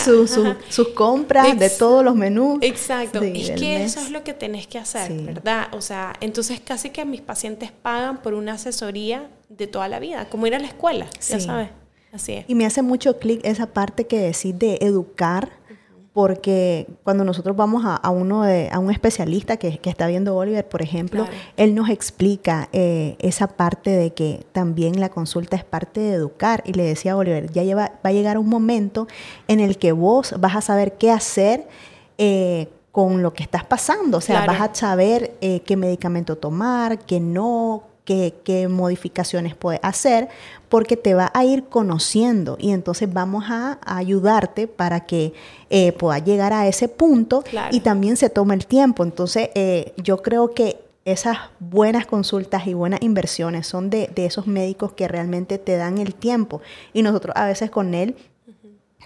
sus 0.70 0.90
compras 0.90 1.58
de 1.58 1.70
todos 1.72 2.04
los 2.04 2.16
menús. 2.16 2.60
Exacto. 2.62 3.22
es 3.24 3.52
que 3.52 3.84
eso 3.84 4.00
es 4.02 4.12
lo 4.12 4.24
que 4.24 4.34
tenés 4.34 4.68
que 4.68 4.78
hacer, 4.78 5.12
¿verdad? 5.14 5.68
O 5.72 5.82
sea, 5.82 6.14
entonces 6.22 6.60
casi 6.60 6.92
que 6.92 7.06
mis 7.06 7.22
pacientes 7.22 7.72
pagan 7.72 8.22
por 8.22 8.36
una 8.36 8.54
asesoría 8.54 9.28
de 9.50 9.66
toda 9.66 9.88
la 9.88 10.00
vida, 10.00 10.30
como 10.30 10.46
ir 10.46 10.54
a 10.54 10.60
la 10.60 10.68
escuela, 10.68 11.08
ya 11.28 11.40
sabes. 11.40 11.70
Así 12.12 12.34
es. 12.34 12.46
Y 12.48 12.56
me 12.56 12.66
hace 12.66 12.82
mucho 12.82 13.18
clic 13.20 13.42
esa 13.44 13.68
parte 13.68 14.08
que 14.08 14.20
decís 14.20 14.58
de 14.58 14.78
educar 14.82 15.52
porque 16.18 16.88
cuando 17.04 17.24
nosotros 17.24 17.56
vamos 17.56 17.84
a, 17.86 18.10
uno 18.10 18.42
de, 18.42 18.72
a 18.72 18.80
un 18.80 18.90
especialista 18.90 19.58
que, 19.58 19.80
está 19.84 20.08
viendo 20.08 20.36
Oliver, 20.36 20.68
por 20.68 20.82
ejemplo, 20.82 21.28
él 21.58 21.76
nos 21.76 21.92
explica 21.92 22.70
eh, 22.74 23.18
esa 23.20 23.46
parte 23.46 23.92
de 23.92 24.16
que 24.16 24.44
también 24.52 25.00
la 25.00 25.10
consulta 25.10 25.56
es 25.56 25.64
parte 25.64 26.00
de 26.00 26.14
educar. 26.14 26.64
Y 26.66 26.74
le 26.74 26.86
decía 26.86 27.12
a 27.12 27.18
Oliver, 27.18 27.52
ya 27.52 27.62
lleva, 27.62 27.92
va 28.04 28.10
a 28.10 28.14
llegar 28.14 28.40
un 28.40 28.50
momento 28.50 29.06
en 29.48 29.60
el 29.60 29.78
que 29.78 29.92
vos 29.92 30.34
vas 30.40 30.56
a 30.56 30.62
saber 30.62 30.98
qué 30.98 31.12
hacer. 31.12 31.68
Eh, 32.18 32.68
con 32.92 33.22
lo 33.22 33.32
que 33.32 33.44
estás 33.44 33.64
pasando, 33.64 34.18
o 34.18 34.22
sea, 34.22 34.44
vas 34.48 34.60
a 34.60 34.74
saber 34.74 35.38
eh, 35.40 35.60
qué 35.60 35.78
medicamento 35.78 36.36
tomar, 36.36 36.98
qué 36.98 37.20
no, 37.20 37.84
qué, 38.08 38.68
modificaciones 38.70 39.56
puede 39.56 39.80
hacer, 39.84 40.30
porque 40.70 40.96
te 40.98 41.14
va 41.14 41.32
a 41.34 41.44
ir 41.44 41.66
conociendo 41.66 42.58
y 42.60 42.72
entonces 42.72 43.12
vamos 43.12 43.46
a, 43.50 43.80
ayudarte 43.86 44.68
para 44.68 45.02
que 45.02 45.34
eh, 45.70 45.92
pueda 45.92 46.20
llegar 46.20 46.54
a 46.54 46.68
ese 46.68 46.88
punto 46.88 47.44
y 47.72 47.82
también 47.82 48.18
se 48.18 48.30
tome 48.30 48.56
el 48.56 48.66
tiempo. 48.66 49.04
Entonces, 49.04 49.50
eh, 49.56 49.94
yo 49.98 50.22
creo 50.22 50.54
que 50.54 50.80
esas 51.06 51.38
buenas 51.60 52.06
consultas 52.06 52.68
y 52.68 52.74
buenas 52.74 53.02
inversiones 53.02 53.68
son 53.68 53.90
de, 53.90 54.10
de, 54.14 54.26
esos 54.26 54.48
médicos 54.48 54.94
que 54.94 55.08
realmente 55.08 55.58
te 55.58 55.78
dan 55.78 55.98
el 56.00 56.16
tiempo. 56.16 56.62
Y 56.94 57.02
nosotros 57.02 57.34
a 57.38 57.46
veces 57.46 57.70
con 57.70 57.94
él 57.94 58.16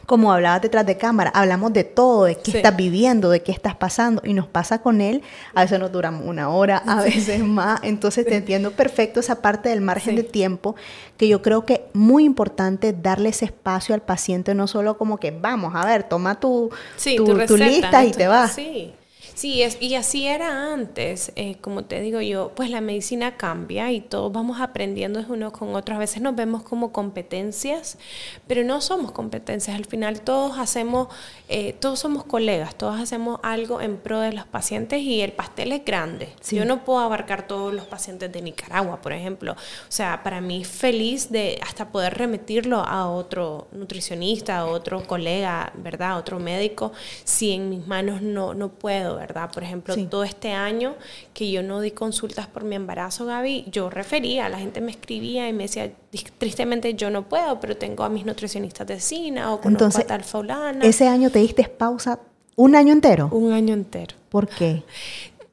como 0.06 0.32
hablabas 0.32 0.62
detrás 0.62 0.86
de 0.86 0.98
cámara, 0.98 1.32
hablamos 1.34 1.74
de 1.74 1.84
todo, 1.84 2.26
de 2.26 2.36
qué 2.36 2.58
estás 2.58 2.76
viviendo, 2.76 3.30
de 3.30 3.42
qué 3.42 3.52
estás 3.52 3.76
pasando, 3.76 4.22
y 4.26 4.34
nos 4.34 4.48
pasa 4.48 4.82
con 4.82 5.02
él, 5.02 5.22
a 5.54 5.62
veces 5.62 5.80
nos 5.80 5.92
duramos 5.92 6.26
una 6.26 6.50
hora, 6.50 6.78
a 6.86 7.02
veces 7.02 7.40
más, 7.44 7.80
entonces 7.84 8.26
te 8.26 8.36
entiendo 8.36 8.72
perfecto 8.72 9.20
esa 9.20 9.42
parte 9.42 9.70
del 9.70 9.82
margen 9.82 10.16
de 10.16 10.24
tiempo, 10.24 10.76
que 11.18 11.28
yo 11.28 11.42
creo 11.42 11.66
que 11.66 11.86
muy 11.94 12.24
importante 12.24 12.94
darle 12.94 13.30
ese 13.30 13.46
espacio 13.46 13.96
al 13.96 14.02
paciente, 14.02 14.56
no 14.56 14.68
solo 14.68 14.98
como 14.98 15.18
que 15.18 15.32
vamos, 15.32 15.74
a 15.76 15.86
ver, 15.86 16.04
toma 16.04 16.40
tu, 16.40 16.70
tu, 17.18 17.58
lista 17.58 18.06
y 18.06 18.12
te 18.12 18.28
vas. 18.28 18.54
Sí. 18.54 18.94
Sí, 19.42 19.64
es, 19.64 19.82
y 19.82 19.96
así 19.96 20.28
era 20.28 20.72
antes. 20.72 21.32
Eh, 21.36 21.56
como 21.62 21.84
te 21.84 22.00
digo 22.00 22.22
yo, 22.22 22.52
pues 22.56 22.70
la 22.70 22.80
medicina 22.80 23.38
cambia 23.38 23.92
y 23.92 24.00
todos 24.00 24.32
vamos 24.32 24.62
aprendiendo 24.62 25.26
unos 25.28 25.52
con 25.52 25.74
otros. 25.74 25.96
A 25.96 26.00
veces 26.00 26.22
nos 26.22 26.36
vemos 26.36 26.62
como 26.62 26.92
competencias, 26.92 27.98
pero 28.46 28.64
no 28.64 28.82
somos 28.82 29.12
competencias. 29.12 29.76
Al 29.76 29.86
final 29.86 30.22
todos 30.22 30.60
hacemos, 30.60 31.08
eh, 31.50 31.74
todos 31.74 31.98
somos 31.98 32.24
colegas, 32.24 32.76
todos 32.76 33.00
hacemos 33.00 33.40
algo 33.42 33.82
en 33.82 33.98
pro 33.98 34.20
de 34.20 34.32
los 34.32 34.46
pacientes 34.46 35.02
y 35.02 35.22
el 35.22 35.32
pastel 35.32 35.72
es 35.72 35.84
grande. 35.84 36.30
Yo 36.52 36.64
no 36.64 36.86
puedo 36.86 37.00
abarcar 37.00 37.48
todos 37.48 37.74
los 37.74 37.86
pacientes 37.86 38.32
de 38.32 38.44
Nicaragua, 38.44 39.02
por 39.02 39.12
ejemplo. 39.12 39.54
O 39.54 39.56
sea, 39.92 40.22
para 40.22 40.40
mí 40.40 40.64
feliz 40.66 41.32
de 41.32 41.60
hasta 41.64 41.92
poder 41.92 42.14
remitirlo 42.16 42.78
a 42.78 43.10
otro 43.10 43.70
nutricionista, 43.72 44.60
a 44.60 44.66
otro 44.68 45.08
colega, 45.08 45.74
¿verdad? 45.78 46.12
A 46.12 46.18
otro 46.18 46.38
médico, 46.38 46.92
si 47.24 47.54
en 47.54 47.72
mis 47.72 47.88
manos 47.88 48.22
no, 48.22 48.54
no 48.54 48.70
puedo, 48.70 49.16
¿verdad? 49.16 49.31
Por 49.34 49.64
ejemplo, 49.64 49.96
todo 50.08 50.24
este 50.24 50.52
año 50.52 50.96
que 51.34 51.52
yo 51.52 51.64
no 51.64 51.82
di 51.82 51.92
consultas 51.92 52.48
por 52.48 52.64
mi 52.64 52.76
embarazo, 52.76 53.26
Gaby, 53.26 53.66
yo 53.72 53.90
refería, 53.90 54.50
la 54.50 54.60
gente 54.60 54.82
me 54.82 54.92
escribía 54.92 55.48
y 55.48 55.54
me 55.54 55.64
decía, 55.64 55.92
tristemente 56.38 56.94
yo 56.94 57.10
no 57.10 57.28
puedo, 57.28 57.60
pero 57.60 57.78
tengo 57.78 58.04
a 58.04 58.10
mis 58.10 58.26
nutricionistas 58.26 58.88
de 58.88 59.00
cina 59.00 59.54
o 59.54 59.62
conozco 59.62 59.86
Entonces, 59.86 60.04
a 60.04 60.08
tal 60.08 60.24
fulana. 60.24 60.86
¿Ese 60.86 61.08
año 61.08 61.30
te 61.30 61.40
diste 61.40 61.64
pausa 61.68 62.20
un 62.56 62.76
año 62.76 62.94
entero? 62.94 63.30
Un 63.32 63.52
año 63.52 63.74
entero. 63.74 64.16
¿Por 64.30 64.48
qué? 64.48 64.84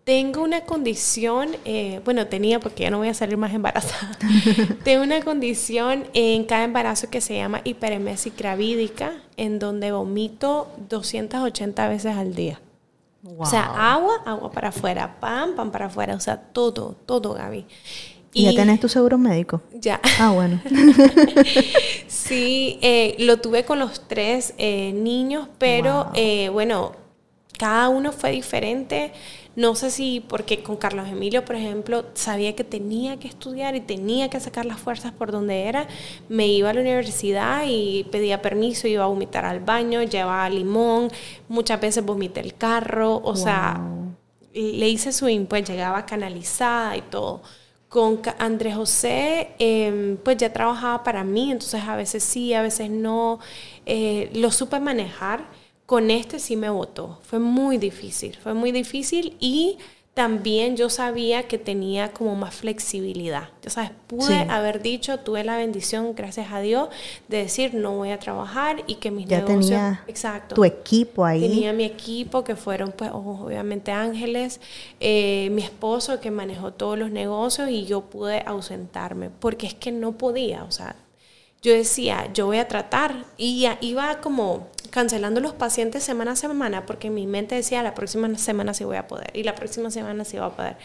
Tengo 0.09 0.43
una 0.43 0.63
condición, 0.63 1.51
eh, 1.67 2.01
bueno, 2.03 2.29
tenía 2.29 2.61
porque 2.61 2.85
ya 2.85 2.91
no 2.91 2.97
voy 2.97 3.09
a 3.09 3.15
salir 3.15 3.37
más 3.37 3.53
embarazada. 3.53 4.17
Tengo 4.83 5.03
una 5.03 5.21
condición 5.21 6.07
en 6.15 6.45
cada 6.45 6.65
embarazo 6.65 7.11
que 7.11 7.21
se 7.21 7.37
llama 7.37 7.61
hiperemesis 7.63 8.35
gravídica, 8.35 9.13
en 9.37 9.59
donde 9.59 9.93
vomito 9.93 10.71
280 10.89 11.89
veces 11.89 12.17
al 12.17 12.35
día. 12.35 12.59
O 13.37 13.47
sea, 13.47 13.93
agua, 13.93 14.23
agua 14.25 14.51
para 14.51 14.69
afuera, 14.69 15.19
pan, 15.21 15.55
pan 15.55 15.71
para 15.71 15.87
afuera, 15.87 16.15
o 16.15 16.21
sea, 16.21 16.37
todo, 16.37 16.97
todo, 17.07 17.35
Gaby. 17.35 17.67
¿Y 18.33 18.45
ya 18.45 18.55
tenés 18.55 18.79
tu 18.81 18.89
seguro 18.89 19.19
médico? 19.19 19.63
Ya. 19.73 20.01
Ah, 20.19 20.31
bueno. 20.31 20.61
sí, 22.07 22.79
eh, 22.83 23.17
lo 23.19 23.39
tuve 23.39 23.65
con 23.65 23.79
los 23.79 24.07
tres 24.07 24.55
eh, 24.59 24.93
niños, 24.93 25.49
pero 25.59 26.11
eh, 26.15 26.49
bueno, 26.51 26.93
cada 27.59 27.89
uno 27.89 28.13
fue 28.13 28.31
diferente. 28.31 29.13
No 29.59 29.75
sé 29.75 29.91
si 29.91 30.21
porque 30.21 30.63
con 30.63 30.77
Carlos 30.77 31.09
Emilio, 31.09 31.45
por 31.45 31.57
ejemplo, 31.57 32.05
sabía 32.15 32.55
que 32.55 32.63
tenía 32.63 33.19
que 33.19 33.27
estudiar 33.27 33.75
y 33.75 33.81
tenía 33.81 34.31
que 34.31 34.39
sacar 34.39 34.65
las 34.65 34.79
fuerzas 34.79 35.11
por 35.11 35.33
donde 35.33 35.63
era. 35.63 35.89
Me 36.29 36.47
iba 36.47 36.71
a 36.71 36.73
la 36.73 36.81
universidad 36.81 37.65
y 37.67 38.05
pedía 38.13 38.41
permiso, 38.41 38.87
iba 38.87 39.03
a 39.03 39.09
vomitar 39.09 39.45
al 39.45 39.59
baño, 39.59 40.05
llevaba 40.05 40.49
limón, 40.49 41.11
muchas 41.49 41.81
veces 41.81 42.05
vomité 42.05 42.39
el 42.39 42.55
carro, 42.55 43.21
o 43.25 43.35
sea, 43.35 43.83
le 44.55 44.89
hice 44.89 45.11
swing, 45.11 45.47
pues 45.47 45.69
llegaba 45.69 46.07
canalizada 46.07 46.97
y 46.97 47.03
todo. 47.03 47.43
Con 47.89 48.21
Andrés 48.39 48.77
José, 48.77 49.57
em, 49.59 50.19
pues 50.19 50.37
ya 50.37 50.53
trabajaba 50.53 51.03
para 51.03 51.25
mí, 51.25 51.51
entonces 51.51 51.83
a 51.83 51.97
veces 51.97 52.23
sí, 52.23 52.55
a 52.55 52.63
veces 52.63 52.91
no. 52.91 53.41
Eh, 53.87 54.31
lo 54.35 54.53
supe 54.53 54.79
manejar 54.79 55.58
con 55.89 56.11
este 56.11 56.39
sí 56.39 56.55
me 56.55 56.69
votó. 56.69 57.19
Fue 57.23 57.39
muy 57.39 57.79
difícil, 57.79 58.37
fue 58.43 58.53
muy 58.53 58.73
difícil 58.73 59.39
y 59.41 59.79
también 60.13 60.77
yo 60.77 60.91
sabía 60.91 61.45
que 61.45 61.57
tenía 61.57 62.13
como 62.13 62.35
más 62.35 62.57
flexibilidad. 62.57 63.49
Ya 63.63 63.71
sabes, 63.71 63.93
pude 64.07 64.35
haber 64.51 64.83
dicho, 64.83 65.19
tuve 65.21 65.45
la 65.45 65.57
bendición, 65.57 66.15
gracias 66.15 66.53
a 66.53 66.61
Dios, 66.61 66.91
de 67.29 67.39
decir 67.39 67.73
no 67.73 67.97
voy 67.97 68.11
a 68.11 68.19
trabajar 68.19 68.85
y 68.87 68.97
que 68.97 69.11
mis 69.11 69.27
ya 69.29 69.39
negocios. 69.39 69.69
Tenía 69.69 70.05
exacto. 70.07 70.57
Tu 70.57 70.67
equipo 70.67 71.25
ahí. 71.25 71.41
Tenía 71.41 71.73
mi 71.73 71.85
equipo, 71.85 72.45
que 72.45 72.55
fueron, 72.55 72.93
pues, 72.93 73.11
obviamente 73.15 73.91
ángeles, 73.91 74.61
eh, 75.01 75.49
mi 75.53 75.63
esposo 75.63 76.21
que 76.21 76.31
manejó 76.31 76.71
todos 76.71 76.99
los 76.99 77.11
negocios 77.11 77.71
y 77.71 77.87
yo 77.87 78.03
pude 78.03 78.43
ausentarme, 78.45 79.31
porque 79.31 79.67
es 79.67 79.75
que 79.75 79.91
no 79.91 80.13
podía, 80.13 80.65
o 80.65 80.71
sea, 80.71 80.97
yo 81.63 81.73
decía, 81.73 82.31
yo 82.33 82.47
voy 82.47 82.59
a 82.59 82.69
tratar 82.69 83.25
y 83.37 83.67
iba 83.81 84.21
como 84.21 84.69
cancelando 84.91 85.41
los 85.41 85.53
pacientes 85.53 86.03
semana 86.03 86.33
a 86.33 86.37
semana 86.37 86.87
porque 86.87 87.11
mi 87.11 87.27
mente 87.27 87.55
decía, 87.55 87.83
la 87.83 87.95
próxima 87.95 88.37
semana 88.39 88.75
sí 88.75 88.85
voy 88.85 88.97
a 88.97 89.07
poder 89.07 89.31
y 89.35 89.43
la 89.43 89.55
próxima 89.55 89.91
semana 89.91 90.25
sí 90.25 90.37
voy 90.39 90.47
a 90.47 90.51
poder. 90.51 90.77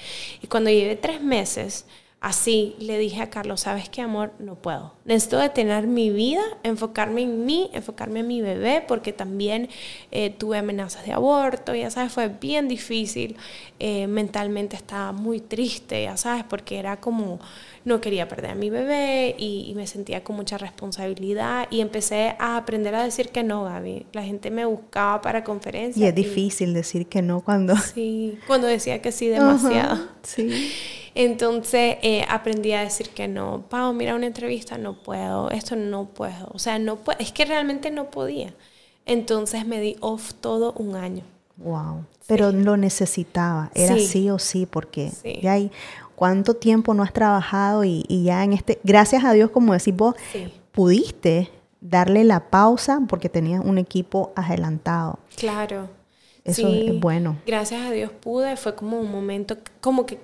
Y 0.42 0.48
cuando 0.48 0.70
llevé 0.70 0.96
tres 0.96 1.22
meses, 1.22 1.86
así 2.24 2.74
le 2.80 2.98
dije 2.98 3.22
a 3.22 3.30
Carlos, 3.30 3.60
¿sabes 3.60 3.90
qué, 3.90 4.02
amor? 4.02 4.32
No 4.40 4.56
puedo. 4.56 4.94
Necesito 5.04 5.38
detener 5.40 5.88
mi 5.88 6.10
vida, 6.10 6.42
enfocarme 6.64 7.24
en 7.24 7.46
mí, 7.46 7.70
enfocarme 7.74 8.22
en 8.22 8.28
mi 8.28 8.42
bebé, 8.42 8.82
porque 8.88 9.12
también 9.12 9.68
eh, 10.10 10.30
tuve 10.30 10.58
amenazas 10.58 11.06
de 11.06 11.12
aborto, 11.12 11.76
ya 11.76 11.92
sabes, 11.92 12.14
fue 12.14 12.30
bien 12.30 12.70
difícil. 12.70 13.36
Eh, 13.78 14.08
mentalmente 14.08 14.78
estaba 14.78 15.12
muy 15.12 15.42
triste, 15.42 16.04
ya 16.04 16.16
sabes, 16.16 16.46
porque 16.46 16.80
era 16.80 17.02
como 17.02 17.42
no 17.84 18.00
quería 18.00 18.30
perder 18.30 18.52
a 18.52 18.56
mi 18.56 18.70
bebé 18.70 19.36
y, 19.38 19.74
me 19.76 19.86
sentía 19.86 20.24
con 20.24 20.38
mucha 20.38 20.58
responsabilidad 20.58 21.68
y 21.72 21.82
empecé 21.82 22.38
a 22.40 22.56
aprender 22.56 22.96
a 22.96 23.04
decir 23.04 23.30
que 23.30 23.44
no, 23.44 23.66
Gaby. 23.66 24.06
La 24.14 24.24
gente 24.24 24.50
me 24.50 24.64
buscaba 24.64 25.22
para 25.22 25.44
conferencias. 25.44 25.98
Y 25.98 26.08
es 26.08 26.16
difícil 26.16 26.74
decir 26.74 27.08
que 27.08 27.22
no 27.22 27.42
cuando... 27.42 27.76
Sí, 27.76 28.40
cuando 28.48 28.68
decía 28.68 29.02
que 29.02 29.12
sí 29.12 29.28
demasiado. 29.28 30.00
sí. 30.24 30.72
Entonces 31.16 31.98
eh, 32.02 32.26
aprendí 32.28 32.74
a 32.74 32.82
decir 32.82 33.10
que 33.10 33.28
no. 33.28 33.66
Pau, 33.70 33.94
mira 33.94 34.16
una 34.16 34.26
entrevista, 34.26 34.78
no 34.78 35.02
puedo, 35.02 35.52
esto 35.52 35.76
no 35.76 36.06
puedo. 36.06 36.50
O 36.54 36.60
sea, 36.60 36.80
no 36.80 37.00
es 37.20 37.32
que 37.32 37.46
realmente 37.46 37.92
no 37.92 38.10
podía. 38.10 38.54
Entonces 39.06 39.66
me 39.68 39.80
di 39.80 39.98
off 40.00 40.34
todo 40.34 40.74
un 40.74 40.96
año. 40.96 41.24
Wow. 41.58 42.06
Pero 42.28 42.52
lo 42.52 42.78
necesitaba, 42.78 43.70
era 43.76 43.98
sí, 43.98 44.30
o 44.30 44.40
sí, 44.40 44.66
porque 44.66 45.12
ya 45.42 45.54
hay 45.54 45.72
cuánto 46.16 46.56
tiempo 46.56 46.94
no 46.94 47.04
has 47.04 47.14
trabajado 47.14 47.84
y, 47.84 48.06
ya 48.24 48.44
en 48.44 48.54
este, 48.54 48.80
gracias 48.84 49.24
a 49.26 49.34
Dios, 49.34 49.52
como 49.52 49.74
decís 49.74 49.96
vos, 49.96 50.16
pudiste 50.72 51.50
darle 51.82 52.24
la 52.24 52.50
pausa 52.50 53.02
porque 53.08 53.28
tenías 53.28 53.64
un 53.64 53.78
equipo 53.78 54.32
adelantado. 54.36 55.20
Claro. 55.36 55.90
Eso 56.46 56.68
es 56.68 57.00
bueno. 57.00 57.38
Gracias 57.46 57.82
a 57.82 57.92
Dios 57.92 58.12
pude, 58.12 58.58
fue 58.58 58.76
como 58.76 59.00
un 59.00 59.12
momento, 59.12 59.58
como 59.80 60.06
que 60.06 60.20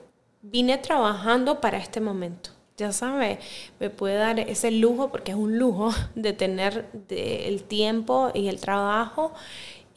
vine 0.51 0.77
trabajando 0.77 1.61
para 1.61 1.77
este 1.77 2.01
momento. 2.01 2.51
Ya 2.77 2.93
sabes, 2.93 3.39
me 3.79 3.89
pude 3.89 4.15
dar 4.15 4.39
ese 4.39 4.71
lujo, 4.71 5.11
porque 5.11 5.31
es 5.31 5.37
un 5.37 5.57
lujo, 5.57 5.91
de 6.15 6.33
tener 6.33 6.85
el 7.09 7.63
tiempo 7.63 8.31
y 8.33 8.47
el 8.47 8.59
trabajo 8.59 9.33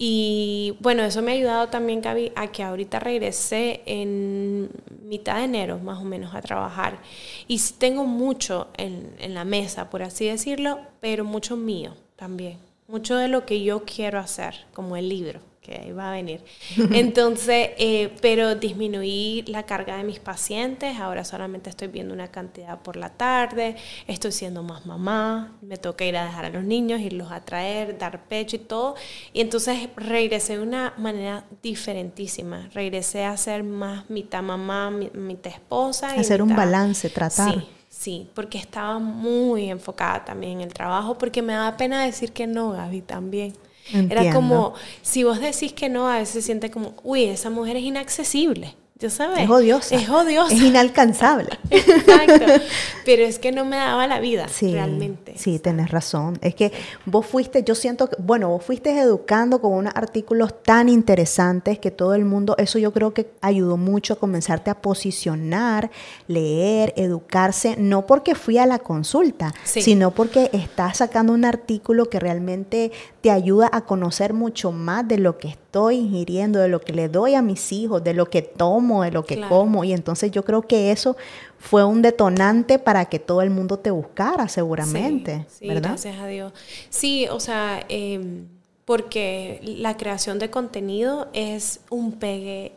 y 0.05 0.77
bueno, 0.81 1.05
eso 1.05 1.23
me 1.23 1.31
ha 1.31 1.35
ayudado 1.35 1.69
también, 1.69 2.01
Gaby, 2.01 2.33
a 2.35 2.51
que 2.51 2.65
ahorita 2.65 2.99
regresé 2.99 3.83
en 3.87 4.69
mitad 5.05 5.37
de 5.37 5.45
enero, 5.45 5.79
más 5.79 6.01
o 6.01 6.05
menos, 6.05 6.35
a 6.35 6.43
trabajar. 6.43 6.99
Y 7.47 7.61
tengo 7.79 8.05
mucho 8.05 8.67
en, 8.77 9.15
en 9.21 9.33
la 9.35 9.45
mesa, 9.45 9.91
por 9.91 10.03
así 10.03 10.27
decirlo, 10.27 10.81
pero 11.01 11.25
mucho 11.25 11.57
mío 11.57 11.95
también. 12.17 12.59
Mucho 12.89 13.17
de 13.17 13.29
lo 13.29 13.47
que 13.47 13.63
yo 13.63 13.85
quiero 13.85 14.19
hacer, 14.19 14.67
como 14.75 14.97
el 14.97 15.09
libro 15.09 15.52
que 15.63 15.77
ahí 15.77 15.93
va 15.93 16.11
a 16.11 16.13
venir. 16.13 16.45
Entonces, 16.93 17.71
eh, 17.79 18.13
pero 18.21 18.57
disminuí 18.57 19.45
la 19.47 19.63
carga 19.63 19.97
de 19.97 20.03
mis 20.03 20.19
pacientes, 20.19 20.99
ahora 20.99 21.25
solamente 21.25 21.71
estoy 21.71 21.89
viendo 21.89 22.13
una 22.13 22.29
cantidad 22.29 22.81
por 22.81 22.97
la 22.97 23.11
tarde, 23.11 23.77
estoy 24.09 24.33
siendo 24.33 24.63
más 24.65 24.85
mamá, 24.87 25.57
me 25.63 25.77
toca 25.77 26.05
ir 26.05 26.17
a 26.17 26.25
dejar 26.25 26.47
a 26.47 26.51
los 26.51 26.65
niños, 26.65 27.01
irlos 27.01 27.31
a 27.31 27.41
traer, 27.41 27.97
dar 27.97 28.25
pecho 28.25 28.57
y 28.57 28.59
todo. 28.59 28.97
Y 29.33 29.41
entonces 29.41 29.89
regresé 29.97 30.57
de 30.57 30.63
una 30.63 30.95
manera 30.99 31.45
diferentísima, 31.63 32.69
regresé 32.75 33.25
a 33.25 33.37
ser 33.37 33.63
más 33.63 34.11
mitad 34.11 34.43
mamá, 34.43 34.91
mitad 34.91 35.53
esposa. 35.53 36.13
Hacer 36.15 36.43
un 36.43 36.57
balance, 36.57 37.09
tratar. 37.09 37.55
Sí. 37.55 37.69
Sí, 37.89 38.29
porque 38.35 38.57
estaba 38.57 38.99
muy 38.99 39.71
enfocada 39.71 40.25
también 40.25 40.55
en 40.55 40.61
el 40.63 40.75
trabajo, 40.75 41.19
porque 41.19 41.43
me 41.43 41.53
da 41.53 41.77
pena 41.77 42.05
decir 42.05 42.33
que 42.33 42.47
no, 42.47 42.73
Gaby, 42.73 43.03
también. 43.03 43.53
Era 43.93 44.33
como, 44.33 44.75
si 45.03 45.25
vos 45.25 45.41
decís 45.41 45.73
que 45.73 45.89
no, 45.89 46.09
a 46.09 46.19
veces 46.19 46.35
se 46.35 46.43
siente 46.43 46.71
como, 46.71 46.95
uy, 47.03 47.25
esa 47.25 47.51
mujer 47.51 47.77
es 47.77 47.83
inaccesible. 47.83 48.75
¿Ya 48.99 49.11
sabes? 49.11 49.41
Es 49.41 49.51
odiosa. 49.51 49.97
Es 49.97 50.09
odiosa. 50.09 50.55
Es 50.55 50.63
inalcanzable. 50.63 51.49
Exacto. 51.71 52.65
Pero 53.05 53.25
es 53.25 53.41
que 53.41 53.51
no 53.51 53.65
me 53.65 53.77
daba 53.77 54.07
la 54.07 54.21
vida, 54.21 54.47
realmente. 54.61 55.35
Sí, 55.37 55.59
tenés 55.59 55.91
razón. 55.91 56.39
Es 56.41 56.55
que 56.55 56.71
vos 57.05 57.27
fuiste, 57.27 57.65
yo 57.65 57.75
siento 57.75 58.09
que, 58.09 58.17
bueno, 58.21 58.49
vos 58.49 58.65
fuiste 58.65 58.97
educando 58.97 59.61
con 59.61 59.73
unos 59.73 59.93
artículos 59.97 60.63
tan 60.63 60.89
interesantes 60.89 61.81
que 61.81 61.91
todo 61.91 62.15
el 62.15 62.25
mundo, 62.25 62.55
eso 62.59 62.79
yo 62.79 62.93
creo 62.93 63.13
que 63.13 63.33
ayudó 63.41 63.77
mucho 63.77 64.15
a 64.15 64.17
comenzarte 64.17 64.71
a 64.71 64.81
posicionar, 64.81 65.91
leer, 66.29 66.93
educarse, 66.97 67.75
no 67.79 68.07
porque 68.07 68.37
fui 68.37 68.59
a 68.59 68.67
la 68.67 68.79
consulta, 68.79 69.53
sino 69.65 70.13
porque 70.13 70.49
estás 70.53 70.99
sacando 70.99 71.33
un 71.33 71.45
artículo 71.45 72.09
que 72.09 72.21
realmente 72.21 72.93
te 73.21 73.33
ayuda 73.33 73.69
a 73.73 73.81
conocer 73.81 74.33
mucho 74.33 74.71
más 74.71 75.09
de 75.09 75.19
lo 75.19 75.39
que 75.39 75.49
estoy 75.73 75.97
ingiriendo, 75.97 76.59
de 76.59 76.69
lo 76.69 76.83
que 76.83 76.93
le 76.93 77.09
doy 77.09 77.35
a 77.35 77.41
mis 77.41 77.73
hijos, 77.73 78.05
de 78.05 78.13
lo 78.13 78.29
que 78.29 78.43
tomo, 78.43 79.05
de 79.05 79.11
lo 79.11 79.25
que 79.25 79.41
como. 79.41 79.85
Y 79.85 79.95
entonces 79.95 80.31
yo 80.31 80.45
creo 80.45 80.61
que 80.61 80.93
eso 80.93 81.17
fue 81.59 81.83
un 81.83 82.03
detonante 82.03 82.79
para 82.79 83.07
que 83.07 83.19
todo 83.19 83.41
el 83.41 83.49
mundo 83.49 83.79
te 83.79 83.91
buscara, 83.91 84.49
seguramente. 84.49 85.47
Sí, 85.49 85.67
gracias 85.69 86.21
a 86.21 86.27
Dios. 86.27 86.53
Sí, 86.91 87.27
o 87.31 87.41
sea, 87.41 87.87
em, 87.89 88.49
porque 88.85 89.63
la 89.63 89.97
creación 89.97 90.39
de 90.39 90.51
contenido 90.51 91.29
es 91.33 91.81
un 91.89 92.13
pegue 92.13 92.73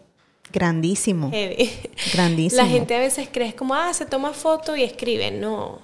grandísimo. 0.53 1.31
Heavy. 1.31 1.69
Grandísimo. 2.13 2.61
La 2.61 2.69
gente 2.69 2.95
a 2.95 2.99
veces 2.99 3.27
cree 3.29 3.53
como, 3.55 3.73
ah, 3.75 3.93
se 3.93 4.05
toma 4.05 4.31
foto 4.31 4.73
y 4.73 4.83
escribe. 4.83 5.31
No, 5.31 5.81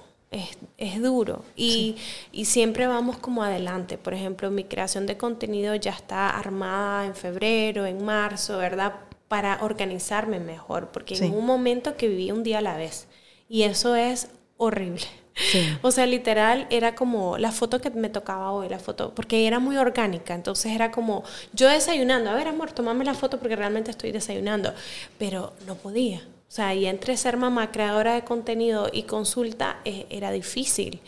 es, 0.78 1.02
duro 1.02 1.44
y, 1.56 1.96
siempre 2.44 2.86
vamos 2.86 3.18
como 3.18 3.42
adelante. 3.42 3.98
Por 3.98 4.14
ejemplo, 4.14 4.50
mi 4.50 4.64
creación 4.64 5.06
de 5.06 5.16
contenido 5.16 5.74
ya 5.74 5.92
está 5.92 6.30
armada 6.30 7.06
en 7.06 7.14
febrero, 7.14 7.86
en 7.86 8.04
marzo, 8.04 8.58
¿verdad? 8.58 8.94
Para 9.28 9.62
organizarme 9.62 10.40
mejor, 10.40 10.90
porque 10.90 11.14
en 11.16 11.34
un 11.34 11.46
momento 11.46 11.96
que 11.96 12.08
viví 12.08 12.30
un 12.30 12.42
día 12.42 12.58
a 12.58 12.62
la 12.62 12.76
vez 12.76 13.08
y 13.48 13.62
eso 13.62 13.94
es 13.94 14.28
horrible. 14.56 15.06
O 15.82 15.90
sea, 15.90 16.06
literal 16.06 16.66
era 16.68 16.94
como 16.94 17.38
la 17.38 17.52
foto 17.52 17.80
que 17.80 17.90
me 17.90 18.10
tocaba 18.10 18.52
hoy, 18.52 18.68
la 18.68 18.78
foto, 18.78 19.14
porque 19.14 19.46
era 19.46 19.58
muy 19.58 19.78
orgánica, 19.78 20.34
entonces 20.34 20.72
era 20.72 20.90
como 20.90 21.24
yo 21.54 21.68
desayunando, 21.68 22.30
a 22.30 22.34
ver 22.34 22.48
amor, 22.48 22.72
tomame 22.72 23.04
la 23.04 23.14
foto 23.14 23.38
porque 23.38 23.56
realmente 23.56 23.90
estoy 23.90 24.12
desayunando, 24.12 24.74
pero 25.18 25.54
no 25.66 25.74
podía. 25.74 26.22
O 26.52 26.54
sea, 26.54 26.74
y 26.74 26.84
entre 26.84 27.16
ser 27.16 27.38
mamá, 27.38 27.72
creadora 27.72 28.12
de 28.12 28.24
contenido 28.24 28.90
y 28.92 29.04
consulta 29.04 29.78
eh, 29.86 30.04
era 30.10 30.30
difícil. 30.30 31.00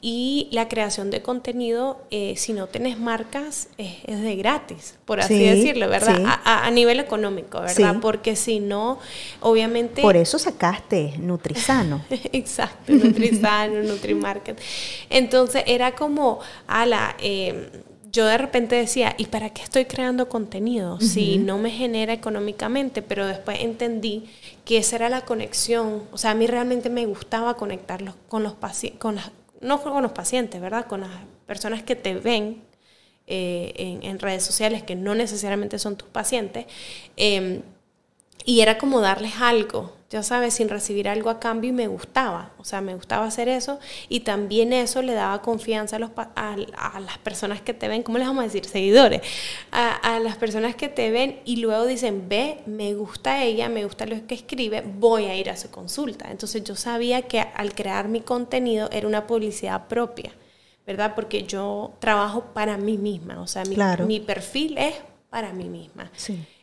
Y 0.00 0.48
la 0.52 0.68
creación 0.68 1.10
de 1.10 1.20
contenido, 1.20 2.00
eh, 2.10 2.32
si 2.38 2.54
no 2.54 2.66
tenés 2.66 2.98
marcas, 2.98 3.68
es, 3.76 4.22
de 4.22 4.36
gratis, 4.36 4.94
por 5.04 5.20
así 5.20 5.38
decirlo, 5.38 5.90
¿verdad? 5.90 6.16
A, 6.44 6.70
nivel 6.70 6.98
económico, 6.98 7.60
¿verdad? 7.60 7.96
Porque 8.00 8.36
si 8.36 8.58
no, 8.58 8.98
obviamente... 9.42 10.00
Por 10.00 10.16
eso 10.16 10.38
sacaste 10.38 11.12
Nutrisano. 11.18 12.02
Exacto, 12.32 12.90
Nutrisano, 12.94 13.82
Nutrimarket. 13.82 14.58
Entonces 15.10 15.62
era 15.66 15.94
como, 15.94 16.40
ala, 16.66 17.16
eh, 17.20 17.68
yo 18.16 18.24
de 18.24 18.38
repente 18.38 18.76
decía, 18.76 19.14
¿y 19.18 19.26
para 19.26 19.50
qué 19.50 19.62
estoy 19.62 19.84
creando 19.84 20.30
contenido 20.30 20.98
si 21.00 21.36
no 21.36 21.58
me 21.58 21.70
genera 21.70 22.14
económicamente? 22.14 23.02
Pero 23.02 23.26
después 23.26 23.58
entendí 23.60 24.24
que 24.64 24.78
esa 24.78 24.96
era 24.96 25.10
la 25.10 25.26
conexión. 25.26 26.04
O 26.12 26.16
sea, 26.16 26.30
a 26.30 26.34
mí 26.34 26.46
realmente 26.46 26.88
me 26.88 27.04
gustaba 27.04 27.58
conectarlos 27.58 28.14
con 28.28 28.42
los 28.42 28.54
pacientes, 28.54 28.98
con 28.98 29.18
no 29.60 29.82
con 29.82 30.02
los 30.02 30.12
pacientes, 30.12 30.62
¿verdad? 30.62 30.86
Con 30.86 31.02
las 31.02 31.10
personas 31.46 31.82
que 31.82 31.94
te 31.94 32.14
ven 32.14 32.62
eh, 33.26 33.98
en, 34.02 34.18
redes 34.18 34.44
sociales, 34.44 34.82
que 34.82 34.94
no 34.94 35.14
necesariamente 35.14 35.78
son 35.78 35.96
tus 35.96 36.08
pacientes. 36.08 36.64
Em, 37.18 37.60
y 38.46 38.60
era 38.60 38.78
como 38.78 39.02
darles 39.02 39.34
algo, 39.40 39.92
ya 40.08 40.22
sabes, 40.22 40.54
sin 40.54 40.68
recibir 40.68 41.08
algo 41.08 41.30
a 41.30 41.40
cambio 41.40 41.70
y 41.70 41.72
me 41.72 41.88
gustaba, 41.88 42.52
o 42.58 42.64
sea, 42.64 42.80
me 42.80 42.94
gustaba 42.94 43.26
hacer 43.26 43.48
eso 43.48 43.80
y 44.08 44.20
también 44.20 44.72
eso 44.72 45.02
le 45.02 45.14
daba 45.14 45.42
confianza 45.42 45.96
a, 45.96 45.98
los, 45.98 46.10
a, 46.16 47.00
las 47.00 47.18
personas 47.18 47.60
que 47.60 47.74
te 47.74 47.88
ven, 47.88 48.04
¿cómo 48.04 48.18
les 48.18 48.26
vamos 48.26 48.42
a 48.42 48.44
decir? 48.44 48.64
Seguidores, 48.66 49.22
a, 49.72 50.20
las 50.20 50.36
personas 50.36 50.76
que 50.76 50.88
te 50.88 51.10
ven 51.10 51.40
y 51.44 51.56
luego 51.56 51.86
dicen, 51.86 52.28
ve, 52.28 52.58
me 52.66 52.94
gusta 52.94 53.42
ella, 53.42 53.68
me 53.68 53.84
gusta 53.84 54.06
lo 54.06 54.26
que 54.26 54.36
escribe, 54.36 54.82
voy 54.82 55.24
a 55.24 55.36
ir 55.36 55.50
a 55.50 55.56
su 55.56 55.70
consulta. 55.70 56.30
Entonces 56.30 56.62
yo 56.62 56.76
sabía 56.76 57.22
que 57.22 57.40
al 57.40 57.74
crear 57.74 58.08
mi 58.08 58.20
contenido 58.20 58.88
era 58.92 59.08
una 59.08 59.26
publicidad 59.26 59.88
propia 59.88 60.32
¿verdad? 60.86 61.16
Porque 61.16 61.42
yo 61.42 61.94
trabajo 61.98 62.44
para 62.54 62.76
mí 62.76 62.96
misma, 62.96 63.40
o 63.40 63.48
sea, 63.48 63.64
mi, 63.64 63.76
mi 64.06 64.20
perfil 64.20 64.78
es 64.78 64.94
para 65.30 65.52
mí 65.52 65.68
misma. 65.68 66.10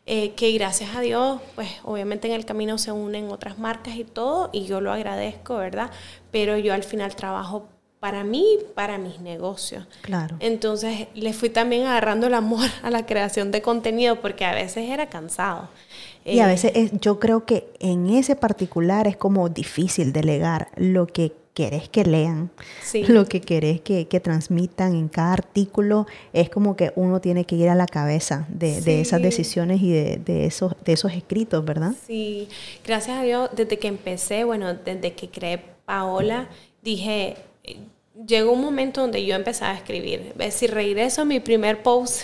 Eh, 0.06 0.32
que 0.32 0.52
gracias 0.52 0.96
a 0.96 1.02
Dios, 1.02 1.40
pues 1.56 1.70
obviamente 1.84 2.28
en 2.28 2.34
el 2.34 2.44
camino 2.46 2.78
se 2.78 2.92
unen 2.92 3.32
otras 3.32 3.58
marcas 3.58 3.96
y 3.96 4.04
todo, 4.04 4.50
y 4.52 4.66
yo 4.66 4.82
lo 4.82 4.92
agradezco, 4.92 5.56
¿verdad? 5.56 5.92
Pero 6.30 6.58
yo 6.58 6.74
al 6.74 6.84
final 6.84 7.16
trabajo 7.16 7.70
para 8.02 8.26
mí, 8.26 8.58
para 8.76 8.98
mis 8.98 9.22
negocios. 9.22 9.88
Claro. 10.02 10.36
Entonces 10.42 11.08
le 11.14 11.32
fui 11.32 11.50
también 11.50 11.84
agarrando 11.84 12.28
el 12.28 12.34
amor 12.34 12.68
a 12.84 12.90
la 12.90 13.06
creación 13.06 13.52
de 13.52 13.62
contenido 13.62 14.20
porque 14.20 14.44
a 14.44 14.54
veces 14.54 14.90
era 14.90 15.08
cansado. 15.08 15.70
Y 16.26 16.40
a 16.40 16.48
eh, 16.48 16.48
veces 16.48 16.92
yo 17.00 17.18
creo 17.18 17.46
que 17.46 17.72
en 17.80 18.10
ese 18.10 18.36
particular 18.36 19.08
es 19.08 19.16
como 19.16 19.48
difícil 19.48 20.12
delegar 20.12 20.68
lo 20.76 21.08
que 21.08 21.32
querés 21.54 21.90
que 21.90 22.04
lean, 22.04 22.52
lo 23.08 23.26
que 23.26 23.42
querés 23.42 23.82
que, 23.82 24.06
transmitan 24.24 24.96
en 24.96 25.08
cada 25.08 25.34
artículo, 25.34 26.08
es 26.34 26.50
como 26.50 26.76
que 26.76 26.92
uno 26.96 27.22
tiene 27.22 27.46
que 27.46 27.56
ir 27.56 27.70
a 27.70 27.76
la 27.76 27.88
cabeza 27.88 28.46
de, 28.50 29.02
esas 29.02 29.22
decisiones 29.22 29.82
y 29.82 29.92
de, 29.92 30.46
esos, 30.46 30.74
de 30.84 30.94
esos 30.94 31.14
escritos, 31.14 31.64
¿verdad? 31.64 31.94
Sí, 32.08 32.48
gracias 32.86 33.18
a 33.18 33.24
Dios, 33.24 33.50
desde 33.56 33.78
que 33.78 33.88
empecé, 33.88 34.44
bueno, 34.44 34.74
desde 34.74 35.14
que 35.14 35.30
creé 35.30 35.62
Paola, 35.86 36.50
dije, 36.82 37.38
llegó 38.28 38.54
un 38.54 38.62
momento 38.62 39.02
donde 39.02 39.26
yo 39.26 39.36
empecé 39.36 39.66
a 39.66 39.74
escribir. 39.74 40.34
Si 40.52 40.68
regreso 40.68 41.22
a 41.22 41.26
mi 41.26 41.40
primer 41.40 41.84
post, 41.84 42.24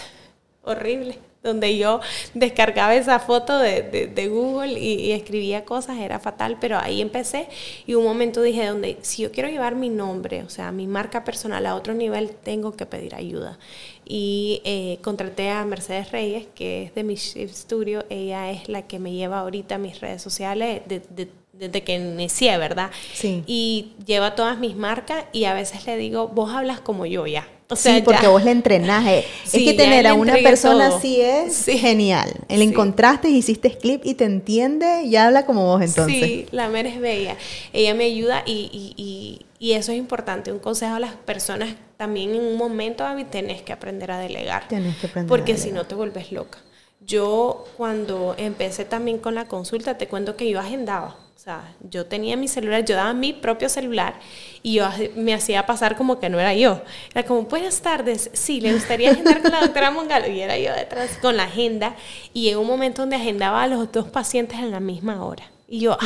horrible, 0.64 1.18
donde 1.44 1.78
yo 1.78 2.02
descargaba 2.34 2.96
esa 2.96 3.20
foto 3.20 3.58
de, 3.58 4.28
Google 4.30 4.78
y, 4.80 5.12
escribía 5.12 5.66
cosas, 5.66 5.98
era 6.00 6.20
fatal, 6.20 6.58
pero 6.60 6.78
ahí 6.78 7.02
empecé 7.02 7.48
y 7.88 7.96
un 7.96 8.04
momento 8.04 8.42
dije, 8.42 8.66
donde 8.68 8.98
si 9.02 9.24
yo 9.24 9.32
quiero 9.32 9.50
llevar 9.50 9.76
mi 9.76 9.90
nombre, 9.90 10.44
o 10.44 10.50
sea, 10.50 10.72
mi 10.72 10.88
marca 10.88 11.24
personal 11.24 11.66
a 11.66 11.76
otro 11.76 11.94
nivel, 11.94 12.32
tengo 12.32 12.76
que 12.76 12.86
pedir 12.86 13.16
ayuda. 13.16 13.58
Y 14.06 14.62
eh, 14.66 14.98
contraté 15.04 15.50
a 15.50 15.64
Mercedes 15.66 16.12
Reyes, 16.12 16.48
que 16.56 16.84
es 16.84 16.96
de 16.96 17.04
mi 17.04 17.16
Studio, 17.16 18.06
ella 18.10 18.52
es 18.52 18.68
la 18.68 18.88
que 18.88 19.00
me 19.00 19.14
lleva 19.14 19.40
ahorita 19.40 19.78
mis 19.78 20.00
redes 20.00 20.22
sociales 20.22 20.82
de, 20.88 21.00
de 21.00 21.30
desde 21.60 21.84
que 21.84 21.96
inicié, 21.96 22.58
¿verdad? 22.58 22.90
Sí. 23.14 23.44
Y 23.46 23.92
lleva 24.06 24.34
todas 24.34 24.58
mis 24.58 24.76
marcas 24.76 25.26
y 25.34 25.44
a 25.44 25.54
veces 25.54 25.86
le 25.86 25.98
digo, 25.98 26.30
vos 26.30 26.52
hablas 26.54 26.80
como 26.80 27.06
yo 27.06 27.28
ya. 27.28 27.48
O 27.72 27.76
sea, 27.76 27.96
sí, 27.96 28.02
porque 28.02 28.28
vos 28.28 28.44
le 28.44 28.50
entrenás. 28.50 29.06
Eh. 29.06 29.26
es 29.46 29.52
que 29.52 29.74
tener 29.74 30.08
a 30.08 30.16
una 30.16 30.34
persona 30.38 30.88
así 30.88 31.22
es 31.22 31.66
genial. 31.66 32.32
El 32.48 32.64
encontraste, 32.64 33.30
hiciste 33.30 33.78
clip 33.78 34.02
y 34.06 34.16
te 34.16 34.24
entiende 34.24 35.04
y 35.04 35.16
habla 35.18 35.46
como 35.46 35.66
vos 35.66 35.82
entonces. 35.82 36.24
Sí, 36.24 36.46
la 36.50 36.68
Mer 36.70 36.88
es 36.88 37.00
bella. 37.00 37.36
Ella 37.72 37.94
me 37.94 38.06
ayuda 38.06 38.42
y, 38.44 38.96
y, 38.98 39.46
y, 39.60 39.74
eso 39.74 39.92
es 39.92 40.00
importante. 40.00 40.52
Un 40.52 40.58
consejo 40.58 40.96
a 40.96 41.00
las 41.00 41.14
personas 41.14 41.76
también 41.98 42.34
en 42.34 42.42
un 42.42 42.58
momento, 42.58 43.04
David, 43.04 43.28
tenés 43.30 43.62
que 43.62 43.72
aprender 43.72 44.10
a 44.10 44.18
delegar. 44.18 44.68
Tenés 44.68 44.98
que 44.98 45.06
aprender 45.06 45.30
Porque 45.30 45.56
si 45.56 45.72
no 45.72 45.86
te 45.86 45.94
vuelves 45.94 46.32
loca. 46.32 46.58
Yo 47.06 47.66
cuando 47.78 48.34
empecé 48.40 48.84
también 48.84 49.20
con 49.20 49.36
la 49.36 49.48
consulta, 49.48 49.96
te 49.96 50.08
cuento 50.08 50.36
que 50.36 50.50
yo 50.50 50.60
agendaba 50.60 51.29
sea, 51.50 51.76
yo 51.90 52.06
tenía 52.06 52.38
mi 52.38 52.48
celular, 52.48 52.86
yo 52.86 52.96
daba 52.96 53.14
mi 53.14 53.34
propio 53.34 53.70
celular 53.70 54.20
y 54.62 54.76
yo 54.76 54.88
me 55.16 55.34
hacía 55.34 55.66
pasar 55.66 55.96
como 55.96 56.20
que 56.20 56.30
no 56.30 56.40
era 56.40 56.54
yo. 56.54 56.82
Era 57.12 57.26
como, 57.26 57.44
buenas 57.44 57.82
tardes, 57.82 58.30
sí, 58.34 58.62
le 58.62 58.74
gustaría 58.74 59.12
agendar 59.12 59.42
con 59.42 59.52
la 59.52 59.62
doctora 59.62 59.92
Mongalo. 59.92 60.28
Y 60.28 60.42
era 60.42 60.58
yo 60.58 60.74
detrás 60.74 61.18
con 61.22 61.38
la 61.38 61.44
agenda. 61.44 61.96
Y 62.34 62.50
en 62.50 62.58
un 62.58 62.68
momento 62.68 63.02
donde 63.02 63.16
agendaba 63.16 63.64
a 63.64 63.68
los 63.68 63.92
dos 63.92 64.08
pacientes 64.10 64.60
en 64.60 64.72
la 64.72 64.80
misma 64.80 65.26
hora. 65.26 65.44
Y 65.68 65.82
yo, 65.82 65.98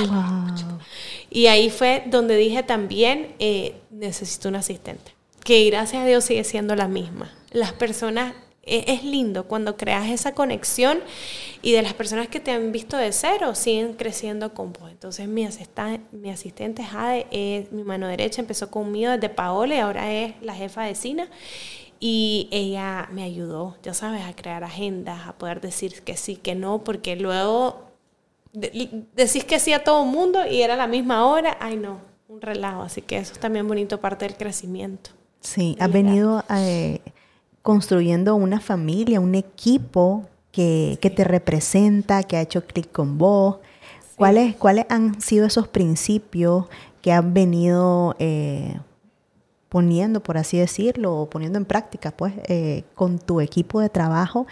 Y 1.30 1.48
ahí 1.48 1.70
fue 1.70 2.04
donde 2.06 2.36
dije 2.36 2.64
también, 2.64 3.34
eh, 3.40 3.76
necesito 3.92 4.50
un 4.50 4.56
asistente. 4.56 5.14
Que 5.44 5.66
gracias 5.70 6.04
a 6.04 6.06
Dios 6.06 6.24
sigue 6.24 6.44
siendo 6.44 6.76
la 6.76 6.88
misma. 6.88 7.32
Las 7.52 7.74
personas 7.74 8.34
es 8.66 9.04
lindo 9.04 9.46
cuando 9.46 9.76
creas 9.76 10.10
esa 10.10 10.34
conexión 10.34 11.00
y 11.62 11.74
de 11.74 11.82
las 11.82 11.94
personas 11.94 12.30
que 12.30 12.40
te 12.40 12.52
han 12.52 12.72
visto 12.72 12.96
de 12.96 13.12
cero 13.12 13.56
siguen 13.56 13.94
creciendo 13.94 14.54
con 14.54 14.72
vos. 14.72 14.90
Entonces 14.90 15.28
mi, 15.28 15.46
asistente, 15.46 16.02
mi 16.12 16.30
asistente 16.30 16.84
Jade 16.84 17.28
es 17.32 17.72
mi 17.72 17.84
mano 17.84 18.08
derecha, 18.08 18.42
empezó 18.42 18.72
conmigo 18.72 19.12
desde 19.12 19.30
Paola 19.30 19.76
y 19.76 19.80
ahora 19.80 20.12
es 20.12 20.34
la 20.42 20.56
jefa 20.56 20.84
de 20.84 20.96
Sina. 20.96 21.30
Y 22.00 22.50
ella 22.52 23.08
me 23.12 23.24
ayudó, 23.24 23.78
ya 23.82 23.94
sabes, 23.94 24.26
a 24.26 24.36
crear 24.36 24.64
agendas, 24.64 25.26
a 25.28 25.38
poder 25.38 25.62
decir 25.62 26.02
que 26.02 26.18
sí, 26.18 26.36
que 26.36 26.54
no, 26.54 26.84
porque 26.84 27.16
luego 27.16 27.86
decís 28.52 29.46
que 29.46 29.60
sí 29.60 29.72
a 29.74 29.84
todo 29.84 30.04
el 30.04 30.10
mundo 30.10 30.46
y 30.46 30.62
era 30.62 30.76
la 30.76 30.88
misma 30.88 31.26
hora, 31.26 31.58
ay 31.62 31.78
no, 31.78 32.02
un 32.28 32.42
relajo. 32.42 32.82
Así 32.82 33.02
que 33.02 33.18
eso 33.18 33.34
es 33.34 33.40
también 33.40 33.68
bonito, 33.68 34.00
parte 34.00 34.26
del 34.26 34.36
crecimiento. 34.36 35.12
Sí, 35.42 35.76
ha 35.80 35.88
venido... 35.88 36.44
a... 36.48 36.62
Eh, 36.62 37.02
construyendo 37.64 38.36
una 38.36 38.60
familia, 38.60 39.20
un 39.20 39.34
equipo 39.34 40.26
que, 40.52 41.00
te 41.02 41.24
representa, 41.24 42.22
que 42.24 42.38
ha 42.38 42.42
hecho 42.42 42.66
clic 42.68 42.92
con 42.92 43.18
vos. 43.18 43.58
¿Cuáles, 44.16 44.56
¿Cuáles 44.56 44.86
han 44.90 45.20
sido 45.20 45.48
esos 45.48 45.68
principios 45.68 46.66
que 47.02 47.12
han 47.12 47.34
venido 47.34 48.16
eh, 48.20 48.78
poniendo, 49.70 50.22
por 50.22 50.38
así 50.38 50.58
decirlo, 50.60 51.16
o 51.16 51.30
poniendo 51.30 51.58
en 51.58 51.66
práctica, 51.66 52.12
pues, 52.12 52.34
eh, 52.48 52.84
con 52.94 53.18
tu 53.18 53.42
equipo 53.42 53.80
de 53.80 53.90
trabajo 53.90 54.46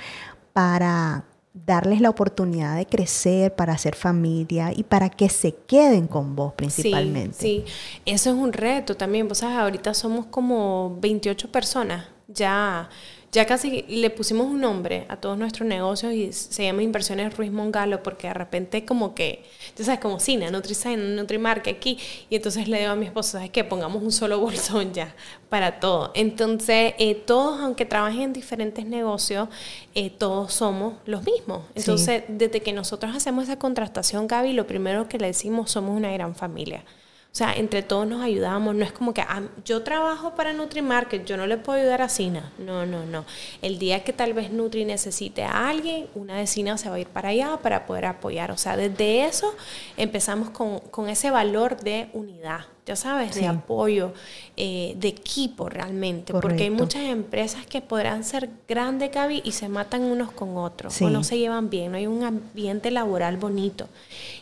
para 0.51 1.25
darles 1.53 1.99
la 1.99 2.09
oportunidad 2.09 2.77
de 2.77 2.85
crecer, 2.85 3.53
para 3.55 3.73
hacer 3.73 3.95
familia 3.95 4.71
y 4.73 4.83
para 4.83 5.09
que 5.09 5.27
se 5.27 5.53
queden 5.53 6.07
con 6.07 6.35
vos 6.35 6.53
principalmente. 6.53 7.37
Sí, 7.37 7.65
sí. 7.67 7.73
eso 8.05 8.29
es 8.29 8.35
un 8.37 8.53
reto 8.53 8.95
también. 8.95 9.27
Vos 9.27 9.39
sabes, 9.39 9.57
ahorita 9.57 9.93
somos 9.93 10.27
como 10.27 10.97
28 11.01 11.51
personas 11.51 12.05
ya, 12.33 12.89
ya 13.31 13.45
casi 13.45 13.83
le 13.87 14.09
pusimos 14.09 14.47
un 14.47 14.61
nombre 14.61 15.05
a 15.09 15.17
todos 15.17 15.37
nuestros 15.37 15.67
negocios 15.67 16.13
y 16.13 16.33
se 16.33 16.63
llama 16.63 16.83
Inversiones 16.83 17.35
Ruiz 17.37 17.51
Mongalo 17.51 18.03
porque 18.03 18.27
de 18.27 18.33
repente 18.33 18.85
como 18.85 19.15
que, 19.15 19.43
tú 19.75 19.83
sabes, 19.83 19.99
como 19.99 20.19
cine, 20.19 20.51
NutriSign, 20.51 21.15
NutriMark 21.15 21.67
aquí, 21.67 21.97
y 22.29 22.35
entonces 22.35 22.67
le 22.67 22.79
digo 22.79 22.91
a 22.91 22.95
mi 22.95 23.05
esposo, 23.05 23.33
¿sabes 23.33 23.49
qué? 23.49 23.63
Pongamos 23.63 24.03
un 24.03 24.11
solo 24.11 24.39
bolsón 24.41 24.93
ya 24.93 25.15
para 25.49 25.79
todo. 25.79 26.11
Entonces, 26.13 26.93
eh, 26.97 27.15
todos, 27.15 27.59
aunque 27.61 27.85
trabajen 27.85 28.21
en 28.21 28.33
diferentes 28.33 28.85
negocios, 28.85 29.49
eh, 29.95 30.09
todos 30.09 30.53
somos 30.53 30.95
los 31.05 31.23
mismos. 31.23 31.63
Entonces, 31.75 32.23
desde 32.27 32.61
que 32.61 32.73
nosotros 32.73 33.15
hacemos 33.15 33.45
esa 33.45 33.57
contratación, 33.57 34.27
Gaby, 34.27 34.53
lo 34.53 34.67
primero 34.67 35.07
que 35.07 35.17
le 35.17 35.27
decimos, 35.27 35.71
somos 35.71 35.97
una 35.97 36.11
gran 36.11 36.35
familia. 36.35 36.83
O 37.31 37.35
sea, 37.35 37.53
entre 37.53 37.81
todos 37.81 38.05
nos 38.05 38.21
ayudamos. 38.21 38.75
No 38.75 38.83
es 38.83 38.91
como 38.91 39.13
que 39.13 39.21
ah, 39.21 39.43
yo 39.63 39.83
trabajo 39.83 40.35
para 40.35 40.51
NutriMarket, 40.51 41.25
yo 41.25 41.37
no 41.37 41.47
le 41.47 41.57
puedo 41.57 41.79
ayudar 41.79 42.01
a 42.01 42.09
Sina. 42.09 42.51
No, 42.57 42.85
no, 42.85 43.05
no. 43.05 43.23
El 43.61 43.79
día 43.79 44.03
que 44.03 44.11
tal 44.11 44.33
vez 44.33 44.51
Nutri 44.51 44.83
necesite 44.83 45.43
a 45.43 45.69
alguien, 45.69 46.07
una 46.13 46.35
de 46.37 46.47
Sina 46.47 46.77
se 46.77 46.89
va 46.89 46.95
a 46.95 46.99
ir 46.99 47.07
para 47.07 47.29
allá 47.29 47.57
para 47.63 47.85
poder 47.85 48.05
apoyar. 48.05 48.51
O 48.51 48.57
sea, 48.57 48.75
desde 48.75 49.23
eso 49.23 49.55
empezamos 49.95 50.49
con, 50.49 50.79
con 50.79 51.07
ese 51.07 51.31
valor 51.31 51.77
de 51.77 52.09
unidad 52.13 52.65
ya 52.85 52.95
sabes, 52.95 53.35
de 53.35 53.45
apoyo, 53.45 54.11
eh, 54.57 54.95
de 54.97 55.09
equipo 55.09 55.69
realmente, 55.69 56.33
porque 56.33 56.63
hay 56.63 56.69
muchas 56.71 57.03
empresas 57.03 57.65
que 57.67 57.79
podrán 57.79 58.23
ser 58.23 58.49
grandes, 58.67 59.11
Gaby, 59.11 59.41
y 59.45 59.51
se 59.51 59.69
matan 59.69 60.01
unos 60.03 60.31
con 60.31 60.57
otros, 60.57 60.99
o 61.01 61.09
no 61.09 61.23
se 61.23 61.37
llevan 61.37 61.69
bien, 61.69 61.91
no 61.91 61.97
hay 61.97 62.07
un 62.07 62.23
ambiente 62.23 62.89
laboral 62.89 63.37
bonito. 63.37 63.87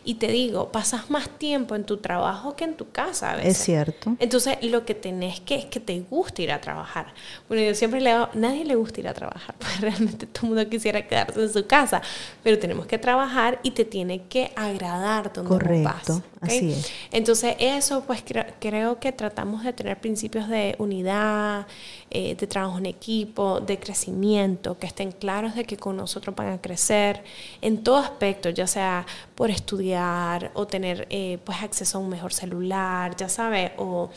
Y 0.04 0.14
te 0.14 0.28
digo, 0.28 0.72
pasas 0.72 1.10
más 1.10 1.28
tiempo 1.28 1.74
en 1.74 1.84
tu 1.84 1.98
trabajo 1.98 2.56
que 2.56 2.64
en 2.64 2.76
tu 2.76 2.90
casa 2.90 3.32
a 3.32 3.36
veces. 3.36 3.58
Es 3.58 3.64
cierto. 3.64 4.16
Entonces, 4.18 4.56
lo 4.62 4.86
que 4.86 4.94
tenés 4.94 5.40
que 5.40 5.56
es 5.56 5.64
que 5.66 5.80
te 5.80 6.00
guste 6.00 6.42
ir 6.42 6.52
a 6.52 6.60
trabajar. 6.60 7.12
Bueno, 7.48 7.62
yo 7.62 7.74
siempre 7.74 8.00
le 8.00 8.10
digo, 8.10 8.28
nadie 8.34 8.64
le 8.64 8.74
gusta 8.74 9.00
ir 9.00 9.08
a 9.08 9.14
trabajar, 9.14 9.54
porque 9.58 9.76
realmente 9.80 10.26
todo 10.26 10.46
el 10.46 10.54
mundo 10.54 10.70
quisiera 10.70 11.06
quedarse 11.06 11.42
en 11.42 11.52
su 11.52 11.66
casa, 11.66 12.00
pero 12.42 12.58
tenemos 12.58 12.86
que 12.86 12.98
trabajar 12.98 13.60
y 13.62 13.72
te 13.72 13.84
tiene 13.84 14.22
que 14.28 14.50
agradar 14.56 15.32
donde 15.32 15.50
Correcto, 15.50 16.22
así 16.40 16.72
es. 16.72 16.90
Entonces, 17.12 17.56
eso 17.58 18.02
pues 18.06 18.22
creo 18.60 18.98
que 18.98 19.12
tratamos 19.12 19.64
de 19.64 19.72
tener 19.72 20.00
principios 20.00 20.48
de 20.48 20.74
unidad, 20.78 21.66
eh, 22.10 22.34
de 22.34 22.46
trabajo 22.46 22.78
en 22.78 22.86
equipo, 22.86 23.60
de 23.60 23.78
crecimiento, 23.78 24.78
que 24.78 24.86
estén 24.86 25.12
claros 25.12 25.54
de 25.54 25.64
que 25.64 25.76
con 25.76 25.96
nosotros 25.96 26.34
van 26.34 26.52
a 26.52 26.60
crecer 26.60 27.22
en 27.60 27.82
todo 27.82 27.98
aspecto, 27.98 28.50
ya 28.50 28.66
sea 28.66 29.06
por 29.34 29.50
estudiar 29.50 30.50
o 30.54 30.66
tener 30.66 31.06
eh, 31.10 31.38
pues 31.44 31.62
acceso 31.62 31.98
a 31.98 32.00
un 32.00 32.08
mejor 32.08 32.32
celular, 32.32 33.14
ya 33.16 33.28
sabes, 33.28 33.72
o 33.76 34.10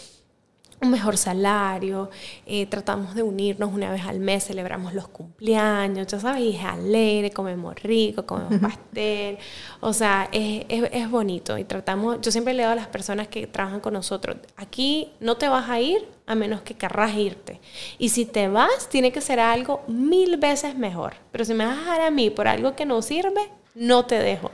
un 0.84 0.92
mejor 0.92 1.18
salario, 1.18 2.10
eh, 2.46 2.66
tratamos 2.68 3.16
de 3.16 3.24
unirnos 3.24 3.74
una 3.74 3.92
vez 3.92 4.06
al 4.06 4.20
mes, 4.20 4.46
celebramos 4.46 4.94
los 4.94 5.08
cumpleaños, 5.08 6.08
ya 6.08 6.20
sabes, 6.20 6.42
y 6.42 6.56
es 6.56 6.64
alegre, 6.64 7.32
comemos 7.32 7.76
rico, 7.82 8.26
comemos 8.26 8.60
pastel, 8.60 9.38
o 9.80 9.94
sea, 9.94 10.30
es, 10.32 10.66
es, 10.70 11.10
bonito 11.10 11.58
y 11.58 11.64
tratamos, 11.64 12.20
yo 12.22 12.32
siempre 12.32 12.54
le 12.54 12.64
digo 12.64 12.72
a 12.72 12.76
las 12.76 12.88
personas 12.88 13.28
que 13.28 13.48
trabajan 13.48 13.80
con 13.80 13.94
nosotros, 13.94 14.38
aquí 14.56 15.12
no 15.20 15.38
te 15.38 15.48
vas 15.48 15.70
a 15.70 15.80
ir 15.80 16.08
a 16.26 16.36
menos 16.36 16.62
que 16.62 16.76
querrás 16.76 17.16
irte, 17.16 17.60
y 17.98 18.10
si 18.10 18.26
te 18.26 18.48
vas, 18.48 18.90
tiene 18.90 19.12
que 19.12 19.22
ser 19.22 19.40
algo 19.40 19.82
mil 19.88 20.38
veces 20.38 20.76
mejor, 20.76 21.16
pero 21.32 21.46
si 21.46 21.54
me 21.54 21.66
vas 21.66 21.78
a 21.78 21.82
dejar 21.82 22.02
a 22.02 22.12
mí 22.12 22.30
por 22.30 22.48
algo 22.48 22.76
que 22.76 22.86
no 22.86 23.02
sirve, 23.02 23.50
no 23.76 24.06
te 24.06 24.20
dejo. 24.20 24.52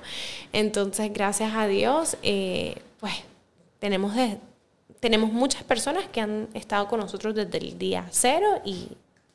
Entonces, 0.53 1.11
gracias 1.13 1.53
a 1.53 1.67
Dios, 1.67 2.17
eh, 2.23 2.81
pues 2.99 3.13
tenemos 3.79 4.15
de 4.15 4.37
tenemos 4.99 5.31
muchas 5.31 5.63
personas 5.63 6.05
que 6.11 6.21
han 6.21 6.47
estado 6.53 6.87
con 6.87 6.99
nosotros 6.99 7.35
desde 7.35 7.57
el 7.57 7.77
día 7.77 8.05
cero 8.11 8.47
y, 8.65 8.89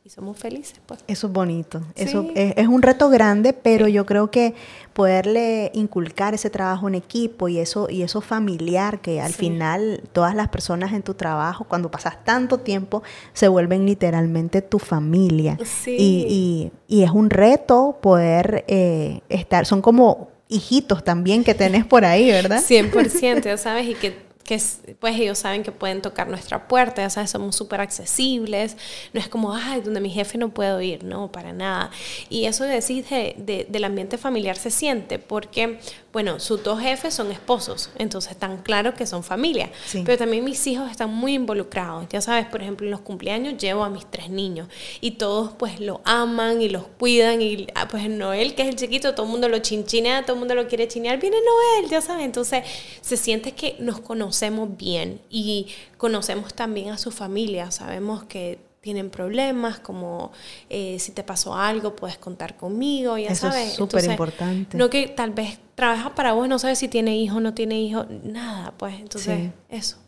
somos 0.06 0.36
felices. 0.36 0.82
Pues. 0.84 1.00
Eso 1.06 1.28
es 1.28 1.32
bonito. 1.32 1.80
Eso 1.94 2.28
es, 2.34 2.68
un 2.68 2.82
reto 2.82 3.08
grande, 3.08 3.54
pero 3.54 3.88
yo 3.88 4.04
creo 4.04 4.30
que 4.30 4.52
poderle 4.92 5.70
inculcar 5.72 6.34
ese 6.34 6.50
trabajo 6.50 6.88
en 6.88 6.94
equipo 6.94 7.48
y 7.48 7.58
eso, 7.58 7.88
y 7.88 8.02
eso 8.02 8.20
familiar, 8.20 9.00
que 9.00 9.22
al 9.22 9.32
final 9.32 10.02
todas 10.12 10.34
las 10.34 10.48
personas 10.48 10.92
en 10.92 11.02
tu 11.02 11.14
trabajo, 11.14 11.64
cuando 11.64 11.90
pasas 11.90 12.22
tanto 12.22 12.58
tiempo, 12.58 13.02
se 13.32 13.48
vuelven 13.48 13.86
literalmente 13.86 14.60
tu 14.60 14.78
familia. 14.78 15.56
Y, 15.86 16.70
y, 16.86 17.02
es 17.02 17.10
un 17.10 17.30
reto 17.30 17.96
poder 18.02 18.66
eh, 18.68 19.22
estar, 19.30 19.64
son 19.64 19.80
como 19.80 20.28
hijitos 20.48 21.02
también 21.02 21.44
que 21.44 21.54
tenés 21.54 21.86
por 21.86 22.04
ahí, 22.04 22.30
¿verdad? 22.30 22.62
100%, 22.68 23.56
¿sabes? 23.56 23.88
Y 23.88 23.94
que 23.94 24.23
que 24.44 24.60
pues 25.00 25.18
ellos 25.18 25.38
saben 25.38 25.62
que 25.62 25.72
pueden 25.72 26.02
tocar 26.02 26.28
nuestra 26.28 26.68
puerta, 26.68 27.02
ya 27.02 27.08
sabes, 27.08 27.30
somos 27.30 27.56
súper 27.56 27.80
accesibles, 27.80 28.76
no 29.14 29.20
es 29.20 29.28
como, 29.28 29.54
ay, 29.54 29.80
donde 29.80 30.00
mi 30.00 30.10
jefe 30.10 30.36
no 30.36 30.50
puedo 30.50 30.80
ir, 30.82 31.02
no, 31.02 31.32
para 31.32 31.52
nada. 31.52 31.90
Y 32.28 32.44
eso 32.44 32.64
de 32.64 32.74
decir 32.74 33.06
de, 33.06 33.66
del 33.68 33.84
ambiente 33.84 34.18
familiar 34.18 34.56
se 34.56 34.70
siente, 34.70 35.18
porque, 35.18 35.80
bueno, 36.12 36.38
sus 36.40 36.62
dos 36.62 36.78
jefes 36.78 37.14
son 37.14 37.32
esposos, 37.32 37.90
entonces 37.98 38.32
están 38.32 38.58
claro 38.58 38.92
que 38.92 39.06
son 39.06 39.24
familia, 39.24 39.70
pero 40.04 40.18
también 40.18 40.44
mis 40.44 40.66
hijos 40.66 40.90
están 40.90 41.12
muy 41.12 41.34
involucrados, 41.34 42.06
ya 42.10 42.20
sabes, 42.20 42.46
por 42.46 42.60
ejemplo, 42.60 42.86
en 42.86 42.90
los 42.90 43.00
cumpleaños 43.00 43.56
llevo 43.56 43.82
a 43.82 43.88
mis 43.88 44.04
tres 44.10 44.28
niños 44.28 44.68
y 45.00 45.12
todos 45.12 45.52
pues 45.58 45.80
lo 45.80 46.02
aman 46.04 46.60
y 46.60 46.68
los 46.68 46.84
cuidan 46.98 47.40
y 47.40 47.66
ah, 47.74 47.88
pues 47.88 48.10
Noel, 48.10 48.54
que 48.54 48.62
es 48.62 48.68
el 48.68 48.76
chiquito, 48.76 49.14
todo 49.14 49.24
el 49.24 49.32
mundo 49.32 49.48
lo 49.48 49.58
chinchina, 49.60 50.22
todo 50.22 50.34
el 50.34 50.40
mundo 50.40 50.54
lo 50.54 50.68
quiere 50.68 50.86
chinear, 50.86 51.18
viene 51.18 51.38
Noel, 51.38 51.90
ya 51.90 52.02
sabes, 52.02 52.26
entonces 52.26 52.62
se 53.00 53.16
siente 53.16 53.52
que 53.52 53.76
nos 53.78 54.00
conocemos 54.00 54.33
conocemos 54.34 54.76
bien 54.76 55.20
y 55.30 55.68
conocemos 55.96 56.54
también 56.54 56.90
a 56.90 56.98
su 56.98 57.12
familia, 57.12 57.70
sabemos 57.70 58.24
que 58.24 58.58
tienen 58.80 59.08
problemas, 59.08 59.78
como 59.78 60.32
eh, 60.68 60.98
si 60.98 61.12
te 61.12 61.22
pasó 61.22 61.54
algo, 61.54 61.94
puedes 61.94 62.18
contar 62.18 62.56
conmigo, 62.56 63.16
ya 63.16 63.30
Eso 63.30 63.48
sabes. 63.48 63.68
Es 63.68 63.74
súper 63.74 64.04
importante. 64.04 64.76
No 64.76 64.90
que 64.90 65.06
tal 65.06 65.30
vez 65.30 65.58
trabaja 65.76 66.14
para 66.14 66.32
vos, 66.32 66.48
no 66.48 66.58
sabes 66.58 66.78
si 66.80 66.88
tiene 66.88 67.16
hijo, 67.16 67.38
no 67.38 67.54
tiene 67.54 67.80
hijo, 67.80 68.06
nada, 68.24 68.74
pues 68.76 68.98
entonces 68.98 69.52
eso. 69.70 69.98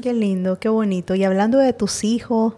Qué 0.00 0.12
lindo, 0.14 0.58
qué 0.58 0.68
bonito. 0.68 1.14
Y 1.16 1.24
hablando 1.24 1.58
de 1.58 1.72
tus 1.72 2.04
hijos, 2.04 2.54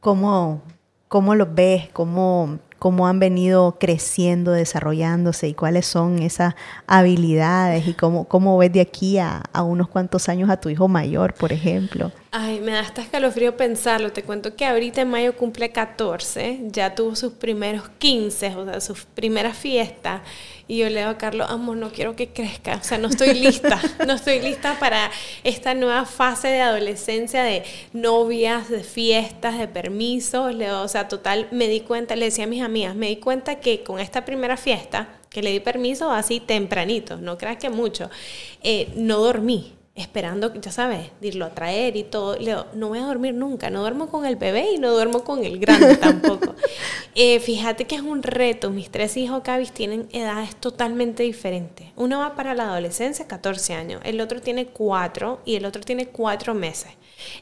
¿cómo, 0.00 0.62
cómo 1.08 1.34
los 1.34 1.52
ves? 1.54 1.88
¿Cómo, 1.92 2.60
cómo 2.86 3.08
han 3.08 3.18
venido 3.18 3.78
creciendo, 3.80 4.52
desarrollándose 4.52 5.48
y 5.48 5.54
cuáles 5.54 5.86
son 5.86 6.20
esas 6.20 6.54
habilidades 6.86 7.88
y 7.88 7.94
cómo, 7.94 8.28
cómo 8.28 8.56
ves 8.58 8.72
de 8.72 8.80
aquí 8.80 9.18
a, 9.18 9.42
a 9.52 9.64
unos 9.64 9.88
cuantos 9.88 10.28
años 10.28 10.48
a 10.50 10.58
tu 10.58 10.68
hijo 10.68 10.86
mayor, 10.86 11.34
por 11.34 11.52
ejemplo. 11.52 12.12
Ay, 12.38 12.60
me 12.60 12.72
da 12.72 12.80
hasta 12.80 13.00
escalofrío 13.00 13.56
pensarlo. 13.56 14.12
Te 14.12 14.22
cuento 14.22 14.56
que 14.56 14.66
ahorita 14.66 15.00
en 15.00 15.08
mayo 15.08 15.34
cumple 15.34 15.70
14, 15.70 16.64
ya 16.64 16.94
tuvo 16.94 17.16
sus 17.16 17.32
primeros 17.32 17.88
15, 17.98 18.56
o 18.56 18.64
sea, 18.66 18.80
sus 18.82 19.06
primeras 19.06 19.56
fiestas. 19.56 20.20
Y 20.68 20.76
yo 20.76 20.90
le 20.90 20.98
digo 20.98 21.08
a 21.08 21.16
Carlos, 21.16 21.48
amor, 21.48 21.78
no 21.78 21.90
quiero 21.92 22.14
que 22.14 22.28
crezca. 22.28 22.76
O 22.76 22.84
sea, 22.84 22.98
no 22.98 23.08
estoy 23.08 23.32
lista. 23.40 23.80
no 24.06 24.12
estoy 24.12 24.40
lista 24.40 24.78
para 24.78 25.10
esta 25.44 25.72
nueva 25.72 26.04
fase 26.04 26.48
de 26.48 26.60
adolescencia, 26.60 27.42
de 27.42 27.62
novias, 27.94 28.68
de 28.68 28.84
fiestas, 28.84 29.56
de 29.58 29.66
permisos. 29.66 30.54
o 30.54 30.88
sea, 30.88 31.08
total, 31.08 31.48
me 31.52 31.68
di 31.68 31.80
cuenta, 31.80 32.16
le 32.16 32.26
decía 32.26 32.44
a 32.44 32.48
mis 32.48 32.62
amigas, 32.62 32.94
me 32.96 33.08
di 33.08 33.16
cuenta 33.16 33.60
que 33.60 33.82
con 33.82 33.98
esta 33.98 34.26
primera 34.26 34.58
fiesta, 34.58 35.08
que 35.30 35.42
le 35.42 35.52
di 35.52 35.60
permiso 35.60 36.10
así 36.10 36.40
tempranito, 36.40 37.16
no 37.16 37.38
creas 37.38 37.56
que 37.56 37.70
mucho, 37.70 38.10
eh, 38.62 38.92
no 38.94 39.20
dormí 39.20 39.75
esperando, 39.96 40.52
ya 40.60 40.70
sabes, 40.70 41.10
irlo 41.22 41.46
a 41.46 41.50
traer 41.50 41.96
y 41.96 42.04
todo. 42.04 42.36
Le 42.36 42.52
digo, 42.52 42.66
no 42.74 42.88
voy 42.88 42.98
a 42.98 43.06
dormir 43.06 43.34
nunca, 43.34 43.70
no 43.70 43.80
duermo 43.80 44.08
con 44.08 44.26
el 44.26 44.36
bebé 44.36 44.72
y 44.74 44.78
no 44.78 44.92
duermo 44.92 45.24
con 45.24 45.42
el 45.42 45.58
grande 45.58 45.96
tampoco. 46.00 46.54
Eh, 47.14 47.40
fíjate 47.40 47.86
que 47.86 47.96
es 47.96 48.02
un 48.02 48.22
reto, 48.22 48.70
mis 48.70 48.90
tres 48.90 49.16
hijos 49.16 49.42
Cabis 49.42 49.72
tienen 49.72 50.06
edades 50.12 50.54
totalmente 50.56 51.22
diferentes. 51.22 51.88
Uno 51.96 52.18
va 52.18 52.36
para 52.36 52.54
la 52.54 52.64
adolescencia, 52.64 53.26
14 53.26 53.72
años, 53.72 54.02
el 54.04 54.20
otro 54.20 54.40
tiene 54.40 54.66
4 54.66 55.40
y 55.46 55.56
el 55.56 55.64
otro 55.64 55.82
tiene 55.82 56.06
4 56.08 56.54
meses. 56.54 56.90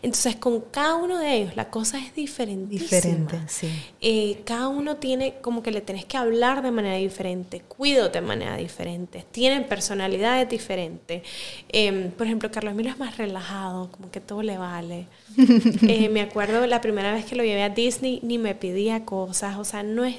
Entonces, 0.02 0.36
con 0.36 0.60
cada 0.60 0.96
uno 0.96 1.18
de 1.18 1.34
ellos 1.34 1.56
la 1.56 1.70
cosa 1.70 1.98
es 1.98 2.14
diferentísima. 2.14 2.84
Diferente, 2.84 3.40
sí. 3.48 3.68
Eh, 4.00 4.42
cada 4.44 4.68
uno 4.68 4.96
tiene 4.96 5.34
como 5.40 5.62
que 5.62 5.70
le 5.70 5.80
tenés 5.80 6.04
que 6.04 6.16
hablar 6.16 6.62
de 6.62 6.70
manera 6.70 6.96
diferente, 6.96 7.60
cuido 7.60 8.08
de 8.08 8.20
manera 8.20 8.56
diferente, 8.56 9.24
tienen 9.30 9.64
personalidades 9.64 10.48
diferentes. 10.48 11.22
Em, 11.68 12.10
por 12.10 12.26
ejemplo, 12.26 12.50
Carlos 12.50 12.72
Emilio 12.72 12.92
es 12.92 12.98
más 12.98 13.16
relajado, 13.16 13.90
como 13.90 14.10
que 14.10 14.20
todo 14.20 14.42
le 14.42 14.58
vale. 14.58 15.06
Eh, 15.88 16.08
me 16.08 16.20
acuerdo 16.20 16.66
la 16.66 16.80
primera 16.80 17.12
vez 17.12 17.24
que 17.24 17.36
lo 17.36 17.44
llevé 17.44 17.62
a 17.62 17.68
Disney, 17.68 18.20
ni 18.22 18.38
me 18.38 18.54
pedía 18.54 19.04
cosas, 19.04 19.56
o 19.58 19.64
sea, 19.64 19.82
no 19.82 20.04
es, 20.04 20.16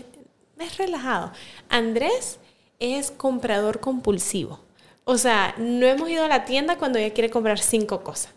es 0.60 0.78
relajado. 0.78 1.32
Andrés 1.70 2.40
es 2.80 3.12
comprador 3.12 3.80
compulsivo. 3.80 4.65
O 5.08 5.18
sea, 5.18 5.54
no 5.60 5.86
hemos 5.86 6.10
ido 6.10 6.24
a 6.26 6.28
la 6.28 6.46
tienda 6.46 6.78
cuando 6.78 6.98
ella 6.98 7.14
quiere 7.14 7.30
comprar 7.30 7.60
cinco 7.60 8.04
cosas. 8.04 8.34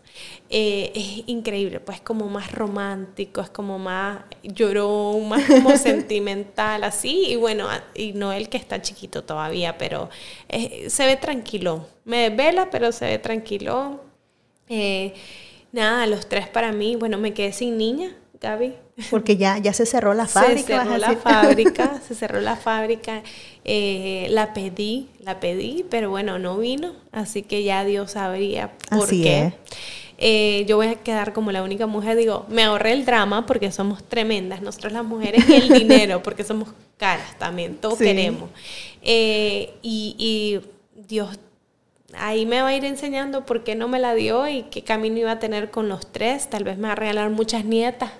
Eh, 0.49 0.91
es 0.93 1.23
increíble, 1.27 1.79
pues 1.79 1.99
como 2.01 2.27
más 2.27 2.51
romántico, 2.51 3.41
es 3.41 3.49
como 3.49 3.79
más 3.79 4.21
llorón, 4.43 5.29
más 5.29 5.43
como 5.45 5.71
sentimental, 5.77 6.83
así. 6.83 7.25
Y 7.27 7.35
bueno, 7.37 7.67
y 7.95 8.13
Noel 8.13 8.49
que 8.49 8.57
está 8.57 8.81
chiquito 8.81 9.23
todavía, 9.23 9.77
pero 9.79 10.09
eh, 10.47 10.89
se 10.89 11.05
ve 11.07 11.15
tranquilo. 11.17 11.87
Me 12.05 12.29
vela, 12.29 12.69
pero 12.69 12.91
se 12.91 13.05
ve 13.05 13.19
tranquilo. 13.19 14.01
Eh, 14.67 15.13
nada, 15.71 16.05
los 16.05 16.29
tres 16.29 16.47
para 16.47 16.71
mí, 16.71 16.95
bueno, 16.95 17.17
me 17.17 17.33
quedé 17.33 17.51
sin 17.51 17.77
niña, 17.77 18.15
Gaby. 18.41 18.73
Porque 19.09 19.37
ya, 19.37 19.57
ya 19.57 19.73
se 19.73 19.85
cerró 19.85 20.13
la 20.13 20.27
fábrica. 20.27 20.83
Se 20.85 20.85
cerró 20.85 20.97
la 20.97 21.15
fábrica, 21.15 22.01
se 22.07 22.15
cerró 22.15 22.41
la 22.41 22.55
fábrica. 22.55 23.23
la 23.65 24.53
pedí, 24.53 25.09
la 25.19 25.39
pedí, 25.39 25.85
pero 25.89 26.09
bueno, 26.09 26.39
no 26.39 26.57
vino, 26.57 26.93
así 27.11 27.43
que 27.43 27.63
ya 27.63 27.83
Dios 27.83 28.11
sabría 28.11 28.71
por 28.89 29.09
qué. 29.09 29.53
Eh, 30.21 30.65
yo 30.67 30.75
voy 30.75 30.87
a 30.87 30.95
quedar 30.95 31.31
como 31.31 31.53
la 31.53 31.63
única 31.63 31.87
mujer, 31.87 32.17
digo, 32.17 32.45
me 32.49 32.63
ahorré 32.63 32.91
el 32.91 33.05
drama 33.05 33.45
porque 33.45 33.71
somos 33.71 34.03
tremendas, 34.03 34.61
nosotros 34.61 34.91
las 34.91 35.05
mujeres 35.05 35.47
y 35.47 35.53
el 35.53 35.69
dinero 35.79 36.21
porque 36.21 36.43
somos 36.43 36.73
caras 36.97 37.39
también, 37.39 37.77
todos 37.77 37.97
queremos. 37.97 38.49
Eh, 39.01 39.75
y, 39.81 40.59
Dios 41.07 41.39
ahí 42.13 42.45
me 42.45 42.61
va 42.61 42.67
a 42.67 42.75
ir 42.75 42.85
enseñando 42.85 43.45
por 43.45 43.63
qué 43.63 43.73
no 43.75 43.87
me 43.87 43.97
la 43.99 44.13
dio 44.13 44.47
y 44.47 44.63
qué 44.63 44.83
camino 44.83 45.17
iba 45.17 45.31
a 45.31 45.39
tener 45.39 45.71
con 45.71 45.89
los 45.89 46.11
tres. 46.11 46.49
Tal 46.49 46.63
vez 46.63 46.77
me 46.77 46.87
va 46.87 46.91
a 46.91 46.95
regalar 46.95 47.29
muchas 47.29 47.65
nietas. 47.65 48.11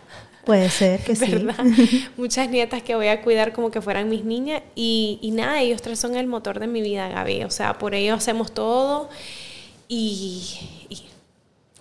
Puede 0.50 0.72
ser 0.72 1.00
que 1.02 1.14
¿verdad? 1.14 1.64
sí. 1.76 2.08
Muchas 2.18 2.50
nietas 2.50 2.82
que 2.82 2.96
voy 2.96 3.06
a 3.06 3.22
cuidar 3.22 3.54
como 3.54 3.70
que 3.70 3.84
fueran 3.84 4.10
mis 4.10 4.26
niñas. 4.26 4.64
Y, 4.74 5.20
y, 5.22 5.30
nada, 5.30 5.62
ellos 5.62 5.80
tres 5.80 6.00
son 6.00 6.16
el 6.16 6.26
motor 6.26 6.60
de 6.60 6.66
mi 6.66 6.82
vida, 6.82 7.08
Gaby. 7.08 7.44
O 7.44 7.52
sea, 7.52 7.78
por 7.78 7.94
ellos 7.94 8.18
hacemos 8.18 8.52
todo. 8.52 9.10
Y, 9.88 10.58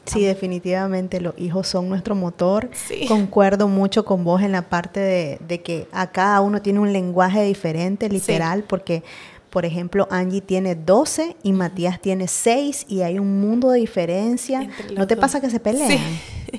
Sí, 0.04 0.22
definitivamente 0.22 1.18
los 1.18 1.32
hijos 1.38 1.66
son 1.66 1.88
nuestro 1.88 2.14
motor. 2.14 2.68
Concuerdo 3.08 3.68
mucho 3.68 4.04
con 4.04 4.22
vos 4.22 4.42
en 4.42 4.52
la 4.52 4.68
parte 4.68 5.38
de, 5.40 5.62
que 5.62 5.88
a 5.90 6.10
cada 6.12 6.42
uno 6.42 6.60
tiene 6.60 6.80
un 6.80 6.92
lenguaje 6.92 7.42
diferente, 7.44 8.10
literal, 8.10 8.64
porque, 8.64 9.02
por 9.50 9.64
ejemplo, 9.64 10.06
Angie 10.10 10.40
tiene 10.40 10.74
12 10.74 11.36
y 11.42 11.52
Matías 11.52 12.00
tiene 12.00 12.28
6 12.28 12.86
y 12.88 13.02
hay 13.02 13.18
un 13.18 13.40
mundo 13.40 13.70
de 13.70 13.80
diferencia. 13.80 14.68
¿No 14.94 15.06
te 15.06 15.16
pasa 15.16 15.40
que 15.40 15.50
se 15.50 15.60
pelean? 15.60 15.90
Sí. 15.90 15.98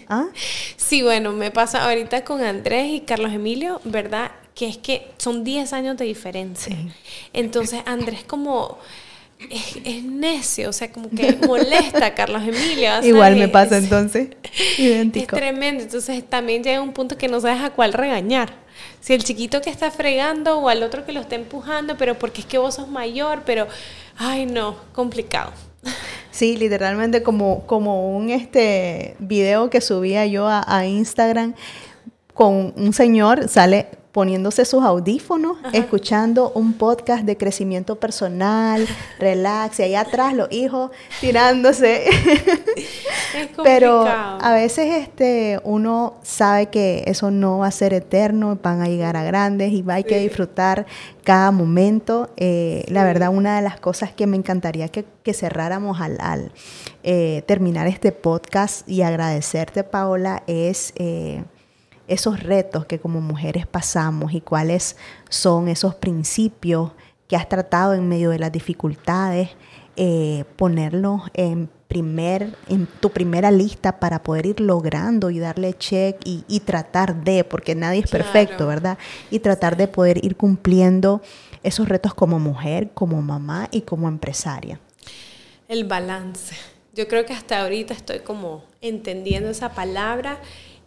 ¿Ah? 0.08 0.28
sí, 0.78 1.02
bueno, 1.02 1.32
me 1.34 1.52
pasa 1.52 1.84
ahorita 1.86 2.24
con 2.24 2.44
Andrés 2.44 2.92
y 2.92 3.00
Carlos 3.02 3.34
Emilio, 3.34 3.82
¿verdad? 3.86 4.32
Que 4.54 4.68
es 4.68 4.78
que 4.78 5.08
son 5.18 5.44
10 5.44 5.74
años 5.74 5.98
de 5.98 6.06
diferencia. 6.06 6.76
Entonces, 7.34 7.82
Andrés 7.86 8.24
como 8.24 8.78
es, 9.50 10.04
necio, 10.04 10.70
o 10.70 10.74
sea, 10.74 10.92
como 10.92 11.10
que 11.10 11.38
molesta 11.48 12.08
a 12.08 12.16
Carlos 12.16 12.44
Emilio. 12.44 12.90
Igual 13.04 13.36
me 13.38 13.48
pasa 13.48 13.78
entonces, 13.78 14.30
idéntico. 14.78 15.36
Es 15.36 15.42
tremendo, 15.42 15.84
entonces 15.84 16.24
también 16.28 16.64
llega 16.64 16.82
un 16.82 16.94
punto 16.94 17.18
que 17.18 17.28
no 17.28 17.40
sabes 17.40 17.62
a 17.62 17.70
cuál 17.70 17.94
regañar. 17.94 18.54
Si 19.02 19.14
el 19.14 19.24
chiquito 19.24 19.62
que 19.62 19.70
está 19.70 19.92
fregando 19.92 20.60
o 20.60 20.70
al 20.70 20.84
otro 20.84 21.06
que 21.06 21.14
lo 21.14 21.22
está 21.22 21.36
empujando, 21.36 21.98
pero 21.98 22.18
porque 22.18 22.42
es 22.42 22.48
que 22.48 22.58
vos 22.58 22.76
sos 22.76 22.88
mayor, 22.88 23.44
pero, 23.46 23.68
ay 24.18 24.46
no, 24.46 24.76
complicado. 24.94 25.52
Sí, 26.32 26.58
literalmente 26.58 27.24
como, 27.24 27.66
como 27.66 28.16
un 28.16 28.30
este 28.30 29.16
video 29.20 29.70
que 29.70 29.82
subía 29.82 30.26
yo 30.26 30.48
a, 30.48 30.64
a 30.68 30.86
Instagram 30.86 31.54
con 32.34 32.74
un 32.78 32.94
señor, 32.94 33.50
sale 33.50 33.88
poniéndose 34.12 34.66
sus 34.66 34.84
audífonos, 34.84 35.58
escuchando 35.72 36.52
un 36.56 36.74
podcast 36.74 37.24
de 37.26 37.38
crecimiento 37.38 37.96
personal, 37.98 38.88
relax, 39.20 39.80
y 39.80 39.84
ahí 39.84 39.96
atrás 39.96 40.34
los 40.34 40.52
hijos 40.52 40.92
tirándose. 41.22 42.06
Pero 43.64 44.06
a 44.08 44.54
veces 44.54 45.04
este, 45.04 45.60
uno 45.64 46.16
sabe 46.24 46.68
que 46.68 47.04
eso 47.08 47.32
no 47.32 47.60
va 47.60 47.68
a 47.68 47.72
ser 47.72 47.94
eterno, 47.94 48.58
van 48.62 48.82
a 48.82 48.88
llegar 48.88 49.16
a 49.18 49.24
grandes 49.24 49.72
y 49.72 49.84
hay 49.88 50.04
que 50.04 50.20
disfrutar 50.20 50.86
cada 51.24 51.52
momento. 51.52 52.30
Eh, 52.38 52.86
la 52.88 53.04
verdad, 53.04 53.30
una 53.30 53.58
de 53.58 53.62
las 53.62 53.80
cosas 53.80 54.12
que 54.12 54.28
me 54.28 54.38
encantaría 54.38 54.88
que, 54.88 55.06
cerráramos 55.32 56.02
al, 56.02 56.52
eh, 57.04 57.44
terminar 57.46 57.86
este 57.86 58.12
podcast 58.12 58.90
y 58.90 59.04
agradecerte, 59.04 59.84
Paola, 59.84 60.42
es... 60.48 60.94
Eh, 60.96 61.44
esos 62.10 62.44
retos 62.44 62.86
que 62.86 63.00
como 63.00 63.22
mujeres 63.22 63.66
pasamos 63.66 64.34
y 64.34 64.42
cuáles 64.42 64.98
son 65.30 65.70
esos 65.70 65.96
principios 65.96 66.92
que 67.28 67.36
has 67.36 67.48
tratado 67.48 67.94
en 67.94 68.10
medio 68.10 68.32
de 68.32 68.40
las 68.40 68.52
dificultades, 68.52 69.50
eh, 69.96 70.44
ponerlos 70.58 71.22
en, 71.34 71.70
primer, 71.90 72.56
en 72.68 72.86
tu 72.86 73.10
primera 73.10 73.52
lista 73.52 74.00
para 74.00 74.22
poder 74.24 74.46
ir 74.46 74.60
logrando 74.60 75.30
y 75.32 75.40
darle 75.40 75.74
check 75.74 76.18
y, 76.24 76.60
tratar 76.62 77.24
de, 77.24 77.44
porque 77.44 77.76
nadie 77.76 78.02
es 78.02 78.10
perfecto, 78.10 78.68
¿verdad? 78.68 78.98
Y 79.32 79.40
tratar 79.40 79.76
de 79.76 79.88
poder 79.88 80.24
ir 80.24 80.36
cumpliendo 80.36 81.22
esos 81.64 81.90
retos 81.90 82.14
como 82.14 82.40
mujer, 82.40 82.92
como 82.94 83.22
mamá 83.22 83.68
y 83.72 83.82
como 83.82 84.08
empresaria. 84.08 84.80
El 85.68 85.86
balance. 85.86 86.56
Yo 86.94 87.08
creo 87.08 87.26
que 87.26 87.34
hasta 87.34 87.62
ahorita 87.62 87.94
estoy 87.94 88.20
como 88.20 88.64
entendiendo 88.82 89.50
esa 89.50 89.74
palabra 89.74 90.40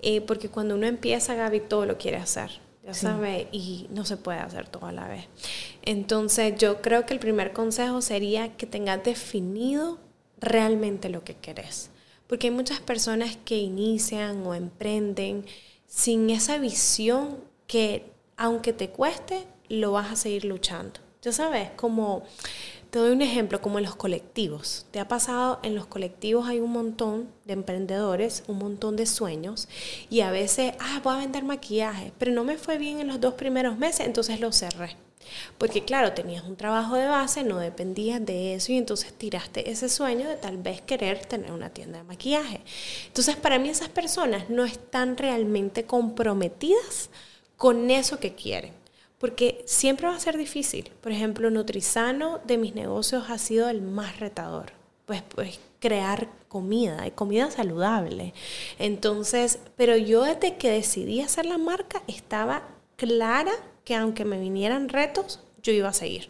eh, 0.03 0.21
porque 0.21 0.49
cuando 0.49 0.75
uno 0.75 0.87
empieza, 0.87 1.35
Gaby, 1.35 1.61
todo 1.61 1.87
lo 1.87 1.97
quiere 1.97 2.17
hacer, 2.19 2.51
ya 2.85 2.93
sabe, 2.93 3.47
y 3.53 3.87
no 3.91 4.05
se 4.05 4.17
puede 4.17 4.41
hacer 4.41 4.69
todo 4.69 4.87
a 4.87 4.93
la 4.93 5.07
vez. 5.07 5.27
Entonces, 5.83 6.57
yo 6.59 6.83
creo 6.83 7.07
que 7.07 7.15
el 7.15 7.21
primer 7.21 7.53
consejo 7.53 8.03
sería 8.03 8.57
que 8.57 8.67
tengas 8.67 9.05
definido 9.05 9.99
realmente 10.39 11.09
lo 11.09 11.23
que 11.23 11.35
querés. 11.35 11.91
Porque 12.27 12.49
hay 12.49 12.53
muchas 12.53 12.81
personas 12.81 13.37
que 13.45 13.59
inician 13.59 14.45
o 14.47 14.55
emprenden 14.55 15.47
sin 15.87 16.31
esa 16.31 16.59
visión 16.59 17.39
que, 17.67 18.11
aunque 18.37 18.73
te 18.73 18.91
cueste, 18.91 19.47
lo 19.69 19.93
vas 19.93 20.11
a 20.11 20.17
seguir 20.17 20.45
luchando. 20.45 20.99
Ya 21.23 21.31
sabes, 21.31 21.71
como 21.77 22.25
te 22.93 22.99
doy 22.99 23.12
un 23.12 23.22
ejemplo 23.22 23.62
como 23.62 23.78
en 23.78 23.86
los 23.86 23.97
colectivos. 23.97 24.84
¿Te 24.90 25.01
ha 25.01 25.09
pasado? 25.09 25.61
En 25.62 25.74
los 25.74 25.86
colectivos 25.86 26.47
hay 26.47 26.61
un 26.61 26.72
montón 26.72 27.26
de 27.47 27.55
emprendedores, 27.55 28.45
un 28.49 28.59
montón 28.59 28.97
de 28.97 29.07
sueños 29.07 29.66
y 30.11 30.20
a 30.20 30.30
veces, 30.30 30.74
ah, 30.78 31.01
voy 31.03 31.14
a 31.14 31.20
vender 31.20 31.43
maquillaje, 31.43 32.12
pero 32.18 32.32
no 32.32 32.45
me 32.45 32.59
fue 32.59 32.76
bien 32.76 33.01
en 33.01 33.07
los 33.07 33.18
dos 33.18 33.32
primeros 33.32 33.78
meses, 33.78 34.05
entonces 34.05 34.40
lo 34.40 34.53
cerré. 34.53 34.95
Porque 35.57 35.86
claro, 35.86 36.12
tenías 36.12 36.45
un 36.45 36.57
trabajo 36.57 36.97
de 36.97 37.07
base, 37.07 37.45
no 37.45 37.57
dependías 37.57 38.22
de 38.26 38.57
eso 38.57 38.72
y 38.72 38.76
entonces 38.76 39.14
tiraste 39.14 39.70
ese 39.70 39.88
sueño 39.88 40.28
de 40.28 40.36
tal 40.36 40.59
vez 40.59 40.82
querer 40.82 41.24
tener 41.24 41.51
una 41.51 41.70
tienda 41.70 41.97
de 41.97 42.05
maquillaje. 42.05 42.61
Entonces 43.07 43.36
para 43.36 43.59
mí 43.59 43.70
esas 43.70 43.88
personas 43.88 44.51
no 44.51 44.66
están 44.66 45.16
realmente 45.16 45.84
comprometidas 45.84 47.09
con 47.57 47.90
eso 47.90 48.18
que 48.18 48.34
quieren 48.34 48.82
porque 49.23 49.62
siempre 49.66 50.09
va 50.09 50.16
a 50.16 50.18
ser 50.18 50.37
difícil. 50.37 50.91
Por 51.01 51.12
ejemplo, 51.12 51.49
Nutrizano 51.49 52.41
de 52.45 52.59
mis 52.59 52.75
negocios 52.75 53.31
ha 53.31 53.39
sido 53.39 53.68
el 53.68 53.81
más 53.81 54.18
retador. 54.18 54.73
Pues, 55.07 55.23
pues 55.23 55.61
crear 55.79 56.29
comida 56.49 57.07
y 57.07 57.12
comida 57.12 57.49
saludable. 57.49 58.35
Entonces, 58.81 59.61
pero 59.77 59.97
yo 59.97 60.25
desde 60.25 60.57
que 60.57 60.73
decidí 60.73 61.20
hacer 61.20 61.47
la 61.47 61.57
marca 61.57 62.03
estaba 62.09 62.64
clara 62.97 63.53
que 63.85 63.95
aunque 63.95 64.25
me 64.25 64.41
vinieran 64.41 64.89
retos, 64.89 65.39
yo 65.62 65.73
iba 65.73 65.91
a 65.91 65.93
seguir. 65.93 66.29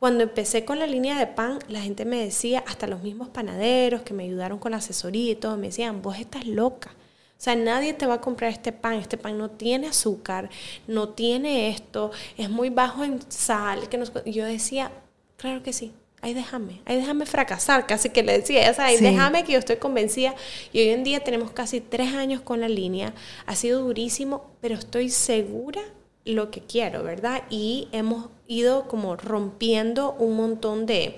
Cuando 0.00 0.24
empecé 0.24 0.64
con 0.64 0.80
la 0.80 0.88
línea 0.88 1.16
de 1.20 1.28
pan, 1.28 1.60
la 1.68 1.80
gente 1.80 2.04
me 2.04 2.24
decía, 2.24 2.64
hasta 2.66 2.88
los 2.88 3.02
mismos 3.04 3.28
panaderos 3.28 4.02
que 4.02 4.14
me 4.14 4.24
ayudaron 4.24 4.58
con 4.58 4.74
asesoría 4.74 5.30
y 5.30 5.36
todo, 5.36 5.56
me 5.56 5.68
decían, 5.68 6.02
vos 6.02 6.18
estás 6.18 6.44
loca. 6.44 6.90
O 7.38 7.42
sea, 7.46 7.54
nadie 7.54 7.92
te 7.92 8.06
va 8.06 8.14
a 8.14 8.20
comprar 8.20 8.50
este 8.50 8.72
pan. 8.72 8.94
Este 8.94 9.18
pan 9.18 9.36
no 9.36 9.50
tiene 9.50 9.88
azúcar, 9.88 10.48
no 10.86 11.10
tiene 11.10 11.68
esto, 11.68 12.10
es 12.36 12.48
muy 12.48 12.70
bajo 12.70 13.04
en 13.04 13.20
sal. 13.30 13.88
Que 13.88 14.02
Yo 14.30 14.44
decía, 14.44 14.90
claro 15.36 15.62
que 15.62 15.72
sí, 15.72 15.92
ahí 16.22 16.34
déjame, 16.34 16.80
ahí 16.86 16.96
déjame 16.96 17.26
fracasar, 17.26 17.86
casi 17.86 18.10
que 18.10 18.22
le 18.22 18.38
decía, 18.38 18.70
o 18.70 18.74
sea, 18.74 18.86
ahí 18.86 18.98
déjame 18.98 19.44
que 19.44 19.52
yo 19.52 19.58
estoy 19.58 19.76
convencida. 19.76 20.34
Y 20.72 20.80
hoy 20.80 20.88
en 20.88 21.04
día 21.04 21.20
tenemos 21.20 21.52
casi 21.52 21.80
tres 21.80 22.14
años 22.14 22.40
con 22.40 22.60
la 22.60 22.68
línea, 22.68 23.14
ha 23.46 23.54
sido 23.54 23.82
durísimo, 23.82 24.50
pero 24.60 24.74
estoy 24.74 25.10
segura 25.10 25.82
lo 26.24 26.50
que 26.50 26.60
quiero, 26.60 27.04
¿verdad? 27.04 27.42
Y 27.50 27.88
hemos 27.92 28.30
ido 28.48 28.88
como 28.88 29.16
rompiendo 29.16 30.12
un 30.18 30.36
montón 30.36 30.86
de, 30.86 31.16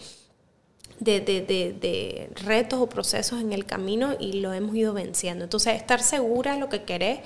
de, 1.00 1.20
de, 1.20 1.42
de, 1.42 2.30
retos 2.44 2.80
o 2.80 2.88
procesos 2.88 3.40
en 3.40 3.52
el 3.52 3.64
camino 3.64 4.16
y 4.18 4.40
lo 4.40 4.52
hemos 4.52 4.74
ido 4.74 4.92
venciendo. 4.92 5.44
Entonces, 5.44 5.74
estar 5.74 6.02
segura 6.02 6.54
de 6.54 6.60
lo 6.60 6.68
que 6.68 6.82
querés, 6.82 7.20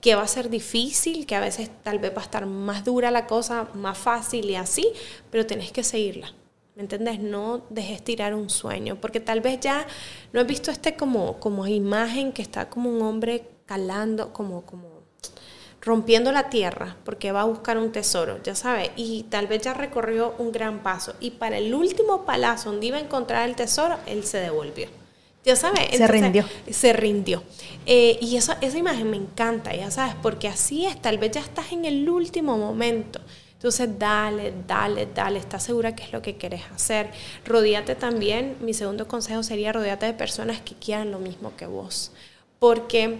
que 0.00 0.14
va 0.14 0.22
a 0.22 0.28
ser 0.28 0.50
difícil, 0.50 1.26
que 1.26 1.34
a 1.34 1.40
veces 1.40 1.70
tal 1.82 1.98
vez 1.98 2.12
va 2.14 2.20
a 2.20 2.24
estar 2.24 2.46
más 2.46 2.84
dura 2.84 3.10
la 3.10 3.26
cosa, 3.26 3.68
más 3.74 3.96
fácil 3.96 4.50
y 4.50 4.54
así, 4.54 4.86
pero 5.30 5.46
tenés 5.46 5.72
que 5.72 5.82
seguirla. 5.82 6.32
¿Me 6.76 6.82
entiendes? 6.82 7.20
No 7.20 7.64
dejes 7.70 8.02
tirar 8.02 8.34
un 8.34 8.50
sueño, 8.50 9.00
porque 9.00 9.20
tal 9.20 9.40
vez 9.40 9.60
ya 9.60 9.86
no 10.32 10.40
has 10.40 10.46
visto 10.46 10.70
este 10.70 10.96
como, 10.96 11.38
como 11.38 11.66
imagen 11.66 12.32
que 12.32 12.42
está 12.42 12.68
como 12.68 12.90
un 12.90 13.00
hombre 13.02 13.46
calando, 13.64 14.32
como, 14.32 14.66
como 14.66 14.93
rompiendo 15.84 16.32
la 16.32 16.48
tierra 16.48 16.96
porque 17.04 17.32
va 17.32 17.42
a 17.42 17.44
buscar 17.44 17.78
un 17.78 17.92
tesoro, 17.92 18.42
ya 18.42 18.54
sabe, 18.54 18.90
y 18.96 19.24
tal 19.24 19.46
vez 19.46 19.62
ya 19.62 19.74
recorrió 19.74 20.34
un 20.38 20.50
gran 20.50 20.82
paso. 20.82 21.14
Y 21.20 21.32
para 21.32 21.58
el 21.58 21.74
último 21.74 22.24
palazo 22.24 22.70
donde 22.70 22.86
iba 22.86 22.96
a 22.96 23.00
encontrar 23.00 23.48
el 23.48 23.54
tesoro, 23.54 23.98
él 24.06 24.24
se 24.24 24.38
devolvió. 24.38 24.88
Ya 25.44 25.56
sabe, 25.56 25.94
se 25.94 26.06
rindió. 26.06 26.46
Se 26.70 26.94
rindió. 26.94 27.42
Eh, 27.84 28.18
y 28.22 28.36
eso, 28.36 28.54
esa 28.62 28.78
imagen 28.78 29.10
me 29.10 29.18
encanta, 29.18 29.74
ya 29.74 29.90
sabes, 29.90 30.14
porque 30.22 30.48
así 30.48 30.86
es, 30.86 31.00
tal 31.02 31.18
vez 31.18 31.32
ya 31.32 31.40
estás 31.40 31.70
en 31.72 31.84
el 31.84 32.08
último 32.08 32.56
momento. 32.56 33.20
Entonces, 33.52 33.98
dale, 33.98 34.54
dale, 34.66 35.08
dale, 35.14 35.38
estás 35.38 35.62
segura 35.62 35.94
que 35.94 36.02
es 36.02 36.12
lo 36.12 36.22
que 36.22 36.36
quieres 36.36 36.62
hacer. 36.74 37.10
Rodíate 37.44 37.94
también, 37.94 38.56
mi 38.60 38.72
segundo 38.72 39.06
consejo 39.06 39.42
sería 39.42 39.72
rodeate 39.72 40.06
de 40.06 40.12
personas 40.14 40.60
que 40.60 40.74
quieran 40.74 41.10
lo 41.10 41.18
mismo 41.18 41.54
que 41.56 41.66
vos. 41.66 42.12
Porque 42.58 43.18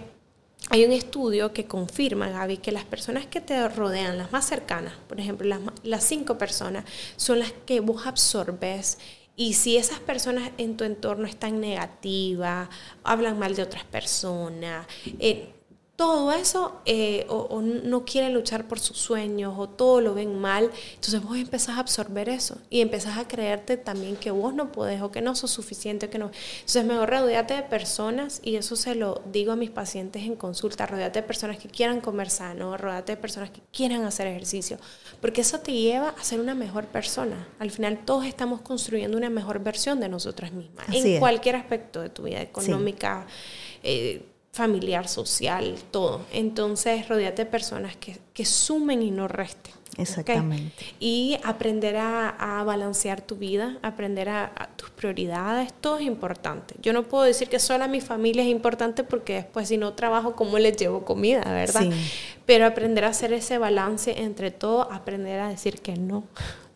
hay 0.75 0.83
un 0.83 0.91
estudio 0.91 1.53
que 1.53 1.63
confirma, 1.63 2.27
Gaby, 2.27 2.57
que 2.57 2.73
las 2.73 2.83
personas 2.83 3.25
que 3.25 3.39
te 3.39 3.65
rodean, 3.69 4.17
las 4.17 4.33
más 4.33 4.45
cercanas, 4.45 4.91
por 5.07 5.21
ejemplo, 5.21 5.47
las, 5.83 6.03
cinco 6.03 6.37
personas, 6.37 6.83
son 7.15 7.39
las 7.39 7.53
que 7.65 7.79
vos 7.79 8.05
absorbes. 8.05 8.97
Y 9.37 9.53
si 9.53 9.77
esas 9.77 9.99
personas 9.99 10.51
en 10.57 10.75
tu 10.75 10.83
entorno 10.83 11.27
están 11.27 11.61
negativas, 11.61 12.67
hablan 13.05 13.39
mal 13.39 13.55
de 13.55 13.63
otras 13.63 13.85
personas, 13.85 14.85
eh, 15.19 15.54
todo 15.95 16.33
eso 16.33 16.81
eh, 16.85 17.25
o, 17.29 17.61
no 17.61 18.03
quieren 18.03 18.33
luchar 18.33 18.67
por 18.67 18.79
sus 18.79 18.97
sueños 18.97 19.53
o 19.57 19.69
todo 19.69 20.01
lo 20.01 20.13
ven 20.13 20.37
mal, 20.39 20.69
entonces 20.93 21.21
vos 21.23 21.37
empezás 21.37 21.77
a 21.77 21.79
absorber 21.79 22.27
eso 22.27 22.57
y 22.69 22.81
empezás 22.81 23.17
a 23.17 23.27
creerte 23.27 23.77
también 23.77 24.17
que 24.17 24.31
vos 24.31 24.53
no 24.53 24.71
podés 24.71 25.01
o 25.01 25.11
que 25.11 25.21
no 25.21 25.35
sos 25.35 25.51
suficiente, 25.51 26.09
que 26.09 26.17
no. 26.17 26.31
Entonces 26.55 26.83
mejor 26.83 27.09
rodeate 27.09 27.53
de 27.53 27.63
personas 27.63 28.41
y 28.43 28.57
eso 28.57 28.75
se 28.75 28.95
lo 28.95 29.21
digo 29.31 29.53
a 29.53 29.55
mis 29.55 29.69
pacientes 29.69 30.23
en 30.23 30.35
consulta, 30.35 30.85
rodeate 30.85 31.21
de 31.21 31.27
personas 31.27 31.57
que 31.57 31.69
quieran 31.69 32.01
comer 32.01 32.29
sano, 32.29 32.75
rodeate 32.75 33.13
de 33.13 33.17
personas 33.17 33.49
que 33.51 33.61
quieran 33.71 34.03
hacer 34.03 34.27
ejercicio, 34.27 34.77
porque 35.21 35.41
eso 35.41 35.59
te 35.59 35.71
lleva 35.71 36.09
a 36.09 36.23
ser 36.23 36.41
una 36.41 36.55
mejor 36.55 36.87
persona. 36.87 37.47
Al 37.57 37.71
final 37.71 38.03
todos 38.03 38.25
estamos 38.25 38.59
construyendo 38.61 39.17
una 39.17 39.29
mejor 39.29 39.59
versión 39.59 40.01
de 40.01 40.09
nosotras 40.09 40.51
mismas, 40.51 40.87
en 40.91 41.19
cualquier 41.19 41.55
aspecto 41.55 42.01
de 42.01 42.09
tu 42.09 42.23
vida 42.23 42.41
económica. 42.41 43.27
Eh, 43.81 44.34
familiar, 44.55 45.09
social, 45.09 45.75
todo. 45.91 46.21
Entonces, 46.31 47.09
rodeate 47.09 47.43
de 47.43 47.51
personas 47.51 47.97
que, 47.97 48.45
sumen 48.45 49.01
y 49.01 49.11
no 49.11 49.27
resten. 49.27 49.73
Exactamente. 49.97 50.85
Y 50.97 51.37
aprender 51.43 51.97
a, 51.97 52.63
balancear 52.65 53.19
tu 53.19 53.35
vida, 53.35 53.77
aprender 53.81 54.29
a, 54.29 54.69
tus 54.77 54.91
prioridades, 54.91 55.73
todo 55.81 55.97
es 55.97 56.05
importante. 56.05 56.73
Yo 56.81 56.93
no 56.93 57.03
puedo 57.03 57.25
decir 57.25 57.49
que 57.49 57.59
solo 57.59 57.83
a 57.83 57.89
mi 57.89 57.99
familia 57.99 58.43
es 58.43 58.49
importante 58.49 59.03
porque 59.03 59.33
después 59.33 59.67
si 59.67 59.75
no 59.75 59.91
trabajo, 59.91 60.37
¿cómo 60.37 60.57
les 60.57 60.77
llevo 60.77 61.03
comida, 61.03 61.41
verdad? 61.43 61.81
Sí. 61.81 61.91
Pero 62.45 62.65
aprender 62.65 63.03
a 63.03 63.09
hacer 63.09 63.33
ese 63.33 63.57
balance 63.57 64.21
entre 64.21 64.51
todo, 64.51 64.89
aprender 64.89 65.41
a 65.41 65.49
decir 65.49 65.81
que 65.81 65.97
no, 65.97 66.23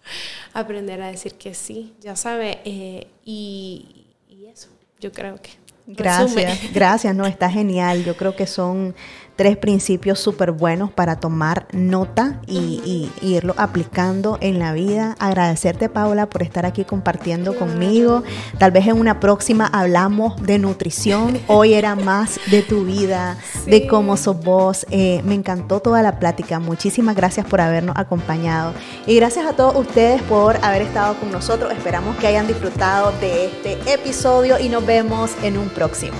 aprender 0.54 1.02
a 1.02 1.08
decir 1.08 1.36
que 1.36 1.54
sí, 1.54 1.94
ya 2.02 2.18
sabe, 2.18 2.60
eh, 2.66 3.08
y, 3.24 4.06
y 4.28 4.48
eso, 4.48 4.68
yo 5.00 5.14
creo 5.14 5.42
que 5.42 5.52
Gracias, 5.92 6.72
gracias, 6.72 7.16
no, 7.16 7.26
está 7.26 7.50
genial. 7.50 8.04
Yo 8.04 8.16
creo 8.16 8.36
que 8.36 8.46
son 8.46 8.94
tres 9.40 9.56
principios 9.56 10.20
súper 10.20 10.52
buenos 10.52 10.92
para 10.92 11.16
tomar 11.16 11.66
nota 11.72 12.42
y, 12.46 13.10
irlo 13.22 13.54
aplicando 13.56 14.38
en 14.42 14.60
la 14.60 14.74
vida. 14.74 15.16
Agradecerte, 15.18 15.88
Paula, 15.88 16.30
por 16.30 16.44
estar 16.44 16.66
aquí 16.66 16.84
compartiendo 16.84 17.56
conmigo. 17.56 18.24
Tal 18.58 18.72
vez 18.72 18.88
en 18.88 19.00
una 19.00 19.22
próxima 19.22 19.66
hablamos 19.66 20.44
de 20.44 20.60
nutrición. 20.60 21.40
Hoy 21.48 21.74
era 21.74 21.96
más 21.96 22.38
de 22.52 22.64
tu 22.64 22.84
vida, 22.84 23.38
de 23.66 23.88
cómo 23.88 24.18
sos 24.18 24.44
vos. 24.44 24.86
Eh, 24.92 25.22
me 25.24 25.36
encantó 25.36 25.80
toda 25.80 26.02
la 26.02 26.20
plática. 26.20 26.60
Muchísimas 26.60 27.16
gracias 27.16 27.46
por 27.46 27.62
habernos 27.62 27.96
acompañado. 27.98 28.74
Y 29.08 29.16
gracias 29.16 29.46
a 29.46 29.54
todos 29.54 29.74
ustedes 29.78 30.22
por 30.24 30.58
haber 30.66 30.82
estado 30.82 31.18
con 31.18 31.32
nosotros. 31.32 31.72
Esperamos 31.72 32.18
que 32.18 32.28
hayan 32.28 32.46
disfrutado 32.46 33.14
de 33.22 33.46
este 33.46 33.78
episodio 33.94 34.60
y 34.60 34.68
nos 34.68 34.86
vemos 34.86 35.32
en 35.44 35.58
un 35.58 35.70
próximo. 35.70 36.18